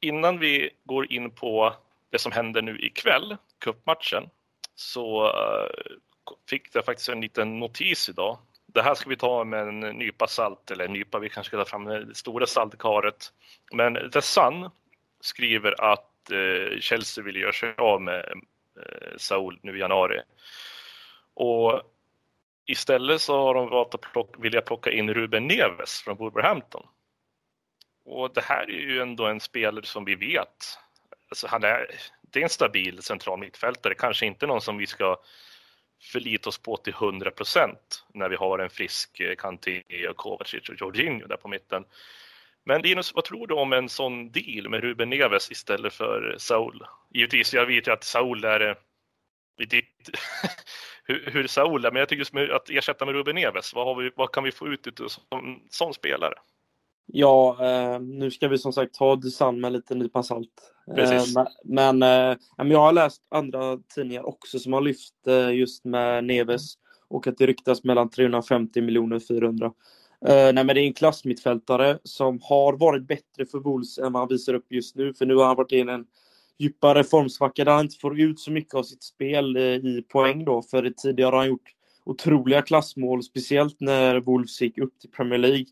innan 0.00 0.38
vi 0.38 0.70
går 0.84 1.12
in 1.12 1.30
på 1.30 1.74
det 2.10 2.18
som 2.18 2.32
händer 2.32 2.62
nu 2.62 2.78
ikväll, 2.78 3.36
cupmatchen, 3.58 4.30
så 4.80 5.26
eh, 5.26 5.96
fick 6.50 6.74
jag 6.74 6.84
faktiskt 6.84 7.08
en 7.08 7.20
liten 7.20 7.58
notis 7.58 8.08
idag. 8.08 8.38
Det 8.66 8.82
här 8.82 8.94
ska 8.94 9.08
vi 9.08 9.16
ta 9.16 9.44
med 9.44 9.68
en 9.68 9.80
nypa 9.80 10.26
salt, 10.26 10.70
eller 10.70 10.84
en 10.84 10.92
nypa, 10.92 11.18
vi 11.18 11.28
kanske 11.28 11.50
ska 11.50 11.64
ta 11.64 11.70
fram 11.70 11.84
det 11.84 12.14
stora 12.14 12.46
saltkaret. 12.46 13.32
Men 13.72 14.10
The 14.10 14.22
Sun 14.22 14.70
skriver 15.20 15.92
att 15.92 16.30
eh, 16.30 16.80
Chelsea 16.80 17.24
vill 17.24 17.36
göra 17.36 17.52
sig 17.52 17.74
av 17.78 18.02
med 18.02 18.24
eh, 18.76 19.16
Saul 19.16 19.58
nu 19.62 19.76
i 19.76 19.80
januari. 19.80 20.20
Och 21.34 21.82
istället 22.66 23.20
så 23.20 23.42
har 23.42 23.54
de 23.54 23.68
valt 23.68 23.94
att 23.94 24.12
plocka, 24.12 24.40
vilja 24.40 24.60
plocka 24.60 24.90
in 24.90 25.14
Ruben 25.14 25.46
Neves 25.46 26.02
från 26.02 26.16
Wolverhampton. 26.16 26.86
Och 28.04 28.34
det 28.34 28.44
här 28.44 28.70
är 28.70 28.80
ju 28.80 29.00
ändå 29.00 29.26
en 29.26 29.40
spelare 29.40 29.86
som 29.86 30.04
vi 30.04 30.14
vet, 30.14 30.78
alltså 31.28 31.46
han 31.46 31.64
är, 31.64 31.86
det 32.32 32.38
är 32.38 32.42
en 32.42 32.48
stabil 32.48 33.02
central 33.02 33.40
mittfältare, 33.40 33.94
kanske 33.94 34.26
inte 34.26 34.46
någon 34.46 34.60
som 34.60 34.78
vi 34.78 34.86
ska 34.86 35.20
förlita 36.02 36.48
oss 36.48 36.58
på 36.58 36.76
till 36.76 36.92
100 36.92 37.30
procent 37.30 38.04
när 38.14 38.28
vi 38.28 38.36
har 38.36 38.58
en 38.58 38.70
frisk 38.70 39.20
eh, 39.20 39.34
Kanté, 39.36 39.82
Kovacic 40.16 40.68
och 40.68 40.80
Jorginho 40.80 41.26
där 41.26 41.36
på 41.36 41.48
mitten. 41.48 41.84
Men 42.64 42.82
Linus, 42.82 43.14
vad 43.14 43.24
tror 43.24 43.46
du 43.46 43.54
om 43.54 43.72
en 43.72 43.88
sån 43.88 44.32
deal 44.32 44.68
med 44.68 44.80
Ruben 44.80 45.10
Neves 45.10 45.50
istället 45.50 45.94
för 45.94 46.34
Saul? 46.38 46.84
Givetvis, 47.10 47.54
jag 47.54 47.66
vet 47.66 47.88
ju 47.88 47.92
att 47.92 48.04
Saul 48.04 48.44
är 48.44 48.60
eh, 48.60 48.74
ditt, 49.66 50.10
hur, 51.04 51.30
hur 51.30 51.46
Saul 51.46 51.84
är, 51.84 51.90
men 51.90 52.00
jag 52.00 52.08
tycker 52.08 52.50
att 52.50 52.70
ersätta 52.70 53.04
med 53.04 53.14
Ruben 53.14 53.34
Neves, 53.34 53.74
vad, 53.74 54.02
vi, 54.02 54.10
vad 54.16 54.32
kan 54.32 54.44
vi 54.44 54.52
få 54.52 54.68
ut 54.68 55.00
av 55.00 55.08
som 55.08 55.62
sån 55.70 55.94
spelare? 55.94 56.34
Ja, 57.12 57.56
eh, 57.60 58.00
nu 58.00 58.30
ska 58.30 58.48
vi 58.48 58.58
som 58.58 58.72
sagt 58.72 58.94
ta 58.94 59.16
Dusan 59.16 59.60
med 59.60 59.72
lite 59.72 59.94
nypa 59.94 60.22
salt. 60.22 60.48
Eh, 60.96 61.24
men, 61.64 62.02
eh, 62.02 62.36
men 62.56 62.70
jag 62.70 62.78
har 62.78 62.92
läst 62.92 63.22
andra 63.28 63.78
tidningar 63.94 64.28
också 64.28 64.58
som 64.58 64.72
har 64.72 64.80
lyft 64.80 65.26
eh, 65.26 65.50
just 65.50 65.84
med 65.84 66.24
Neves 66.24 66.74
och 67.08 67.26
att 67.26 67.38
det 67.38 67.46
ryktas 67.46 67.84
mellan 67.84 68.10
350 68.10 68.80
miljoner 68.80 69.16
och 69.16 69.26
400. 69.26 69.72
Eh, 70.26 70.32
nej, 70.34 70.64
men 70.64 70.66
det 70.66 70.80
är 70.80 70.86
en 70.86 70.94
klassmittfältare 70.94 71.98
som 72.04 72.40
har 72.42 72.72
varit 72.72 73.06
bättre 73.06 73.46
för 73.46 73.58
Wolves 73.58 73.98
än 73.98 74.12
vad 74.12 74.22
han 74.22 74.28
visar 74.28 74.54
upp 74.54 74.72
just 74.72 74.96
nu. 74.96 75.14
För 75.14 75.26
nu 75.26 75.34
har 75.34 75.46
han 75.46 75.56
varit 75.56 75.72
in 75.72 75.88
en 75.88 76.06
djupare 76.58 77.04
formsvacka 77.04 77.64
där 77.64 77.72
han 77.72 77.84
inte 77.84 77.98
får 77.98 78.20
ut 78.20 78.40
så 78.40 78.50
mycket 78.50 78.74
av 78.74 78.82
sitt 78.82 79.02
spel 79.02 79.56
eh, 79.56 79.62
i 79.62 80.04
poäng 80.08 80.44
då. 80.44 80.62
För 80.62 80.90
tidigare 80.90 81.30
har 81.30 81.38
han 81.38 81.48
gjort 81.48 81.74
otroliga 82.04 82.62
klassmål, 82.62 83.22
speciellt 83.22 83.80
när 83.80 84.20
Wolves 84.20 84.60
gick 84.60 84.78
upp 84.78 84.98
till 85.00 85.10
Premier 85.10 85.38
League. 85.38 85.66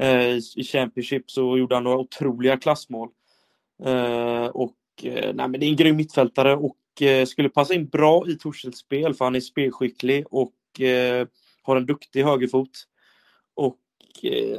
Eh, 0.00 0.36
I 0.56 0.64
Championship 0.64 1.30
så 1.30 1.58
gjorde 1.58 1.74
han 1.74 1.84
några 1.84 1.98
otroliga 1.98 2.56
klassmål. 2.56 3.08
Eh, 3.84 4.46
och 4.46 4.76
eh, 5.02 5.34
nej, 5.34 5.48
men 5.48 5.52
det 5.52 5.66
är 5.66 5.68
en 5.68 5.76
grym 5.76 5.96
mittfältare 5.96 6.56
och 6.56 6.76
skulle 7.26 7.48
passa 7.48 7.74
in 7.74 7.86
bra 7.86 8.28
i 8.28 8.34
Torshälls 8.34 8.78
spel 8.78 9.14
för 9.14 9.24
han 9.24 9.36
är 9.36 9.40
spelskicklig 9.40 10.24
och 10.30 10.52
har 11.62 11.76
en 11.76 11.86
duktig 11.86 12.24
högerfot. 12.24 12.70
Och 13.54 13.76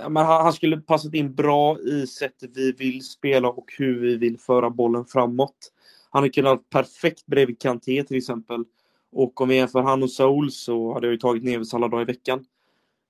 men 0.09 0.25
han 0.25 0.53
skulle 0.53 0.77
passat 0.77 1.13
in 1.13 1.35
bra 1.35 1.79
i 1.79 2.07
sättet 2.07 2.51
vi 2.55 2.71
vill 2.71 3.05
spela 3.05 3.49
och 3.49 3.73
hur 3.77 3.99
vi 3.99 4.17
vill 4.17 4.37
föra 4.37 4.69
bollen 4.69 5.05
framåt. 5.05 5.71
Han 6.09 6.23
hade 6.23 6.33
kunnat 6.33 6.69
perfekt 6.69 7.25
bredvid 7.25 7.59
Kanté 7.59 8.03
till 8.03 8.17
exempel. 8.17 8.63
Och 9.11 9.41
om 9.41 9.49
vi 9.49 9.55
jämför 9.55 9.81
han 9.81 10.03
och 10.03 10.11
Saul 10.11 10.51
så 10.51 10.93
hade 10.93 11.07
jag 11.07 11.11
ju 11.11 11.19
tagit 11.19 11.43
Neves 11.43 11.73
alla 11.73 11.87
dagar 11.87 12.01
i 12.01 12.05
veckan. 12.05 12.45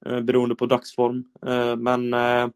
Eh, 0.05 0.21
beroende 0.21 0.55
på 0.55 0.65
dagsform. 0.65 1.23
Eh, 1.45 1.75
men 1.75 2.13
eh, 2.13 2.49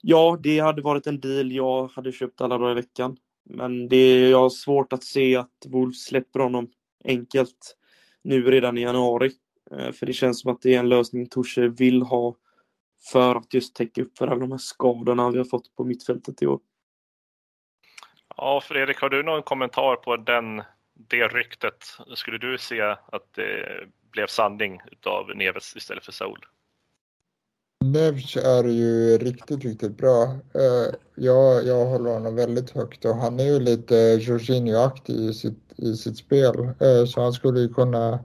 ja, 0.00 0.38
det 0.42 0.58
hade 0.58 0.82
varit 0.82 1.06
en 1.06 1.20
deal 1.20 1.52
jag 1.52 1.88
hade 1.88 2.12
köpt 2.12 2.40
alla 2.40 2.58
dagar 2.58 2.72
i 2.72 2.74
veckan. 2.74 3.16
Men 3.44 3.88
det 3.88 3.96
är, 3.96 4.30
jag 4.30 4.40
har 4.40 4.50
svårt 4.50 4.92
att 4.92 5.04
se 5.04 5.36
att 5.36 5.66
Wolves 5.66 6.04
släpper 6.04 6.40
honom 6.40 6.70
enkelt 7.04 7.76
nu 8.22 8.50
redan 8.50 8.78
i 8.78 8.82
januari. 8.82 9.30
För 9.70 10.06
det 10.06 10.12
känns 10.12 10.40
som 10.40 10.52
att 10.52 10.62
det 10.62 10.74
är 10.74 10.78
en 10.78 10.88
lösning 10.88 11.28
Torse 11.28 11.68
vill 11.68 12.02
ha 12.02 12.36
för 13.10 13.34
att 13.34 13.54
just 13.54 13.74
täcka 13.74 14.02
upp 14.02 14.18
för 14.18 14.26
alla 14.26 14.40
de 14.40 14.50
här 14.50 14.58
skadorna 14.58 15.30
vi 15.30 15.38
har 15.38 15.44
fått 15.44 15.76
på 15.76 15.84
mittfältet 15.84 16.42
i 16.42 16.46
år. 16.46 16.60
Ja, 18.36 18.60
Fredrik, 18.64 19.00
har 19.00 19.08
du 19.08 19.22
någon 19.22 19.42
kommentar 19.42 19.96
på 19.96 20.16
den, 20.16 20.62
det 20.94 21.28
ryktet? 21.28 21.84
Skulle 22.14 22.38
du 22.38 22.58
se 22.58 22.80
att 22.82 23.32
det 23.34 23.86
blev 24.12 24.26
sanning 24.26 24.80
utav 24.92 25.36
Neves 25.36 25.76
istället 25.76 26.04
för 26.04 26.12
Saul. 26.12 26.38
Neves 27.84 28.36
är 28.36 28.64
ju 28.64 29.18
riktigt, 29.18 29.64
riktigt 29.64 29.96
bra. 29.96 30.22
Eh, 30.54 30.94
jag, 31.14 31.66
jag 31.66 31.86
håller 31.86 32.10
honom 32.10 32.34
väldigt 32.34 32.70
högt 32.70 33.04
och 33.04 33.16
han 33.16 33.40
är 33.40 33.44
ju 33.44 33.60
lite 33.60 33.94
Jorginho-aktig 34.20 35.14
i 35.14 35.34
sitt, 35.34 35.72
i 35.76 35.94
sitt 35.94 36.18
spel. 36.18 36.54
Eh, 36.80 37.04
så 37.06 37.20
han 37.20 37.32
skulle 37.32 37.60
ju 37.60 37.74
kunna 37.74 38.18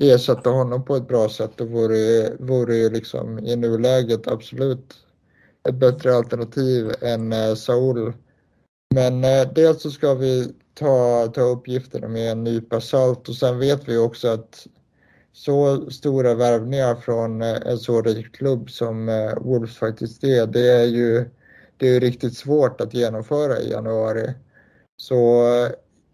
ersätta 0.00 0.50
honom 0.50 0.84
på 0.84 0.96
ett 0.96 1.08
bra 1.08 1.28
sätt 1.28 1.60
och 1.60 1.68
vore, 1.68 2.36
vore 2.38 2.76
ju 2.76 2.90
liksom 2.90 3.38
i 3.38 3.56
nuläget 3.56 4.28
absolut 4.28 4.94
ett 5.68 5.74
bättre 5.74 6.16
alternativ 6.16 6.92
än 7.00 7.32
eh, 7.32 7.54
Saul. 7.54 8.12
Men 8.94 9.20
dels 9.54 9.82
så 9.82 9.90
ska 9.90 10.14
vi 10.14 10.54
ta, 10.74 11.26
ta 11.34 11.40
uppgifterna 11.40 12.08
med 12.08 12.32
en 12.32 12.44
nypa 12.44 12.80
salt 12.80 13.28
och 13.28 13.34
sen 13.34 13.58
vet 13.58 13.88
vi 13.88 13.96
också 13.96 14.28
att 14.28 14.66
så 15.32 15.90
stora 15.90 16.34
värvningar 16.34 16.94
från 16.94 17.42
eh, 17.42 17.56
en 17.66 17.78
så 17.78 18.02
rik 18.02 18.36
klubb 18.36 18.70
som 18.70 19.08
eh, 19.08 19.34
Wolves 19.40 19.76
faktiskt 19.76 20.24
är, 20.24 20.46
det 20.46 20.72
är 20.72 20.84
ju 20.84 21.24
det 21.76 21.88
är 21.88 22.00
riktigt 22.00 22.36
svårt 22.36 22.80
att 22.80 22.94
genomföra 22.94 23.58
i 23.58 23.70
januari. 23.70 24.34
Så, 24.96 25.46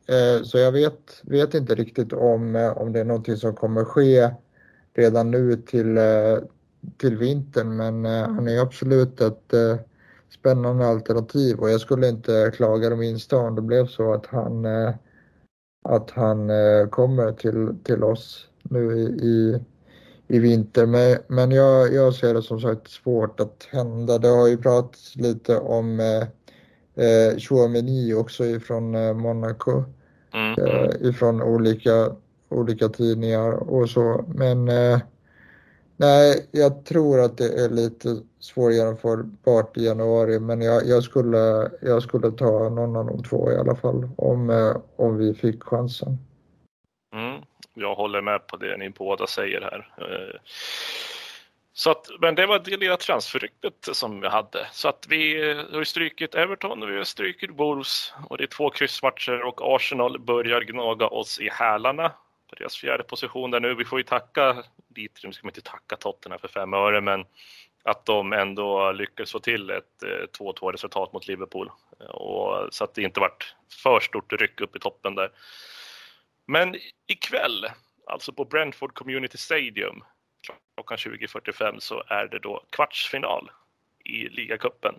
eh, 0.07 0.43
så 0.43 0.59
jag 0.59 0.73
vet, 0.73 1.21
vet 1.23 1.55
inte 1.55 1.75
riktigt 1.75 2.13
om, 2.13 2.73
om 2.77 2.93
det 2.93 3.01
är 3.01 3.05
någonting 3.05 3.37
som 3.37 3.55
kommer 3.55 3.85
ske 3.85 4.31
redan 4.95 5.31
nu 5.31 5.57
till, 5.57 5.99
till 6.97 7.17
vintern, 7.17 7.77
men 7.77 8.05
han 8.05 8.49
är 8.49 8.61
absolut 8.61 9.21
ett 9.21 9.53
spännande 10.31 10.87
alternativ 10.87 11.59
och 11.59 11.71
jag 11.71 11.81
skulle 11.81 12.09
inte 12.09 12.53
klaga 12.55 12.91
det 12.91 12.97
minsta 12.97 13.37
om 13.37 13.55
det 13.55 13.63
blev 13.63 13.87
så 13.87 14.13
att 14.13 14.27
han, 14.27 14.67
att 15.85 16.11
han 16.11 16.51
kommer 16.91 17.33
till, 17.33 17.75
till 17.85 18.05
oss 18.05 18.49
nu 18.71 18.93
i, 19.23 19.61
i, 20.29 20.39
vinter. 20.39 20.87
Men, 20.87 21.19
men 21.29 21.51
jag, 21.51 21.95
jag 21.95 22.15
ser 22.15 22.35
det 22.35 22.43
som 22.43 22.61
sagt 22.61 22.89
svårt 22.89 23.41
att 23.41 23.69
hända. 23.71 24.19
Det 24.19 24.29
har 24.29 24.49
ju 24.49 24.57
pratats 24.57 25.17
lite 25.17 25.59
om 25.59 26.01
eh, 26.01 26.23
eh, 27.05 27.39
Chouameni 27.39 28.15
också 28.15 28.45
ifrån 28.45 28.95
eh, 28.95 29.15
Monaco. 29.15 29.85
Mm. 30.35 30.59
Eh, 30.59 31.09
ifrån 31.09 31.43
olika, 31.43 32.13
olika 32.49 32.89
tidningar 32.89 33.53
och 33.53 33.91
så. 33.91 34.25
Men 34.29 34.69
eh, 34.69 34.99
nej, 35.97 36.49
jag 36.51 36.85
tror 36.85 37.21
att 37.21 37.39
det 37.39 37.65
är 37.65 37.69
lite 37.69 38.17
svårgenomförbart 38.41 39.77
i 39.77 39.85
januari. 39.85 40.41
Men 40.41 40.61
jag, 40.61 40.87
jag, 40.87 41.03
skulle, 41.03 41.71
jag 41.83 42.03
skulle 42.03 42.31
ta 42.31 42.69
någon 42.69 42.97
av 42.97 43.07
de 43.07 43.23
två 43.23 43.53
i 43.53 43.57
alla 43.57 43.77
fall 43.77 44.09
om, 44.17 44.51
eh, 44.51 44.77
om 44.97 45.17
vi 45.17 45.35
fick 45.35 45.65
chansen 45.65 46.19
jag 47.75 47.95
håller 47.95 48.21
med 48.21 48.47
på 48.47 48.57
det 48.57 48.77
ni 48.77 48.91
båda 48.91 49.27
säger 49.27 49.61
här. 49.61 49.89
Eh, 49.99 50.41
så 51.73 51.91
att, 51.91 52.11
men 52.21 52.35
det 52.35 52.47
var 52.47 52.59
det 52.59 52.77
lilla 52.77 52.97
transferryktet 52.97 53.89
som 53.93 54.21
vi 54.21 54.29
hade. 54.29 54.67
Så 54.73 54.89
att 54.89 55.07
vi 55.09 55.51
eh, 55.51 55.57
har 55.57 55.85
strykit 55.85 56.35
Everton 56.35 56.83
och 56.83 56.91
vi 56.91 56.97
har 56.97 57.05
strykit 57.05 57.51
Wolves 57.51 58.13
och 58.29 58.39
det 58.39 58.45
är 58.45 58.49
två 58.49 58.71
kryssmatcher 58.71 59.43
och 59.43 59.75
Arsenal 59.75 60.19
börjar 60.19 60.61
gnaga 60.61 61.07
oss 61.07 61.41
i 61.41 61.49
hälarna 61.49 62.09
på 62.51 62.57
deras 62.57 62.77
fjärde 62.77 63.03
position 63.03 63.51
där 63.51 63.61
nu. 63.61 63.75
Vi 63.75 63.85
får 63.85 63.99
ju 63.99 64.05
tacka 64.05 64.57
lite, 64.97 65.27
nu 65.27 65.33
ska 65.33 65.47
man 65.47 65.51
inte 65.51 65.71
tacka 65.71 65.97
Tottenham 65.97 66.39
för 66.39 66.49
fem 66.49 66.75
öre, 66.75 67.01
men 67.01 67.25
att 67.85 68.07
de 68.07 68.33
ändå 68.33 68.93
lyckades 68.93 69.33
få 69.33 69.39
till 69.39 69.71
ett 69.71 70.03
eh, 70.03 70.27
2-2-resultat 70.39 71.13
mot 71.13 71.27
Liverpool 71.27 71.71
och 72.09 72.69
så 72.71 72.85
att 72.85 72.95
det 72.95 73.03
inte 73.03 73.21
vart 73.21 73.55
för 73.83 74.01
stort 74.01 74.33
ryck 74.33 74.61
upp 74.61 74.77
i 74.77 74.79
toppen 74.79 75.15
där. 75.15 75.31
Men 76.47 76.77
ikväll, 77.07 77.67
alltså 78.07 78.33
på 78.33 78.45
Brentford 78.45 78.95
Community 78.95 79.39
Stadium 79.39 80.05
klockan 80.75 80.97
20.45 80.97 81.79
så 81.79 82.03
är 82.07 82.29
det 82.29 82.39
då 82.39 82.65
kvartsfinal 82.71 83.51
i 84.05 84.29
ligacupen. 84.29 84.95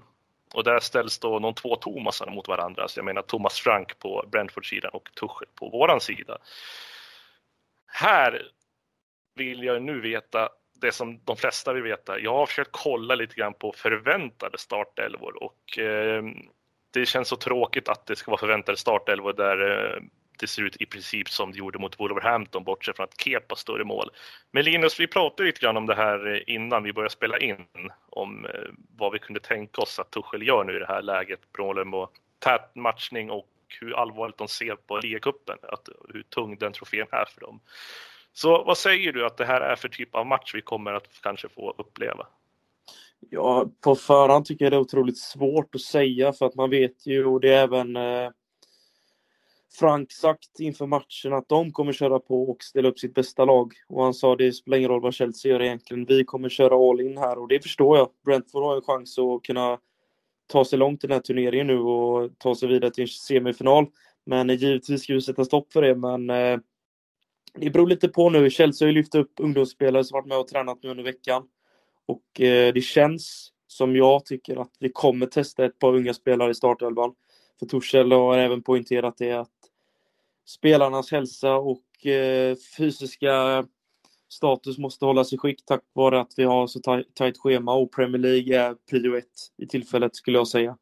Och 0.53 0.63
där 0.63 0.79
ställs 0.79 1.19
då 1.19 1.39
de 1.39 1.53
två 1.53 1.75
Thomasarna 1.75 2.31
mot 2.31 2.47
varandra. 2.47 2.87
Så 2.87 2.99
jag 2.99 3.05
menar 3.05 3.21
Thomas 3.21 3.59
Frank 3.59 3.99
på 3.99 4.25
Brentford-sidan 4.31 4.91
och 4.91 5.09
Tuchel 5.15 5.47
på 5.55 5.69
våran 5.69 6.01
sida. 6.01 6.37
här 7.87 8.51
vill 9.35 9.63
jag 9.63 9.81
nu 9.81 10.01
veta 10.01 10.49
det 10.73 10.91
som 10.91 11.19
de 11.23 11.37
flesta 11.37 11.73
vill 11.73 11.83
veta. 11.83 12.19
Jag 12.19 12.33
har 12.33 12.45
försökt 12.45 12.71
kolla 12.71 13.15
lite 13.15 13.35
grann 13.35 13.53
på 13.53 13.71
förväntade 13.71 14.57
startelvor 14.57 15.43
och 15.43 15.79
eh, 15.79 16.23
det 16.91 17.05
känns 17.05 17.27
så 17.27 17.35
tråkigt 17.35 17.89
att 17.89 18.05
det 18.05 18.15
ska 18.15 18.31
vara 18.31 18.39
förväntade 18.39 18.77
startelvor 18.77 19.33
där 19.33 19.93
eh, 19.95 20.01
det 20.39 20.47
ser 20.47 20.61
ut 20.61 20.81
i 20.81 20.85
princip 20.85 21.29
som 21.29 21.51
det 21.51 21.57
gjorde 21.57 21.79
mot 21.79 21.99
Wolverhampton 21.99 22.63
bortsett 22.63 22.95
från 22.95 23.03
att 23.03 23.21
Kepa 23.21 23.55
står 23.55 23.81
i 23.81 23.83
mål. 23.83 24.09
Men 24.51 24.65
Linus, 24.65 24.99
vi 24.99 25.07
pratade 25.07 25.47
lite 25.47 25.59
grann 25.59 25.77
om 25.77 25.85
det 25.85 25.95
här 25.95 26.33
eh, 26.33 26.55
innan 26.55 26.83
vi 26.83 26.93
började 26.93 27.13
spela 27.13 27.37
in 27.37 27.65
om 28.09 28.45
eh, 28.45 28.51
vad 28.97 29.11
vi 29.13 29.19
kunde 29.19 29.39
tänka 29.39 29.81
oss 29.81 29.99
att 29.99 30.11
Tuchel 30.11 30.47
gör 30.47 30.63
nu 30.63 30.75
i 30.75 30.79
det 30.79 30.87
här 30.87 31.01
läget 31.01 31.51
beroende 31.53 31.85
på 31.85 32.09
tät 32.39 32.75
matchning 32.75 33.31
och 33.31 33.49
hur 33.81 33.99
allvarligt 33.99 34.37
de 34.37 34.47
ser 34.47 34.75
på 34.75 34.97
ligacupen, 34.97 35.57
hur 36.13 36.23
tung 36.23 36.57
den 36.57 36.73
trofén 36.73 37.07
är 37.11 37.25
för 37.25 37.41
dem. 37.41 37.59
Så 38.33 38.63
vad 38.63 38.77
säger 38.77 39.13
du 39.13 39.25
att 39.25 39.37
det 39.37 39.45
här 39.45 39.61
är 39.61 39.75
för 39.75 39.89
typ 39.89 40.15
av 40.15 40.25
match 40.25 40.55
vi 40.55 40.61
kommer 40.61 40.93
att 40.93 41.21
kanske 41.21 41.49
få 41.49 41.75
uppleva? 41.77 42.27
Ja, 43.29 43.69
på 43.83 43.95
förhand 43.95 44.45
tycker 44.45 44.65
jag 44.65 44.71
det 44.71 44.75
är 44.75 44.79
otroligt 44.81 45.17
svårt 45.17 45.75
att 45.75 45.81
säga 45.81 46.33
för 46.33 46.45
att 46.45 46.55
man 46.55 46.69
vet 46.69 47.05
ju 47.05 47.25
och 47.25 47.39
det 47.39 47.53
är 47.53 47.63
även 47.63 47.95
eh, 47.95 48.29
Frank 49.79 50.11
sagt 50.11 50.59
inför 50.59 50.85
matchen 50.85 51.33
att 51.33 51.49
de 51.49 51.71
kommer 51.71 51.93
köra 51.93 52.19
på 52.19 52.49
och 52.49 52.63
ställa 52.63 52.89
upp 52.89 52.99
sitt 52.99 53.13
bästa 53.13 53.45
lag. 53.45 53.73
Och 53.87 54.03
han 54.03 54.13
sa 54.13 54.35
det 54.35 54.51
spelar 54.51 54.77
ingen 54.77 54.89
roll 54.89 55.01
vad 55.01 55.13
Chelsea 55.13 55.51
gör 55.51 55.61
egentligen. 55.61 56.05
Vi 56.05 56.23
kommer 56.23 56.49
köra 56.49 56.89
all 56.89 57.01
in 57.01 57.17
här 57.17 57.37
och 57.37 57.47
det 57.47 57.59
förstår 57.59 57.97
jag. 57.97 58.09
Brentford 58.25 58.63
har 58.63 58.75
en 58.75 58.81
chans 58.81 59.19
att 59.19 59.43
kunna 59.43 59.79
ta 60.47 60.65
sig 60.65 60.79
långt 60.79 61.03
i 61.03 61.07
den 61.07 61.13
här 61.13 61.21
turneringen 61.21 61.67
nu 61.67 61.79
och 61.79 62.31
ta 62.37 62.55
sig 62.55 62.69
vidare 62.69 62.91
till 62.91 63.01
en 63.01 63.07
semifinal. 63.07 63.85
Men 64.25 64.49
eh, 64.49 64.55
givetvis 64.55 65.03
ska 65.03 65.13
vi 65.13 65.21
sätta 65.21 65.45
stopp 65.45 65.73
för 65.73 65.81
det. 65.81 65.95
Men 65.95 66.29
eh, 66.29 66.59
det 67.53 67.69
beror 67.69 67.87
lite 67.87 68.07
på 68.07 68.29
nu. 68.29 68.49
Chelsea 68.49 68.85
har 68.85 68.91
ju 68.91 68.95
lyft 68.95 69.15
upp 69.15 69.31
ungdomsspelare 69.39 70.03
som 70.03 70.15
varit 70.15 70.27
med 70.27 70.37
och 70.37 70.47
tränat 70.47 70.83
nu 70.83 70.89
under 70.89 71.03
veckan. 71.03 71.43
Och 72.05 72.41
eh, 72.41 72.73
det 72.73 72.81
känns 72.81 73.51
som 73.67 73.95
jag 73.95 74.25
tycker 74.25 74.61
att 74.61 74.71
vi 74.79 74.89
kommer 74.89 75.25
testa 75.25 75.65
ett 75.65 75.79
par 75.79 75.95
unga 75.95 76.13
spelare 76.13 76.51
i 76.51 76.55
startelvan. 76.55 77.13
För 77.59 77.65
Torshäll 77.65 78.11
har 78.11 78.37
även 78.37 78.63
poängterat 78.63 79.17
det 79.17 79.31
att 79.31 79.54
spelarnas 80.45 81.11
hälsa 81.11 81.55
och 81.55 82.05
eh, 82.05 82.55
fysiska 82.77 83.65
status 84.29 84.77
måste 84.77 85.05
hållas 85.05 85.33
i 85.33 85.37
skick 85.37 85.65
tack 85.65 85.81
vare 85.93 86.19
att 86.19 86.33
vi 86.37 86.43
har 86.43 86.67
så 86.67 87.03
tajt 87.13 87.37
schema 87.37 87.73
och 87.73 87.91
Premier 87.91 88.21
League 88.21 88.59
är 88.61 88.75
prio 88.89 89.17
ett 89.17 89.51
i 89.57 89.67
tillfället 89.67 90.15
skulle 90.15 90.37
jag 90.37 90.47
säga. 90.47 90.77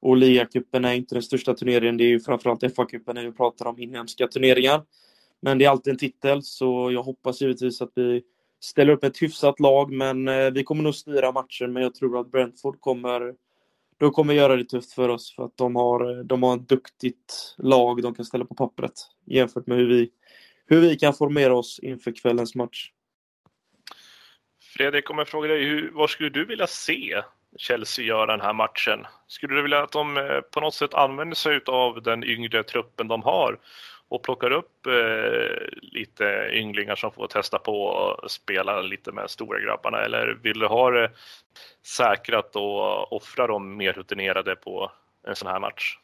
Och 0.00 0.16
ligacupen 0.16 0.84
är 0.84 0.92
inte 0.92 1.14
den 1.14 1.22
största 1.22 1.54
turneringen, 1.54 1.96
det 1.96 2.04
är 2.04 2.08
ju 2.08 2.20
framförallt 2.20 2.62
FA-cupen 2.62 3.14
när 3.14 3.24
vi 3.24 3.32
pratar 3.32 3.66
om 3.66 3.78
inhemska 3.78 4.26
turneringar. 4.26 4.82
Men 5.40 5.58
det 5.58 5.64
är 5.64 5.68
alltid 5.68 5.90
en 5.90 5.98
titel, 5.98 6.42
så 6.42 6.90
jag 6.92 7.02
hoppas 7.02 7.40
givetvis 7.40 7.82
att 7.82 7.92
vi 7.94 8.22
ställer 8.60 8.92
upp 8.92 9.04
ett 9.04 9.22
hyfsat 9.22 9.60
lag, 9.60 9.92
men 9.92 10.28
eh, 10.28 10.50
vi 10.50 10.64
kommer 10.64 10.82
nog 10.82 10.94
styra 10.94 11.32
matchen, 11.32 11.72
men 11.72 11.82
jag 11.82 11.94
tror 11.94 12.20
att 12.20 12.30
Brentford 12.30 12.80
kommer 12.80 13.34
de 13.98 14.10
kommer 14.10 14.34
göra 14.34 14.56
det 14.56 14.64
tufft 14.64 14.92
för 14.92 15.08
oss 15.08 15.34
för 15.34 15.44
att 15.44 15.56
de 15.56 15.76
har, 15.76 16.24
de 16.24 16.42
har 16.42 16.56
ett 16.56 16.68
duktigt 16.68 17.54
lag 17.58 18.02
de 18.02 18.14
kan 18.14 18.24
ställa 18.24 18.44
på 18.44 18.54
pappret 18.54 18.92
jämfört 19.26 19.66
med 19.66 19.78
hur 19.78 19.88
vi, 19.88 20.10
hur 20.66 20.80
vi 20.80 20.96
kan 20.96 21.14
formera 21.14 21.54
oss 21.54 21.78
inför 21.82 22.12
kvällens 22.12 22.54
match. 22.54 22.90
Fredrik, 24.76 25.10
om 25.10 25.18
jag 25.18 25.28
frågar 25.28 25.48
dig, 25.48 25.64
hur, 25.64 25.90
vad 25.94 26.10
skulle 26.10 26.28
du 26.28 26.44
vilja 26.44 26.66
se 26.66 27.22
Chelsea 27.56 28.04
göra 28.04 28.26
den 28.26 28.40
här 28.40 28.52
matchen? 28.52 29.06
Skulle 29.26 29.54
du 29.54 29.62
vilja 29.62 29.82
att 29.82 29.92
de 29.92 30.16
eh, 30.16 30.40
på 30.40 30.60
något 30.60 30.74
sätt 30.74 30.94
använder 30.94 31.36
sig 31.36 31.60
av 31.66 32.02
den 32.02 32.24
yngre 32.24 32.62
truppen 32.62 33.08
de 33.08 33.22
har 33.22 33.58
och 34.08 34.22
plockar 34.22 34.50
upp 34.50 34.86
eh, 34.86 35.78
lite 35.82 36.50
ynglingar 36.52 36.96
som 36.96 37.12
får 37.12 37.26
testa 37.26 37.58
på 37.58 37.82
och 37.82 38.30
spela 38.30 38.80
lite 38.80 39.12
med 39.12 39.30
stora 39.30 39.60
grabbarna? 39.60 39.98
Eller 39.98 40.38
vill 40.42 40.58
du 40.58 40.66
ha 40.66 40.90
det 40.90 41.10
säkrat 41.86 42.56
och 42.56 43.12
offra 43.12 43.46
de 43.46 43.76
mer 43.76 43.92
rutinerade 43.92 44.56
på 44.56 44.92
en 45.28 45.36
sån 45.36 45.48
här 45.48 45.60
match? 45.60 45.98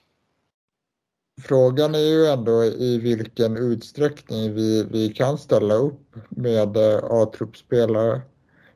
Frågan 1.41 1.95
är 1.95 1.99
ju 1.99 2.27
ändå 2.27 2.65
i 2.65 2.99
vilken 2.99 3.57
utsträckning 3.57 4.55
vi, 4.55 4.87
vi 4.91 5.09
kan 5.09 5.39
ställa 5.39 5.75
upp 5.75 6.17
med 6.29 6.77
eh, 6.77 7.05
A-truppspelare. 7.05 8.21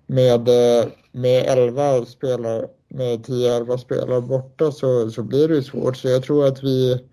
Med, 0.07 0.49
eh, 0.49 0.89
med 1.13 1.45
11 1.47 2.05
spelare, 2.05 2.69
med 2.89 3.27
10-11 3.27 3.77
spelare 3.77 4.21
borta 4.21 4.73
så, 4.73 5.11
så 5.11 5.23
blir 5.23 5.49
det 5.49 5.63
svårt. 5.63 5.97
Så 5.97 6.09
jag 6.09 6.23
tror 6.23 6.47
att 6.47 6.63
vi 6.63 7.07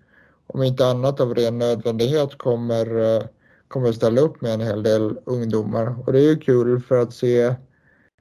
om 0.54 0.62
inte 0.62 0.86
annat 0.86 1.20
av 1.20 1.34
ren 1.34 1.58
nödvändighet 1.58 2.38
kommer, 2.38 3.16
eh, 3.16 3.22
kommer 3.68 3.92
ställa 3.92 4.20
upp 4.20 4.40
med 4.40 4.54
en 4.54 4.60
hel 4.60 4.82
del 4.82 5.18
ungdomar. 5.24 5.96
Och 6.06 6.12
det 6.12 6.18
är 6.18 6.30
ju 6.30 6.38
kul 6.38 6.80
för 6.80 6.98
att 6.98 7.14
se, 7.14 7.54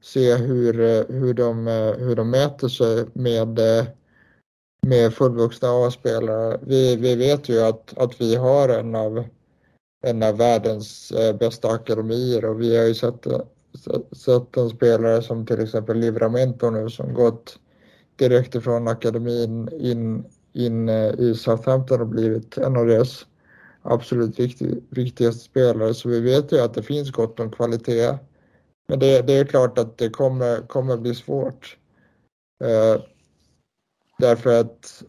se 0.01 0.35
hur, 0.35 0.79
eh, 0.79 1.03
hur, 1.09 1.33
de, 1.33 1.67
eh, 1.67 1.93
hur 1.93 2.15
de 2.15 2.29
mäter 2.29 2.67
sig 2.67 3.05
med, 3.13 3.59
med 4.87 5.13
fullvuxna 5.13 5.69
A-spelare. 5.69 6.59
Vi, 6.61 6.95
vi 6.95 7.15
vet 7.15 7.49
ju 7.49 7.61
att, 7.61 7.97
att 7.97 8.21
vi 8.21 8.35
har 8.35 8.69
en 8.69 8.95
av, 8.95 9.23
en 10.05 10.23
av 10.23 10.37
världens 10.37 11.13
bästa 11.39 11.69
akademier 11.69 12.45
och 12.45 12.61
vi 12.61 12.77
har 12.77 12.85
ju 12.85 12.95
sett, 12.95 13.27
sett 14.11 14.57
en 14.57 14.69
spelare 14.69 15.21
som 15.21 15.45
till 15.45 15.61
exempel 15.61 15.97
Livramento 15.97 16.69
nu 16.69 16.89
som 16.89 17.13
gått 17.13 17.59
direkt 18.15 18.55
ifrån 18.55 18.87
akademin 18.87 19.69
in 19.79 20.25
in 20.53 20.89
eh, 20.89 21.13
i 21.19 21.35
Southampton 21.35 22.01
och 22.01 22.07
blivit 22.07 22.57
en 22.57 22.77
av 22.77 22.85
deras 22.85 23.25
absolut 23.81 24.39
viktig, 24.39 24.83
viktigaste 24.89 25.43
spelare. 25.43 25.93
Så 25.93 26.09
vi 26.09 26.19
vet 26.19 26.51
ju 26.51 26.59
att 26.59 26.73
det 26.73 26.83
finns 26.83 27.11
gott 27.11 27.39
om 27.39 27.51
kvalitet. 27.51 28.17
Men 28.87 28.99
det, 28.99 29.21
det 29.21 29.33
är 29.33 29.45
klart 29.45 29.77
att 29.77 29.97
det 29.97 30.09
kommer, 30.09 30.67
kommer 30.67 30.97
bli 30.97 31.15
svårt. 31.15 31.77
Eh, 32.63 33.01
därför 34.19 34.59
att 34.59 35.03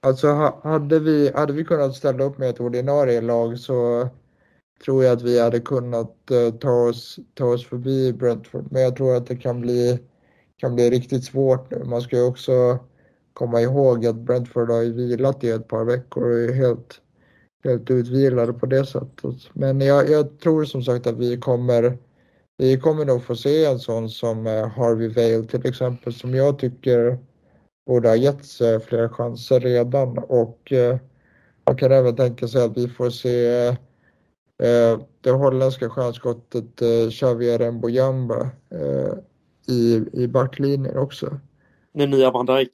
alltså 0.00 0.28
hade 0.62 0.98
vi, 0.98 1.32
hade 1.34 1.52
vi 1.52 1.64
kunnat 1.64 1.96
ställa 1.96 2.24
upp 2.24 2.38
med 2.38 2.50
ett 2.50 2.60
ordinarie 2.60 3.20
lag 3.20 3.58
så 3.58 4.08
tror 4.84 5.04
jag 5.04 5.12
att 5.12 5.22
vi 5.22 5.40
hade 5.40 5.60
kunnat 5.60 6.30
eh, 6.30 6.54
ta, 6.54 6.88
oss, 6.88 7.18
ta 7.34 7.44
oss 7.44 7.66
förbi 7.66 8.12
Brentford. 8.12 8.66
Men 8.70 8.82
jag 8.82 8.96
tror 8.96 9.16
att 9.16 9.26
det 9.26 9.36
kan 9.36 9.60
bli, 9.60 9.98
kan 10.56 10.74
bli 10.74 10.90
riktigt 10.90 11.24
svårt 11.24 11.70
nu. 11.70 11.84
Man 11.84 12.02
ska 12.02 12.16
ju 12.16 12.24
också 12.24 12.78
komma 13.32 13.60
ihåg 13.60 14.06
att 14.06 14.16
Brentford 14.16 14.70
har 14.70 14.82
ju 14.82 14.92
vilat 14.92 15.44
i 15.44 15.50
ett 15.50 15.68
par 15.68 15.84
veckor 15.84 16.30
och 16.30 16.38
är 16.38 16.52
helt, 16.52 17.00
helt 17.64 17.90
utvilade 17.90 18.52
på 18.52 18.66
det 18.66 18.86
sättet. 18.86 19.36
Men 19.52 19.80
jag, 19.80 20.10
jag 20.10 20.38
tror 20.38 20.64
som 20.64 20.82
sagt 20.82 21.06
att 21.06 21.18
vi 21.18 21.36
kommer 21.36 21.98
vi 22.56 22.80
kommer 22.80 23.04
nog 23.04 23.24
få 23.24 23.36
se 23.36 23.64
en 23.64 23.78
sån 23.78 24.08
som 24.08 24.46
eh, 24.46 24.68
Harvey 24.68 25.08
Vale 25.08 25.44
till 25.44 25.66
exempel 25.66 26.12
som 26.12 26.34
jag 26.34 26.58
tycker 26.58 27.18
borde 27.86 28.08
ha 28.08 28.16
getts 28.16 28.58
flera 28.58 29.08
chanser 29.08 29.60
redan 29.60 30.18
och 30.18 30.72
eh, 30.72 30.96
man 31.66 31.76
kan 31.76 31.92
även 31.92 32.16
tänka 32.16 32.48
sig 32.48 32.62
att 32.64 32.76
vi 32.76 32.88
får 32.88 33.10
se 33.10 33.66
eh, 34.62 35.00
det 35.20 35.30
holländska 35.30 35.90
stjärnskottet 35.90 36.82
eh, 36.82 37.10
Xavier 37.10 37.70
Mbojamba 37.70 38.40
eh, 38.70 39.12
i, 39.66 40.04
i 40.12 40.28
backlinjen 40.28 40.98
också. 40.98 41.40
Den 41.92 42.10
nya 42.10 42.30
Van 42.30 42.46
Dijk. 42.46 42.70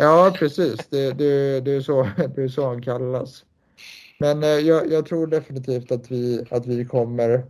Ja, 0.00 0.34
precis. 0.38 0.76
Det, 0.90 1.12
det, 1.12 1.60
det, 1.60 1.72
är, 1.72 1.80
så, 1.80 2.02
det 2.36 2.42
är 2.42 2.48
så 2.48 2.68
han 2.68 2.82
kallas. 2.82 3.44
Men 4.20 4.42
eh, 4.42 4.48
jag, 4.48 4.92
jag, 4.92 5.06
tror 5.06 5.26
definitivt 5.26 5.92
att 5.92 6.10
vi, 6.10 6.44
att 6.50 6.66
vi 6.66 6.84
kommer 6.84 7.44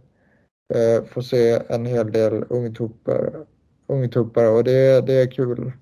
eh, 0.74 1.04
få 1.04 1.22
se 1.22 1.62
en 1.68 1.86
hel 1.86 2.12
del 2.12 2.44
ungtuppar, 2.48 3.46
ungtuppar 3.86 4.44
och 4.44 4.64
det, 4.64 5.06
det 5.06 5.12
är 5.12 5.30
kul. 5.30 5.72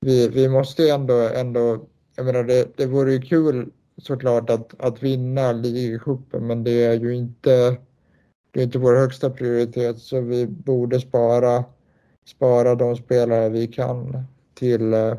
Vi, 0.00 0.28
vi 0.28 0.48
måste 0.48 0.90
ändå, 0.90 1.14
ändå 1.14 1.86
jag 2.16 2.26
menar 2.26 2.44
det, 2.44 2.76
det 2.76 2.86
vore 2.86 3.12
ju 3.12 3.20
kul 3.20 3.70
såklart 3.96 4.50
att, 4.50 4.80
att 4.80 5.02
vinna 5.02 5.52
ligacupen 5.52 6.46
men 6.46 6.64
det 6.64 6.84
är 6.84 6.94
ju 6.94 7.14
inte, 7.14 7.76
det 8.50 8.60
är 8.60 8.64
inte 8.64 8.78
vår 8.78 8.96
högsta 8.96 9.30
prioritet 9.30 9.98
så 9.98 10.20
vi 10.20 10.46
borde 10.46 11.00
spara, 11.00 11.64
spara 12.26 12.74
de 12.74 12.96
spelare 12.96 13.48
vi 13.48 13.66
kan 13.66 14.24
till 14.54 14.94
eh, 14.94 15.14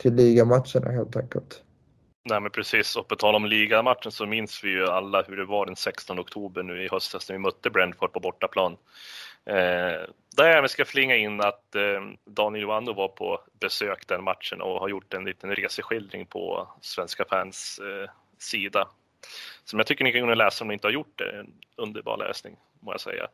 till 0.00 0.14
ligamatcherna 0.14 0.90
helt 0.90 1.16
enkelt. 1.16 1.62
Nej 2.24 2.40
men 2.40 2.50
precis, 2.50 2.96
och 2.96 3.08
på 3.08 3.16
tal 3.16 3.34
om 3.34 3.46
ligamatchen 3.46 4.12
så 4.12 4.26
minns 4.26 4.64
vi 4.64 4.70
ju 4.70 4.86
alla 4.86 5.22
hur 5.22 5.36
det 5.36 5.44
var 5.44 5.66
den 5.66 5.76
16 5.76 6.18
oktober 6.18 6.62
nu 6.62 6.84
i 6.84 6.88
höstas 6.88 7.28
när 7.28 7.36
vi 7.36 7.42
mötte 7.42 7.70
Brentford 7.70 8.12
på 8.12 8.20
bortaplan. 8.20 8.76
Eh, 9.46 10.08
där 10.36 10.48
jag 10.48 10.70
ska 10.70 10.84
flinga 10.84 11.16
in 11.16 11.40
att 11.40 11.74
eh, 11.74 12.00
Daniel 12.24 12.62
Johanno 12.62 12.92
var 12.92 13.08
på 13.08 13.40
besök 13.60 14.06
den 14.08 14.24
matchen 14.24 14.60
och 14.60 14.80
har 14.80 14.88
gjort 14.88 15.14
en 15.14 15.24
liten 15.24 15.54
reseskildring 15.54 16.26
på 16.26 16.68
Svenska 16.80 17.24
fans 17.24 17.80
eh, 17.82 18.10
sida. 18.38 18.88
Som 19.64 19.78
jag 19.78 19.86
tycker 19.86 20.04
ni 20.04 20.12
kan 20.12 20.38
läsa 20.38 20.64
om 20.64 20.68
ni 20.68 20.74
inte 20.74 20.86
har 20.86 20.92
gjort 20.92 21.18
det. 21.18 21.38
En 21.38 21.54
underbar 21.76 22.16
läsning, 22.16 22.56
må 22.80 22.92
jag 22.92 23.00
säga. 23.00 23.28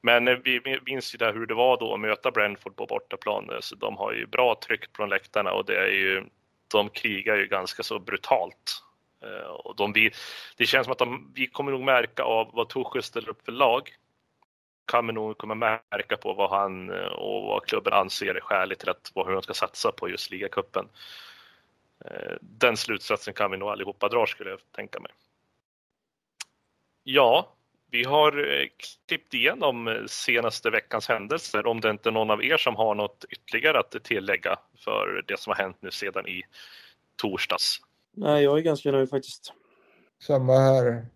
Men 0.00 0.28
eh, 0.28 0.36
vi 0.44 0.80
minns 0.86 1.14
ju 1.14 1.18
där 1.18 1.32
hur 1.32 1.46
det 1.46 1.54
var 1.54 1.76
då 1.76 1.94
att 1.94 2.00
möta 2.00 2.30
Brentford 2.30 2.76
på 2.76 2.86
bortaplan. 2.86 3.50
Så 3.60 3.74
de 3.74 3.96
har 3.96 4.12
ju 4.12 4.26
bra 4.26 4.60
tryck 4.66 4.96
från 4.96 5.08
läktarna 5.08 5.52
och 5.52 5.64
det 5.64 5.76
är 5.76 5.90
ju, 5.90 6.24
de 6.68 6.88
krigar 6.88 7.36
ju 7.36 7.46
ganska 7.46 7.82
så 7.82 7.98
brutalt 7.98 8.82
eh, 9.22 9.50
Och 9.50 9.76
de, 9.76 9.92
vi, 9.92 10.10
det 10.56 10.66
känns 10.66 10.84
som 10.84 10.92
att 10.92 10.98
de, 10.98 11.32
vi 11.34 11.46
kommer 11.46 11.72
nog 11.72 11.82
märka 11.82 12.22
av 12.22 12.50
vad 12.52 12.68
Tuchel 12.68 13.02
ställer 13.02 13.28
upp 13.28 13.44
för 13.44 13.52
lag. 13.52 13.88
Kan 14.86 15.06
vi 15.06 15.12
nog 15.12 15.38
kommer 15.38 15.54
märka 15.54 16.16
på 16.16 16.32
vad 16.32 16.50
han 16.50 16.90
eh, 16.90 17.06
och 17.06 17.42
vad 17.42 17.66
klubben 17.66 17.92
anser 17.92 18.34
är 18.34 18.40
skäligt 18.40 18.80
till 18.80 18.90
att, 18.90 19.12
hur 19.14 19.32
de 19.32 19.42
ska 19.42 19.54
satsa 19.54 19.92
på 19.92 20.08
just 20.08 20.30
ligacupen. 20.30 20.88
Den 22.40 22.76
slutsatsen 22.76 23.34
kan 23.34 23.50
vi 23.50 23.56
nog 23.56 23.68
allihopa 23.68 24.08
dra 24.08 24.26
skulle 24.26 24.50
jag 24.50 24.58
tänka 24.72 25.00
mig. 25.00 25.12
Ja, 27.12 27.54
vi 27.90 28.04
har 28.04 28.32
klippt 29.08 29.34
igenom 29.34 30.06
senaste 30.08 30.70
veckans 30.70 31.08
händelser 31.08 31.66
om 31.66 31.80
det 31.80 31.90
inte 31.90 32.08
är 32.08 32.12
någon 32.12 32.30
av 32.30 32.44
er 32.44 32.56
som 32.56 32.76
har 32.76 32.94
något 32.94 33.24
ytterligare 33.30 33.78
att 33.78 34.04
tillägga 34.04 34.58
för 34.84 35.24
det 35.28 35.40
som 35.40 35.50
har 35.50 35.62
hänt 35.64 35.76
nu 35.80 35.90
sedan 35.90 36.26
i 36.26 36.42
torsdags. 37.22 37.76
Nej, 38.16 38.44
jag 38.44 38.58
är 38.58 38.62
ganska 38.62 38.92
nöjd 38.92 39.10
faktiskt. 39.10 39.52
Samma 40.22 40.58
här. 40.58 41.06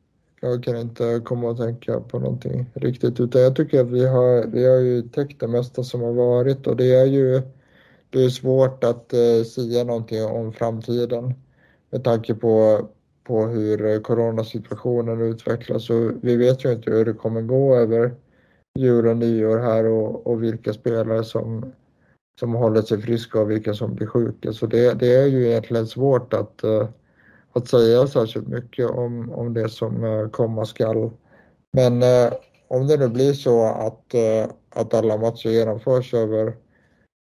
Jag 0.40 0.64
kan 0.64 0.76
inte 0.76 1.20
komma 1.24 1.48
och 1.48 1.56
tänka 1.56 2.00
på 2.00 2.18
någonting 2.18 2.66
riktigt 2.74 3.20
utan 3.20 3.42
jag 3.42 3.56
tycker 3.56 3.80
att 3.80 3.90
vi 3.90 4.06
har, 4.06 4.46
vi 4.46 4.66
har 4.66 4.80
ju 4.80 5.02
täckt 5.02 5.40
det 5.40 5.48
mesta 5.48 5.84
som 5.84 6.00
har 6.00 6.12
varit 6.12 6.66
och 6.66 6.76
det 6.76 6.94
är 6.94 7.06
ju 7.06 7.42
det 8.10 8.24
är 8.24 8.28
svårt 8.28 8.84
att 8.84 9.12
eh, 9.12 9.42
säga 9.54 9.84
någonting 9.84 10.24
om 10.24 10.52
framtiden 10.52 11.34
med 11.90 12.04
tanke 12.04 12.34
på, 12.34 12.80
på 13.24 13.46
hur 13.46 13.86
eh, 13.86 14.00
coronasituationen 14.00 15.20
utvecklas 15.20 15.90
och 15.90 16.12
vi 16.22 16.36
vet 16.36 16.64
ju 16.64 16.72
inte 16.72 16.90
hur 16.90 17.04
det 17.04 17.12
kommer 17.12 17.42
gå 17.42 17.76
över 17.76 18.14
jul 18.78 19.06
och 19.06 19.16
nyår 19.16 19.58
här 19.58 19.84
och, 19.84 20.26
och 20.26 20.42
vilka 20.42 20.72
spelare 20.72 21.24
som 21.24 21.72
som 22.40 22.54
håller 22.54 22.82
sig 22.82 23.02
friska 23.02 23.40
och 23.40 23.50
vilka 23.50 23.74
som 23.74 23.94
blir 23.94 24.06
sjuka. 24.06 24.52
Så 24.52 24.66
det, 24.66 24.94
det 24.94 25.14
är 25.16 25.26
ju 25.26 25.46
egentligen 25.46 25.86
svårt 25.86 26.34
att, 26.34 26.64
eh, 26.64 26.88
att 27.52 27.68
säga 27.68 28.06
särskilt 28.06 28.48
mycket 28.48 28.90
om, 28.90 29.30
om 29.32 29.54
det 29.54 29.68
som 29.68 30.04
eh, 30.04 30.28
komma 30.28 30.64
skall. 30.64 31.10
Men 31.72 32.02
om 32.68 32.86
det 32.86 32.96
nu 32.96 33.08
blir 33.08 33.32
så 33.32 33.64
att, 33.64 34.14
att 34.70 34.94
alla 34.94 35.16
matcher 35.16 35.48
genomförs 35.48 36.14
över, 36.14 36.56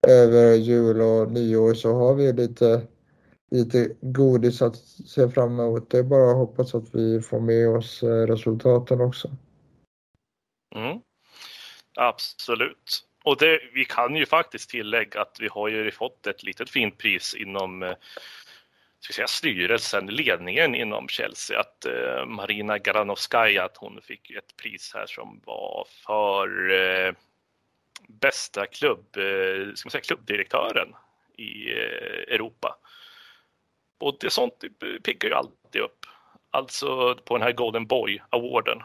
över 0.08 0.54
jul 0.54 1.00
och 1.00 1.32
nyår 1.32 1.74
så 1.74 1.94
har 1.94 2.14
vi 2.14 2.32
lite, 2.32 2.82
lite 3.54 3.96
godis 4.00 4.62
att 4.62 4.76
se 5.06 5.28
fram 5.28 5.60
emot. 5.60 5.90
Det 5.90 5.98
är 5.98 6.02
bara 6.02 6.30
att 6.30 6.36
hoppas 6.36 6.74
att 6.74 6.94
vi 6.94 7.20
får 7.20 7.40
med 7.40 7.68
oss 7.68 8.02
eh, 8.02 8.26
resultaten 8.26 9.00
också. 9.00 9.28
Mm. 10.74 10.98
Absolut. 11.94 13.04
Och 13.24 13.36
det, 13.36 13.60
vi 13.74 13.84
kan 13.84 14.16
ju 14.16 14.26
faktiskt 14.26 14.70
tillägga 14.70 15.20
att 15.20 15.36
vi 15.40 15.48
har 15.48 15.68
ju 15.68 15.90
fått 15.90 16.26
ett 16.26 16.42
litet 16.42 16.70
fint 16.70 16.98
pris 16.98 17.34
inom 17.34 17.82
eh, 17.82 17.94
ska 19.04 19.12
säga, 19.12 19.26
styrelsen, 19.26 20.06
ledningen 20.06 20.74
inom 20.74 21.08
Chelsea, 21.08 21.60
att 21.60 21.84
eh, 21.84 22.26
Marina 22.26 22.78
Granovskaja, 22.78 23.64
att 23.64 23.76
hon 23.76 24.00
fick 24.02 24.30
ett 24.30 24.56
pris 24.56 24.92
här 24.94 25.06
som 25.06 25.40
var 25.44 25.86
för 26.06 26.70
eh, 26.72 27.14
bästa 28.08 28.66
klubb, 28.66 29.16
eh, 29.16 29.74
ska 29.74 29.86
man 29.86 29.90
säga, 29.90 30.02
klubbdirektören 30.02 30.94
i 31.36 31.72
eh, 31.72 32.34
Europa. 32.34 32.76
Och 34.04 34.16
det 34.20 34.30
sånt 34.30 34.64
piggar 35.04 35.28
ju 35.28 35.34
alltid 35.34 35.82
upp. 35.82 36.06
Alltså 36.50 37.16
på 37.24 37.36
den 37.38 37.42
här 37.42 37.52
Golden 37.52 37.86
Boy-awarden. 37.86 38.82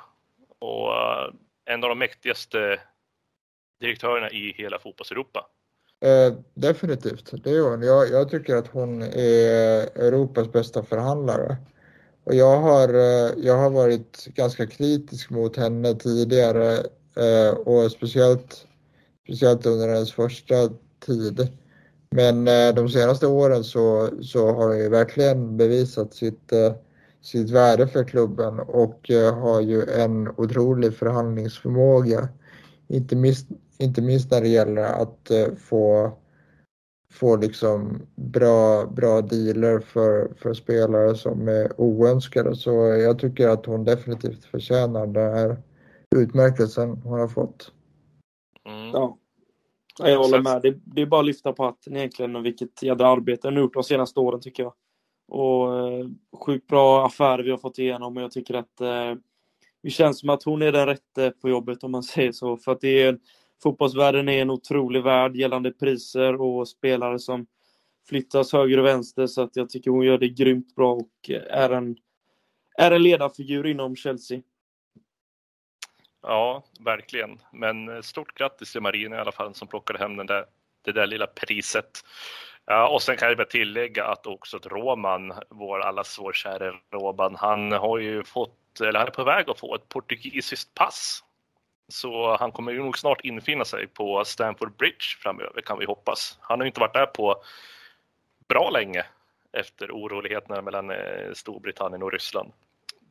Och 0.59 0.93
eh, 0.93 1.33
en 1.65 1.83
av 1.83 1.89
de 1.89 1.99
mäktigaste 1.99 2.79
direktörerna 3.79 4.29
i 4.29 4.53
hela 4.57 4.79
fotbolls-Europa. 4.79 5.45
Eh, 6.01 6.33
definitivt, 6.53 7.43
det 7.43 7.49
är 7.49 7.61
hon. 7.61 7.81
Jag, 7.81 8.09
jag, 8.09 8.29
tycker 8.29 8.55
att 8.55 8.67
hon 8.67 9.01
är 9.01 9.97
Europas 10.07 10.51
bästa 10.51 10.83
förhandlare. 10.83 11.57
Och 12.23 12.35
jag 12.35 12.57
har, 12.57 12.93
eh, 12.93 13.33
jag 13.37 13.57
har 13.57 13.69
varit 13.69 14.25
ganska 14.25 14.67
kritisk 14.67 15.29
mot 15.29 15.57
henne 15.57 15.95
tidigare 15.95 16.73
eh, 17.15 17.57
och 17.57 17.91
speciellt, 17.91 18.67
speciellt 19.23 19.65
under 19.65 19.87
hennes 19.87 20.13
första 20.13 20.69
tid. 20.99 21.59
Men 22.15 22.47
eh, 22.47 22.75
de 22.75 22.89
senaste 22.89 23.27
åren 23.27 23.63
så, 23.63 24.09
så 24.21 24.51
har 24.51 24.67
hon 24.67 24.77
ju 24.77 24.89
verkligen 24.89 25.57
bevisat 25.57 26.13
sitt, 26.13 26.51
eh, 26.51 26.73
sitt 27.21 27.49
värde 27.49 27.87
för 27.87 28.03
klubben 28.03 28.59
och 28.59 29.11
eh, 29.11 29.39
har 29.39 29.61
ju 29.61 29.83
en 29.83 30.27
otrolig 30.37 30.93
förhandlingsförmåga. 30.93 32.29
Inte 32.87 33.15
minst, 33.15 33.47
inte 33.77 34.01
minst 34.01 34.31
när 34.31 34.41
det 34.41 34.47
gäller 34.47 34.83
att 34.83 35.31
få, 35.57 36.11
få 37.13 37.35
liksom 37.35 38.01
bra, 38.15 38.85
bra 38.85 39.21
dealer 39.21 39.79
för, 39.79 40.31
för 40.37 40.53
spelare 40.53 41.15
som 41.15 41.47
är 41.47 41.81
oönskade. 41.81 42.55
Så 42.55 42.71
jag 42.87 43.19
tycker 43.19 43.47
att 43.47 43.65
hon 43.65 43.83
definitivt 43.83 44.45
förtjänar 44.45 45.07
den 45.07 45.33
här 45.33 45.57
utmärkelsen 46.15 47.01
hon 47.03 47.19
har 47.19 47.27
fått. 47.27 47.71
Mm. 48.65 48.89
Ja. 48.93 49.18
Jag 49.99 50.17
håller 50.17 50.41
med. 50.41 50.61
Det, 50.61 50.79
det, 50.85 51.01
är 51.01 51.05
bara 51.05 51.21
att 51.21 51.25
lyfta 51.27 51.53
på 51.53 51.63
hatten 51.63 51.95
egentligen 51.95 52.35
och 52.35 52.45
vilket 52.45 52.83
jädra 52.83 53.07
arbete 53.07 53.47
hon 53.47 53.55
har 53.55 53.61
gjort 53.61 53.73
de 53.73 53.83
senaste 53.83 54.19
åren 54.19 54.41
tycker 54.41 54.63
jag. 54.63 54.73
Och 55.27 55.77
eh, 55.77 56.07
sjukt 56.45 56.67
bra 56.67 57.05
affärer 57.05 57.43
vi 57.43 57.51
har 57.51 57.57
fått 57.57 57.79
igenom 57.79 58.17
och 58.17 58.23
jag 58.23 58.31
tycker 58.31 58.53
att 58.53 58.81
eh, 58.81 59.15
det 59.83 59.89
känns 59.89 60.19
som 60.19 60.29
att 60.29 60.43
hon 60.43 60.61
är 60.61 60.71
den 60.71 60.85
rätte 60.85 61.33
på 61.41 61.49
jobbet 61.49 61.83
om 61.83 61.91
man 61.91 62.03
säger 62.03 62.31
så. 62.31 62.57
För 62.57 62.71
att 62.71 62.81
det 62.81 63.01
är 63.01 63.19
fotbollsvärlden 63.63 64.29
är 64.29 64.41
en 64.41 64.49
otrolig 64.49 65.03
värld 65.03 65.35
gällande 65.35 65.71
priser 65.71 66.41
och 66.41 66.67
spelare 66.67 67.19
som 67.19 67.45
flyttas 68.09 68.53
höger 68.53 68.77
och 68.77 68.85
vänster. 68.85 69.27
Så 69.27 69.41
att 69.41 69.55
jag 69.55 69.69
tycker 69.69 69.91
hon 69.91 70.05
gör 70.05 70.17
det 70.17 70.29
grymt 70.29 70.75
bra 70.75 70.93
och 70.93 71.29
är 71.49 71.69
en, 71.69 71.97
är 72.77 72.91
en 72.91 73.03
ledarfigur 73.03 73.67
inom 73.67 73.95
Chelsea. 73.95 74.41
Ja, 76.21 76.63
verkligen. 76.79 77.41
Men 77.51 77.89
eh, 77.89 78.01
stort 78.01 78.37
grattis 78.37 78.71
till 78.71 78.81
Marina 78.81 79.15
i 79.15 79.19
alla 79.19 79.31
fall 79.31 79.55
som 79.55 79.67
plockade 79.67 79.99
hem 79.99 80.15
den 80.15 80.27
där, 80.27 80.45
det 80.81 80.91
där 80.91 81.07
lilla 81.07 81.27
priset. 81.27 82.03
Ja, 82.65 82.87
och 82.87 83.01
sen 83.01 83.17
kan 83.17 83.27
jag 83.27 83.37
bara 83.37 83.45
tillägga 83.45 84.05
att 84.05 84.27
också 84.27 84.57
att 84.57 84.65
Roman, 84.65 85.33
vår 85.49 85.79
allas 85.79 86.19
vår 86.19 86.33
käre 86.33 86.73
Roman, 86.93 87.35
han 87.35 87.71
har 87.71 87.97
ju 87.97 88.23
fått, 88.23 88.81
eller 88.81 88.99
han 88.99 89.07
är 89.07 89.11
på 89.11 89.23
väg 89.23 89.49
att 89.49 89.59
få 89.59 89.75
ett 89.75 89.89
portugisiskt 89.89 90.73
pass. 90.73 91.23
Så 91.87 92.37
han 92.37 92.51
kommer 92.51 92.71
ju 92.71 92.79
nog 92.79 92.97
snart 92.97 93.21
infinna 93.21 93.65
sig 93.65 93.87
på 93.87 94.25
Stamford 94.25 94.77
Bridge 94.77 95.17
framöver 95.21 95.61
kan 95.61 95.79
vi 95.79 95.85
hoppas. 95.85 96.37
Han 96.41 96.59
har 96.59 96.65
ju 96.65 96.67
inte 96.67 96.79
varit 96.79 96.93
där 96.93 97.05
på 97.05 97.43
bra 98.47 98.69
länge 98.69 99.05
efter 99.51 99.91
oroligheterna 99.91 100.61
mellan 100.61 100.91
eh, 100.91 101.33
Storbritannien 101.33 102.03
och 102.03 102.11
Ryssland. 102.11 102.51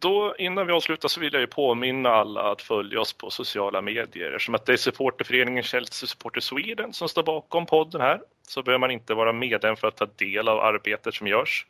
Då 0.01 0.34
innan 0.38 0.66
vi 0.66 0.72
avslutar 0.72 1.09
så 1.09 1.20
vill 1.20 1.32
jag 1.32 1.40
ju 1.40 1.46
påminna 1.46 2.11
alla 2.11 2.42
att 2.53 2.62
följa 2.62 3.01
oss 3.01 3.12
på 3.12 3.30
sociala 3.30 3.82
medier. 3.82 4.32
Eftersom 4.32 4.55
att 4.55 4.66
det 4.66 4.72
är 4.72 4.76
supporterföreningen 4.76 5.62
Chelsea 5.62 6.07
Supporter 6.07 6.40
Sweden 6.40 6.92
som 6.92 7.09
står 7.09 7.22
bakom 7.22 7.66
podden 7.66 8.01
här 8.01 8.20
så 8.49 8.62
behöver 8.62 8.80
man 8.80 8.90
inte 8.90 9.14
vara 9.14 9.32
medlem 9.32 9.76
för 9.76 9.88
att 9.88 9.96
ta 9.96 10.07
del 10.07 10.49
av 10.49 10.61
arbetet 10.61 11.14
som 11.14 11.26
görs. 11.26 11.66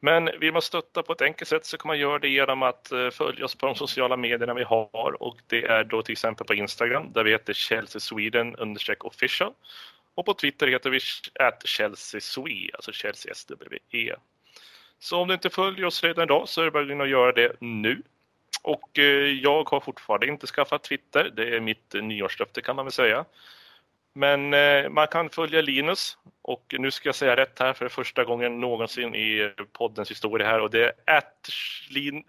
Men 0.00 0.30
vill 0.40 0.52
man 0.52 0.62
stötta 0.62 1.02
på 1.02 1.12
ett 1.12 1.22
enkelt 1.22 1.48
sätt 1.48 1.66
så 1.66 1.78
kan 1.78 1.88
man 1.88 1.98
göra 1.98 2.18
det 2.18 2.28
genom 2.28 2.62
att 2.62 2.92
eh, 2.92 3.10
följa 3.10 3.44
oss 3.44 3.54
på 3.54 3.66
de 3.66 3.74
sociala 3.74 4.16
medierna 4.16 4.54
vi 4.54 4.64
har 4.64 5.22
och 5.22 5.36
det 5.46 5.64
är 5.64 5.84
då 5.84 6.02
till 6.02 6.12
exempel 6.12 6.46
på 6.46 6.54
Instagram 6.54 7.12
där 7.12 7.24
vi 7.24 7.30
heter 7.30 7.52
Chelsea 7.52 8.00
Sweden 8.00 8.56
official 9.00 9.52
och 10.14 10.26
på 10.26 10.34
Twitter 10.34 10.66
heter 10.66 10.90
vi 10.90 11.00
at 11.40 11.66
Chelsea 11.66 12.20
Swe, 12.20 12.70
alltså 12.74 12.92
Chelsea 12.92 13.34
SWE. 13.34 14.16
Så 14.98 15.20
om 15.20 15.28
du 15.28 15.34
inte 15.34 15.50
följer 15.50 15.84
oss 15.84 16.04
redan 16.04 16.24
idag 16.24 16.48
så 16.48 16.60
är 16.60 16.64
det 16.64 16.70
bara 16.70 16.92
in 16.92 17.00
och 17.00 17.08
göra 17.08 17.32
det 17.32 17.52
nu. 17.60 18.02
Och 18.62 18.98
eh, 18.98 19.04
jag 19.42 19.68
har 19.68 19.80
fortfarande 19.80 20.26
inte 20.26 20.46
skaffat 20.46 20.82
Twitter. 20.82 21.32
Det 21.36 21.56
är 21.56 21.60
mitt 21.60 21.94
nyårslöfte 21.94 22.62
kan 22.62 22.76
man 22.76 22.84
väl 22.84 22.92
säga. 22.92 23.24
Men 24.12 24.54
eh, 24.54 24.88
man 24.88 25.06
kan 25.06 25.30
följa 25.30 25.62
Linus 25.62 26.18
och 26.42 26.74
nu 26.78 26.90
ska 26.90 27.08
jag 27.08 27.16
säga 27.16 27.36
rätt 27.36 27.58
här 27.58 27.72
för 27.72 27.88
första 27.88 28.24
gången 28.24 28.60
någonsin 28.60 29.14
i 29.14 29.52
poddens 29.72 30.10
historia 30.10 30.46
här 30.46 30.60
och 30.60 30.70
det 30.70 30.92
är 31.06 31.16
att 31.16 31.48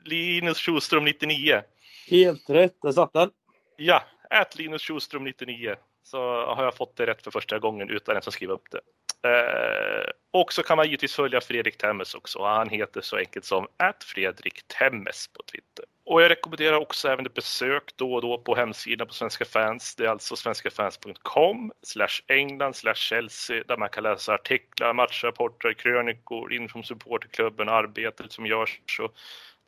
Linus 0.06 0.60
Schuström 0.60 1.04
99. 1.04 1.62
Helt 2.10 2.50
rätt, 2.50 2.82
där 2.82 2.92
satt 2.92 3.14
den. 3.14 3.32
Ja, 3.78 4.04
att 4.30 4.56
Linus 4.56 4.82
Schuström 4.82 5.24
99. 5.24 5.76
Så 6.04 6.46
har 6.46 6.64
jag 6.64 6.76
fått 6.76 6.96
det 6.96 7.06
rätt 7.06 7.24
för 7.24 7.32
första 7.32 7.60
gången 7.60 7.90
utan 7.90 8.14
ens 8.14 8.28
att 8.28 8.34
skriva 8.34 8.54
upp 8.54 8.72
det. 8.72 8.80
Eh, 9.24 10.10
och 10.32 10.54
så 10.54 10.64
kan 10.64 10.78
man 10.78 10.86
givetvis 10.86 11.16
följa 11.16 11.42
Fredrik 11.42 11.78
Temmes 11.78 12.16
också. 12.16 12.44
Han 12.44 12.70
heter 12.70 13.02
så 13.02 13.18
enkelt 13.18 13.46
som 13.46 13.68
att 13.78 14.04
Fredrik 14.04 14.68
Temmes 14.68 15.28
på 15.28 15.44
Twitter. 15.44 15.86
Och 16.06 16.22
jag 16.22 16.30
rekommenderar 16.30 16.78
också 16.78 17.08
även 17.08 17.26
ett 17.26 17.34
besök 17.34 17.84
då 17.96 18.14
och 18.14 18.22
då 18.22 18.38
på 18.38 18.56
hemsidan 18.56 19.08
på 19.08 19.14
Svenska 19.14 19.46
fans. 19.46 19.96
Det 19.96 20.06
är 20.06 20.10
alltså 20.10 20.36
svenskafans.com 20.36 21.72
slash 21.82 22.22
England 22.28 22.76
slash 22.76 22.96
Chelsea 22.96 23.64
där 23.68 23.78
man 23.78 23.90
kan 23.90 24.04
läsa 24.04 24.34
artiklar, 24.34 24.94
matchrapporter, 24.94 25.74
krönikor, 25.74 26.54
in 26.54 26.70
från 26.70 26.84
supporterklubben, 26.84 27.70
arbetet 27.70 28.32
som 28.32 28.46
görs. 28.46 29.00
Och 29.00 29.14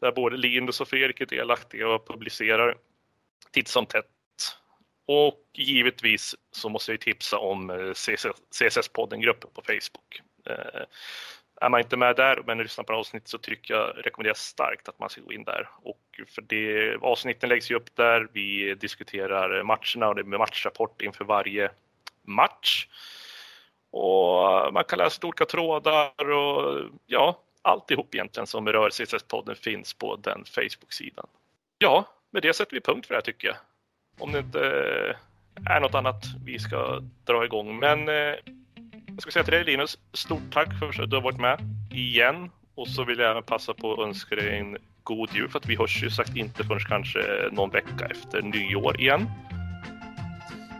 där 0.01 0.11
både 0.11 0.37
Linus 0.37 0.81
och 0.81 0.87
Fredrik 0.87 1.21
är 1.21 1.25
delaktiga 1.25 1.89
och 1.89 2.07
publicerar 2.07 2.77
titt 3.51 3.67
som 3.67 3.85
tätt 3.85 4.07
och 5.11 5.39
givetvis 5.53 6.35
så 6.51 6.69
måste 6.69 6.91
jag 6.91 6.99
tipsa 6.99 7.37
om 7.37 7.69
eh, 7.69 7.75
CSS-podden-gruppen 8.51 9.49
på 9.53 9.61
Facebook. 9.61 10.21
Eh, 10.45 10.81
är 11.61 11.69
man 11.69 11.79
inte 11.79 11.97
med 11.97 12.15
där 12.15 12.43
men 12.45 12.57
lyssnar 12.57 12.83
på 12.83 12.93
avsnittet 12.93 13.29
så 13.29 13.37
tycker 13.37 13.73
jag 13.73 13.93
rekommenderar 14.05 14.33
starkt 14.33 14.89
att 14.89 14.99
man 14.99 15.09
ska 15.09 15.21
gå 15.21 15.33
in 15.33 15.43
där. 15.43 15.69
Och 15.83 16.21
för 16.27 16.41
det, 16.41 16.95
avsnitten 17.01 17.49
läggs 17.49 17.71
ju 17.71 17.75
upp 17.75 17.95
där. 17.95 18.27
Vi 18.31 18.75
diskuterar 18.75 19.63
matcherna 19.63 20.07
och 20.07 20.15
det 20.15 20.21
är 20.21 20.37
matchrapport 20.37 21.01
inför 21.01 21.25
varje 21.25 21.71
match. 22.23 22.87
Och 23.91 24.73
man 24.73 24.83
kan 24.83 24.99
läsa 24.99 25.27
olika 25.27 25.45
trådar 25.45 26.31
och 26.31 26.89
ja, 27.05 27.39
alltihop 27.61 28.15
egentligen 28.15 28.47
som 28.47 28.67
rör 28.67 28.89
CSS-podden 28.89 29.55
finns 29.55 29.93
på 29.93 30.15
den 30.15 30.45
Facebook-sidan. 30.45 31.27
Ja, 31.77 32.05
med 32.29 32.41
det 32.41 32.53
sätter 32.53 32.73
vi 32.73 32.81
punkt 32.81 33.07
för 33.07 33.13
det 33.13 33.17
här 33.17 33.21
tycker 33.21 33.47
jag. 33.47 33.57
Om 34.19 34.31
det 34.31 34.39
inte 34.39 34.59
eh, 34.59 35.75
är 35.75 35.79
något 35.79 35.95
annat 35.95 36.23
vi 36.45 36.59
ska 36.59 37.01
dra 37.25 37.45
igång. 37.45 37.79
Men 37.79 38.09
eh, 38.09 38.35
jag 39.07 39.21
ska 39.21 39.31
säga 39.31 39.43
till 39.43 39.53
dig 39.53 39.63
Linus, 39.63 39.97
stort 40.13 40.53
tack 40.53 40.79
för 40.79 41.03
att 41.03 41.09
du 41.09 41.15
har 41.15 41.23
varit 41.23 41.39
med 41.39 41.59
igen. 41.91 42.49
Och 42.75 42.87
så 42.87 43.03
vill 43.03 43.19
jag 43.19 43.31
även 43.31 43.43
passa 43.43 43.73
på 43.73 43.93
att 43.93 44.07
önska 44.07 44.35
dig 44.35 44.59
en 44.59 44.77
god 45.03 45.29
jul 45.33 45.49
för 45.49 45.59
att 45.59 45.65
vi 45.65 45.75
hörs 45.75 46.03
ju 46.03 46.09
sagt 46.09 46.35
inte 46.35 46.63
förrän 46.63 46.79
kanske 46.79 47.19
någon 47.51 47.69
vecka 47.69 48.05
efter 48.05 48.41
nyår 48.41 49.01
igen. 49.01 49.29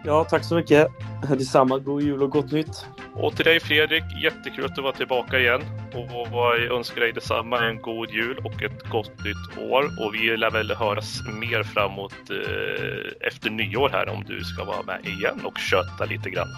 Ja, 0.04 0.24
tack 0.24 0.43
så 0.43 0.56
mycket. 0.56 0.88
Detsamma. 1.30 1.80
God 1.80 2.02
jul 2.02 2.24
och 2.24 2.30
gott 2.30 2.52
nytt. 2.52 2.86
Och 3.14 3.36
till 3.36 3.45
dig 3.45 3.60
Fredrik, 3.60 4.04
jättekul 4.24 4.66
att 4.66 4.76
du 4.76 4.82
var 4.82 4.91
tillbaka 4.91 5.39
igen. 5.39 5.62
Och 5.93 6.28
jag 6.32 6.78
önskar 6.78 7.02
dig 7.02 7.12
detsamma, 7.14 7.60
en 7.70 7.82
god 7.82 8.10
jul 8.10 8.38
och 8.43 8.64
ett 8.64 8.89
gott 8.89 9.12
nytt 9.26 9.70
år. 9.70 9.84
Och 9.84 10.14
vi 10.14 10.38
lär 10.38 10.52
väl 10.52 10.72
höras 10.72 11.20
mer 11.41 11.64
framåt 11.64 12.14
eh, 12.30 13.28
efter 13.28 13.49
nyår 13.49 13.89
här 13.89 14.10
om 14.10 14.24
du 14.24 14.43
ska 14.43 14.64
vara 14.64 14.84
med 14.84 15.06
igen 15.06 15.41
och 15.45 15.58
köta 15.58 16.06
lite 16.06 16.30
grann. 16.30 16.49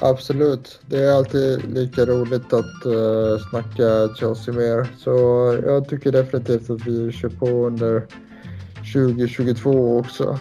Absolut. 0.00 0.80
Det 0.86 0.98
är 0.98 1.12
alltid 1.12 1.74
lika 1.74 2.06
roligt 2.06 2.52
att 2.52 2.86
uh, 2.86 3.38
snacka 3.50 4.14
Chelsea 4.16 4.54
mer. 4.54 4.86
Så 4.96 5.10
jag 5.66 5.88
tycker 5.88 6.12
definitivt 6.12 6.70
att 6.70 6.86
vi 6.86 7.12
kör 7.12 7.28
på 7.28 7.46
under 7.46 8.02
2022 8.92 9.98
också. 9.98 10.38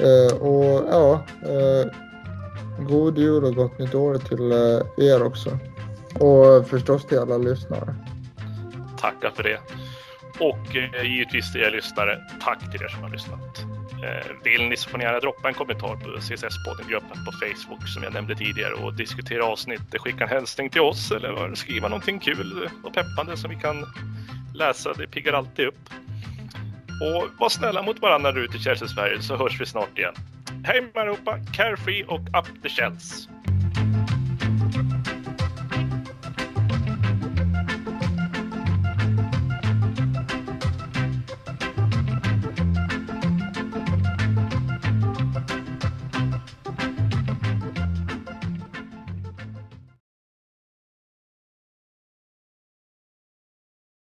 Uh, 0.00 0.42
och 0.42 0.86
ja, 0.90 1.24
uh, 1.46 1.92
god 2.88 3.18
jul 3.18 3.44
och 3.44 3.54
gott 3.54 3.78
nytt 3.78 3.94
år 3.94 4.18
till 4.18 4.52
uh, 4.52 4.82
er 4.96 5.22
också. 5.22 5.58
Och 6.14 6.68
förstås 6.68 7.04
till 7.04 7.18
alla 7.18 7.38
lyssnare. 7.38 7.94
Tackar 9.00 9.30
för 9.30 9.42
det. 9.42 9.58
Och 10.40 10.76
eh, 10.76 11.02
givetvis 11.02 11.52
till 11.52 11.60
er 11.60 11.70
lyssnare, 11.70 12.20
tack 12.40 12.72
till 12.72 12.82
er 12.82 12.88
som 12.88 13.02
har 13.02 13.10
lyssnat. 13.10 13.64
Eh, 14.04 14.26
vill 14.44 14.68
ni 14.68 14.76
så 14.76 14.90
får 14.90 14.98
ni 14.98 15.04
gärna 15.04 15.20
droppa 15.20 15.48
en 15.48 15.54
kommentar 15.54 15.96
på 15.96 16.20
CSS-podden-gruppen 16.20 17.24
på 17.24 17.32
Facebook 17.32 17.88
som 17.88 18.02
jag 18.02 18.12
nämnde 18.12 18.34
tidigare 18.34 18.74
och 18.74 18.94
diskutera 18.94 19.44
avsnittet. 19.44 20.00
Skicka 20.00 20.24
en 20.24 20.30
hälsning 20.30 20.70
till 20.70 20.80
oss 20.80 21.10
eller 21.10 21.54
skriva 21.54 21.88
någonting 21.88 22.18
kul 22.18 22.68
och 22.84 22.94
peppande 22.94 23.36
som 23.36 23.50
vi 23.50 23.56
kan 23.56 23.86
läsa. 24.54 24.92
Det 24.92 25.06
piggar 25.06 25.32
alltid 25.32 25.66
upp. 25.66 25.90
Och 27.00 27.28
var 27.38 27.48
snälla 27.48 27.82
mot 27.82 28.02
varandra 28.02 28.30
nu 28.30 28.40
ute 28.40 28.56
i 28.56 28.60
Chelsea 28.60 28.88
Sverige 28.88 29.22
så 29.22 29.36
hörs 29.36 29.60
vi 29.60 29.66
snart 29.66 29.98
igen. 29.98 30.14
Hej 30.64 30.80
med 30.80 31.02
allihopa! 31.02 31.38
Carefree 31.52 32.04
och 32.04 32.20
up 32.20 32.62
the 32.62 32.68
shells! 32.68 33.28